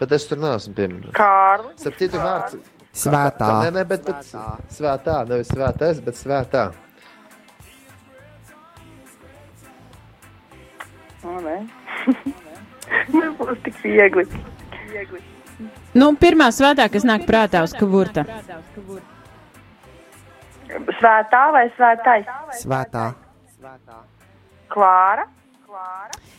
bet 0.00 0.12
es 0.12 0.26
tur 0.30 0.38
neesmu 0.42 0.74
pieminējis. 0.74 1.14
Kārli. 1.16 1.72
Starp 1.78 1.98
citu 2.02 2.22
vārds. 2.22 2.58
Svētā. 2.98 3.48
Nē, 3.64 3.70
nē, 3.76 3.84
bet, 3.86 4.06
bet 4.06 4.30
svētā, 4.74 5.20
nevis 5.28 5.50
svētais, 5.52 6.00
bet 6.02 6.18
svētā. 6.18 6.68
Nē. 11.24 11.58
Nebūs 13.18 13.58
tik 13.66 13.76
viegli. 13.84 14.24
viegli. 14.88 15.22
Nu, 15.98 16.12
pirmā 16.20 16.48
svētā, 16.54 16.86
kas 16.92 17.06
nāk 17.06 17.26
prātā 17.28 17.62
uz 17.66 17.74
kavurta. 17.76 18.24
Svētā 20.68 21.42
vai 21.54 21.64
svētais? 21.76 22.28
Svētā. 22.60 23.06
Klāra. 24.68 25.24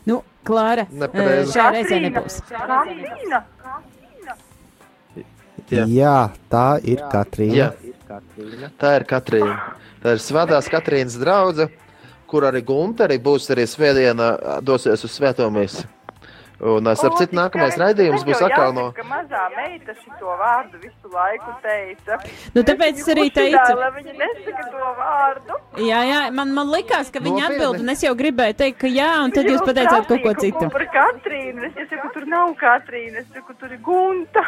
Nu, 0.05 0.21
Klāra, 0.45 0.85
Nepareizi. 0.89 1.49
ā, 1.49 1.53
šajā 1.53 1.71
reizē 1.75 1.99
nebūs. 2.05 2.39
Katrīna. 2.49 3.41
Jā. 5.69 5.85
Jā, 5.85 6.15
tā 6.49 6.67
ir 6.81 7.03
Katrīna. 7.11 7.57
Jā. 7.57 7.69
Tā 8.81 8.95
ir 8.97 9.05
Katrīna. 9.09 9.53
Tā 10.01 10.15
ir 10.15 10.23
Svētās 10.23 10.69
Katrīnas 10.71 11.17
drauga, 11.21 11.69
kur 12.29 12.47
arī 12.47 12.63
Gunte 12.65 13.05
arī 13.05 13.19
būs 13.21 13.49
arī 13.53 13.67
svētdienā 13.69 14.61
dosies 14.65 15.03
uz 15.05 15.13
svēto 15.13 15.49
misiju. 15.53 15.89
Un 16.59 16.87
es 16.91 16.99
ar 17.07 17.13
citu 17.15 17.37
nākamais 17.37 17.77
raidījums 17.79 18.25
būs 18.27 18.41
atkal 18.43 18.73
no. 18.75 18.89
Ka 18.95 19.05
mazā 19.07 19.45
meita 19.53 19.93
šito 19.95 20.33
vārdu 20.41 20.81
visu 20.81 21.11
laiku 21.13 21.53
teica. 21.63 22.17
Nu, 22.55 22.63
tāpēc 22.67 22.99
es 22.99 23.07
arī 23.13 23.29
teicu. 23.31 23.77
Lai 23.79 23.91
viņa 23.95 24.15
nesaka 24.19 24.65
to 24.73 24.89
vārdu. 24.97 25.59
Jā, 25.87 26.01
jā, 26.09 26.19
man, 26.35 26.51
man 26.57 26.73
likās, 26.73 27.13
ka 27.13 27.23
viņi 27.23 27.37
Nopietni? 27.37 27.61
atbild, 27.61 27.85
un 27.85 27.93
es 27.95 28.03
jau 28.03 28.11
gribēju 28.19 28.57
teikt, 28.59 28.79
ka 28.83 28.91
jā, 28.91 29.11
un 29.23 29.31
tad 29.35 29.47
Viņa 29.47 29.55
jūs 29.55 29.67
pateicāt 29.69 30.11
kaut 30.11 30.25
ko 30.25 30.35
citu. 30.43 30.71
Par 30.75 30.87
Katrīnu. 30.97 31.71
Es 31.71 31.87
saku, 31.93 32.11
tur 32.17 32.27
nav 32.27 32.51
Katrīna. 32.59 33.23
Es 33.23 33.31
saku, 33.31 33.55
tur 33.55 33.71
ir 33.71 33.79
Gunta. 33.85 34.43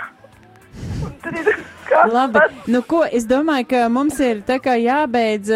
Labi, 2.15 2.39
nu 2.71 2.81
ko, 2.87 3.01
es 3.05 3.25
domāju, 3.29 3.67
ka 3.71 3.87
mums 3.93 4.19
ir 4.23 4.41
tā 4.47 4.57
kā 4.63 4.75
jābeidz, 4.79 5.51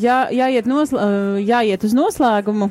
jā, 0.00 0.18
jāiet, 0.32 0.68
nosla, 0.68 1.06
jāiet 1.40 1.84
uz 1.86 1.94
noslēgumu. 1.96 2.70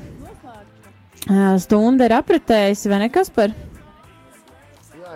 Stunda 1.62 2.08
ir 2.08 2.16
apritējusi, 2.18 2.90
vai 2.90 3.04
ne, 3.04 3.12
Kaspar? 3.14 3.54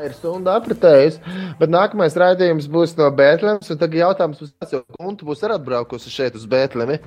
Ir 0.03 0.11
stunda 0.11 0.57
apritējusi, 0.59 1.21
bet 1.57 1.71
nākamais 1.71 2.17
raidījums 2.19 2.67
būs 2.69 2.97
no 2.99 3.07
Bēntlēmas. 3.15 3.71
Tagad 3.71 3.95
jautājums 4.01 4.41
būs 4.41 4.51
tāds, 4.51 4.75
jo 4.75 4.81
Gunta 4.99 5.25
būs 5.25 5.41
arī 5.47 5.55
atbraukusi 5.55 6.11
šeit 6.11 6.35
uz 6.35 6.43
Bēntlēmi. 6.51 6.99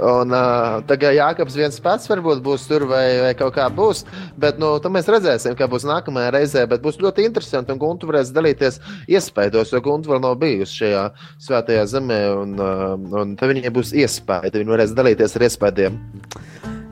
Un 0.00 0.32
uh, 0.32 0.78
tagad 0.88 1.12
Jānis 1.12 1.56
viens 1.58 1.80
pats 1.82 2.08
varbūt 2.08 2.40
būs 2.44 2.64
tur 2.70 2.86
vai, 2.88 3.04
vai 3.20 3.32
kaut 3.36 3.52
kā 3.58 3.66
būs. 3.74 4.04
Bet 4.40 4.62
nu, 4.62 4.72
mēs 4.94 5.10
redzēsim, 5.10 5.58
kā 5.58 5.68
būs 5.68 5.84
nākamajā 5.90 6.32
reizē. 6.38 6.64
Bet 6.70 6.84
būs 6.86 7.00
ļoti 7.02 7.26
interesanti, 7.28 7.74
un 7.74 7.82
Gunta 7.82 8.08
varēs 8.08 8.32
dalīties 8.32 8.80
iespējos, 9.10 9.74
jo 9.74 9.84
Gunta 9.84 10.14
vēl 10.14 10.22
nav 10.24 10.38
bijusi 10.40 10.84
šajā 10.84 11.06
svētajā 11.48 11.86
zemē. 11.92 12.20
Un, 12.44 12.56
uh, 12.56 12.94
un 13.20 13.34
tad 13.36 13.52
viņai 13.52 13.74
būs 13.74 13.92
iespēja, 14.06 14.54
viņa 14.56 14.78
varēs 14.78 14.96
dalīties 14.96 15.36
ar 15.36 15.50
iespējām. 15.50 16.04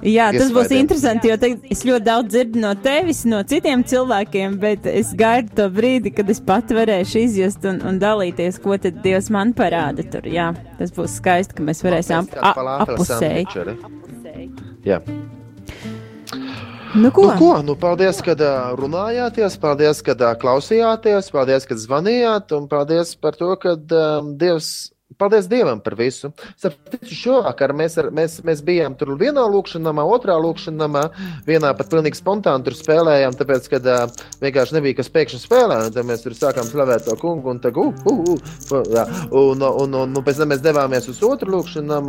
Jā, 0.06 0.28
tas 0.34 0.52
būs 0.54 0.70
interesanti, 0.76 1.30
jo 1.30 1.36
te, 1.42 1.50
es 1.72 1.82
ļoti 1.86 2.06
daudz 2.06 2.30
dzirdu 2.30 2.60
no 2.62 2.70
tevis, 2.82 3.24
no 3.26 3.40
citiem 3.48 3.82
cilvēkiem, 3.88 4.54
bet 4.62 4.86
es 4.86 5.10
gaidu 5.18 5.56
to 5.58 5.66
brīdi, 5.74 6.12
kad 6.14 6.30
es 6.30 6.38
pat 6.44 6.70
varēšu 6.74 7.24
izjust 7.24 7.66
un, 7.66 7.80
un 7.88 7.98
dalīties, 8.02 8.60
ko 8.62 8.78
tad 8.78 9.00
Dievs 9.02 9.30
man 9.34 9.54
parāda 9.58 10.06
tur. 10.06 10.28
Jā, 10.30 10.52
tas 10.78 10.94
būs 10.94 11.18
skaisti, 11.18 11.58
ka 11.58 11.66
mēs 11.66 11.82
varēsim 11.82 12.30
ap, 12.38 12.62
apusēji. 12.86 13.48
Jā. 14.86 15.02
Nu, 16.94 17.10
ko? 17.10 17.22
Nu, 17.22 17.38
ko? 17.38 17.50
Nu, 17.62 17.74
paldies, 17.76 18.20
ka 18.24 18.36
runājāties, 18.78 19.58
paldies, 19.60 20.00
ka 20.04 20.14
klausījāties, 20.40 21.32
paldies, 21.34 21.66
ka 21.68 21.76
zvanījāt, 21.76 22.54
un 22.56 22.70
paldies 22.70 23.12
par 23.18 23.36
to, 23.36 23.50
ka 23.60 23.74
um, 23.76 24.32
Dievs. 24.38 24.92
Paldies 25.16 25.46
Dievam 25.48 25.80
par 25.80 25.94
visu. 25.96 26.28
Sapratu, 26.60 27.08
šovakar 27.08 27.72
mēs, 27.72 27.94
ar, 27.96 28.10
mēs, 28.12 28.34
mēs 28.44 28.60
bijām 28.60 28.92
tur 28.98 29.14
vienā 29.16 29.40
lūkšanā, 29.48 29.94
otrā 30.04 30.34
lūkšanā, 30.36 31.04
vienā 31.46 31.70
pat 31.78 31.88
pilnīgi 31.88 32.18
spontāni 32.20 32.66
tur 32.66 32.76
spēlējām, 32.76 33.32
tāpēc, 33.38 33.70
ka 33.72 33.80
uh, 33.80 34.18
vienkārši 34.42 34.76
nebija 34.76 34.98
kas 34.98 35.08
pēkšņi 35.14 35.40
spēlē. 35.40 35.78
Tad 35.94 36.04
mēs 36.04 36.26
tur 36.26 36.36
sākām 36.36 36.68
slavēt 36.68 37.06
to 37.08 37.16
kungu, 37.22 37.54
un, 37.54 37.60
tā, 37.64 37.72
uh, 37.72 38.04
uh, 38.04 38.34
uh, 38.68 38.90
jā, 38.92 39.06
un, 39.32 39.64
un, 39.64 39.96
un, 40.02 40.12
un 40.12 40.26
pēc 40.26 40.42
tam 40.42 40.52
mēs 40.52 40.60
devāmies 40.66 41.08
uz 41.08 41.22
otru 41.24 41.56
lūkšanā, 41.56 42.02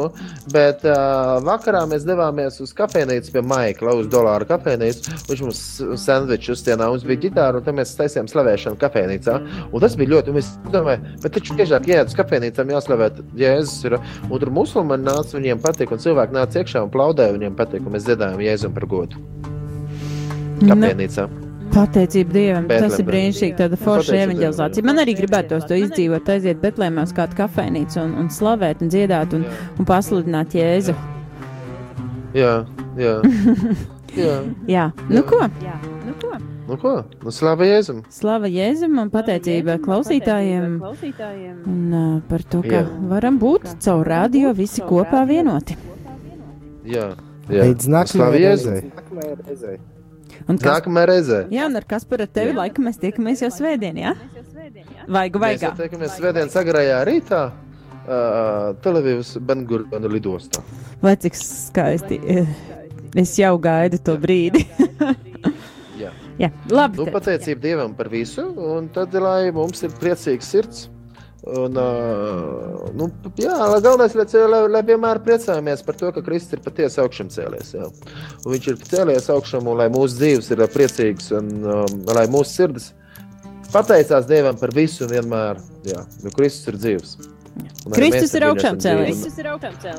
bet 0.52 0.84
uh, 0.84 1.39
vakarā 1.47 1.86
mēs 1.88 2.04
devāmies 2.04 2.60
uz 2.66 2.76
kafejnīcu 2.76 3.38
pie 3.38 3.45
Maikla, 3.47 3.95
uz 4.04 4.12
dolāru 4.12 4.50
kafejnīcu. 4.52 5.16
Viņš 5.32 5.45
mums 5.47 5.64
sandviču 6.04 6.52
uztienā, 6.58 6.91
mums 6.91 7.08
bija 7.08 7.24
ģitāra, 7.30 7.64
un 7.64 7.66
tad 7.66 7.80
mēs 7.80 7.95
taisījām 7.95 8.28
slavēšanu 8.28 8.84
kafejnīcā. 8.84 9.39
Un 9.72 9.88
tas 9.88 9.95
bija 9.95 10.18
ļoti, 10.18 10.36
un 10.36 10.43
es 10.43 10.52
domāju, 10.68 11.16
bet 11.24 11.39
taču 11.39 11.56
biežāk 11.56 11.88
jāiet 11.89 12.12
uz 12.12 12.20
kafejnīcām 12.20 12.76
jāslavē 12.90 13.10
Jēzus. 13.38 13.84
Ir, 13.86 13.98
un 14.30 14.40
tur 14.40 14.52
musulmaņi 14.54 15.06
nāca, 15.06 15.38
viņiem 15.38 15.62
patīk, 15.62 15.92
un 15.92 16.02
cilvēki 16.02 16.36
nāca 16.36 16.62
iekšā 16.62 16.84
un 16.84 16.90
plaudēja, 16.94 17.36
viņiem 17.36 17.56
patīk, 17.58 17.86
un 17.86 17.96
mēs 17.96 18.08
dziedājām 18.08 18.42
Jēzum 18.42 18.74
par 18.74 18.88
godu. 18.90 19.22
Kafejnīcā. 20.60 21.28
Pateicība 21.70 22.34
Dievam, 22.34 22.66
Bētlemē. 22.66 22.88
tas 22.90 22.98
ir 23.00 23.06
brīnišķīgi, 23.06 23.56
tāda 23.60 23.78
forša 23.78 24.16
evanģelizācija. 24.24 24.86
Man 24.90 25.04
arī 25.04 25.14
gribētos 25.20 25.68
to 25.70 25.78
izdzīvot, 25.78 26.32
aiziet 26.34 26.58
Betlēmē 26.64 27.06
uz 27.06 27.14
kādu 27.14 27.38
kafejnīcu 27.38 28.02
un, 28.02 28.16
un 28.24 28.32
slavēt 28.34 28.82
un 28.82 28.90
dziedāt 28.90 29.38
un, 29.38 29.46
un 29.78 29.90
pasludināt 29.90 30.58
Jēzu. 30.58 30.98
Jā, 32.34 32.56
jā. 32.98 33.16
jā. 34.26 34.36
Jā, 34.70 34.90
nu 35.14 35.26
ko? 35.30 35.46
Nu 36.70 36.78
ko? 36.78 36.91
Nu, 37.24 37.32
slava 37.34 37.65
Jēzum! 37.65 38.03
Slava 38.13 38.45
Jēzum 38.51 38.99
un 39.01 39.09
pateicība 39.09 39.80
klausītājiem 39.82 40.76
un, 40.78 41.78
uh, 41.89 42.20
par 42.30 42.43
to, 42.45 42.59
ka 42.61 42.84
Jā. 42.84 42.88
varam 43.09 43.39
būt 43.41 43.65
caur 43.82 44.05
radio 44.05 44.51
visi 44.53 44.84
kopā 44.86 45.24
vienoti. 45.26 45.78
Jā, 46.86 47.07
jā. 47.49 47.63
Līdz 47.65 47.88
Slava 47.88 48.03
nākamajai 48.05 48.43
reizei. 48.45 49.80
Un 50.49 50.57
kas, 50.61 50.80
Nākamā 50.80 51.07
reizē! 51.09 51.39
jā, 51.53 51.65
un 51.65 51.78
ar 51.78 51.86
kas 51.89 52.05
par 52.09 52.22
tevi 52.30 52.53
laikam 52.57 52.86
mēs 52.86 53.01
tiekamies 53.01 53.41
jau 53.43 53.49
svētdien, 53.53 53.97
jā? 54.05 54.13
Vaigu 55.09 55.41
Mēs 55.41 55.57
vaigā. 55.57 55.72
jau 55.72 55.74
tiekamies 55.82 56.15
svētdienas 56.20 56.59
agrajā 56.61 56.99
rītā. 57.09 57.41
Uh, 58.09 58.72
Televīzijas 58.82 59.36
Bengūrijas 59.45 60.05
lidostā. 60.09 60.61
Vai 61.01 61.15
cik 61.22 61.36
skaisti. 61.38 62.17
Es 63.17 63.36
jau 63.38 63.55
gaidu 63.61 63.99
to 64.01 64.15
brīdi. 64.22 64.63
Jā. 66.40 66.52
Labi. 66.72 67.02
Nu, 67.02 67.10
pateicība 67.12 67.66
Dievam 67.66 67.98
par 67.98 68.10
visu, 68.12 68.46
un 68.76 68.88
tad, 68.96 69.16
lai 69.20 69.52
mums 69.56 69.84
ir 69.84 69.92
priecīgs 70.00 70.54
sirds. 70.54 70.88
Un, 71.50 71.78
uh, 71.80 72.90
nu, 73.00 73.08
jā, 73.40 73.54
lai 73.56 73.80
galvenais 73.82 74.14
ir, 74.14 74.44
lai, 74.52 74.60
lai 74.70 74.82
vienmēr 74.86 75.22
priecājamies 75.24 75.82
par 75.88 75.96
to, 75.98 76.12
ka 76.16 76.24
Kristus 76.26 76.58
ir 76.58 76.64
patiesi 76.66 77.00
augšām 77.02 77.32
cēlies. 77.32 77.72
Jā. 77.78 77.88
Un 78.44 78.54
viņš 78.54 78.68
ir 78.74 78.80
cēlies 78.92 79.30
augšām, 79.32 79.70
un 79.72 79.80
lai 79.80 79.88
mūsu 79.94 80.20
dzīves 80.20 80.52
ir 80.52 80.66
priecīgas, 80.74 81.32
un 81.40 81.50
um, 81.64 81.98
lai 82.12 82.28
mūsu 82.32 82.60
sirdis 82.60 82.92
pateicās 83.74 84.28
Dievam 84.30 84.60
par 84.60 84.74
visu 84.76 85.08
vienmēr, 85.10 85.60
jā, 85.88 86.04
jo 86.26 86.36
Kristus 86.36 86.74
ir 86.74 86.80
dzīves. 86.84 87.18
Kristus 87.96 88.36
ir 88.38 88.46
augšām 88.50 88.80
cēlies. 88.80 89.26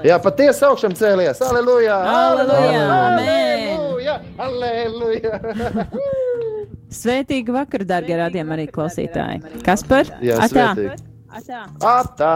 Jā, 0.06 0.20
patiesi 0.22 0.64
augšām 0.68 0.96
cēlies. 0.96 1.42
Aleluja! 1.44 1.98
Aleluja! 2.14 2.86
Aleluja! 3.00 4.20
Aleluja! 4.38 5.40
Svētīgu 6.90 7.54
vakaru, 7.54 7.86
darbie 7.86 8.16
radījumi, 8.18 8.56
arī 8.56 8.66
klausītāji. 8.74 9.62
Kas 9.66 9.86
par? 9.86 10.10
Jā, 10.24 10.40
Atā. 10.42 10.72
svētīgi. 10.74 10.98
Atā. 11.30 11.62
Atā! 11.86 12.34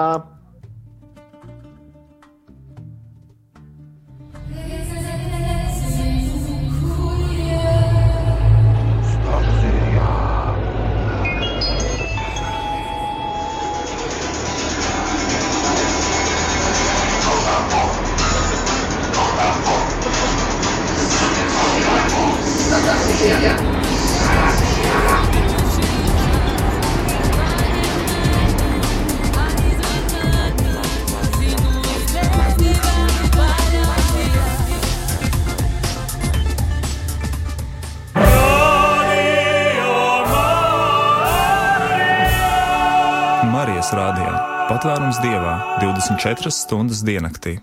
Marijas 43.94 44.18
Rādio. 44.18 44.30
Patvērums 44.66 45.20
dievā 45.22 45.78
24 45.78 46.50
stundas 46.50 47.04
diennaktī. 47.06 47.60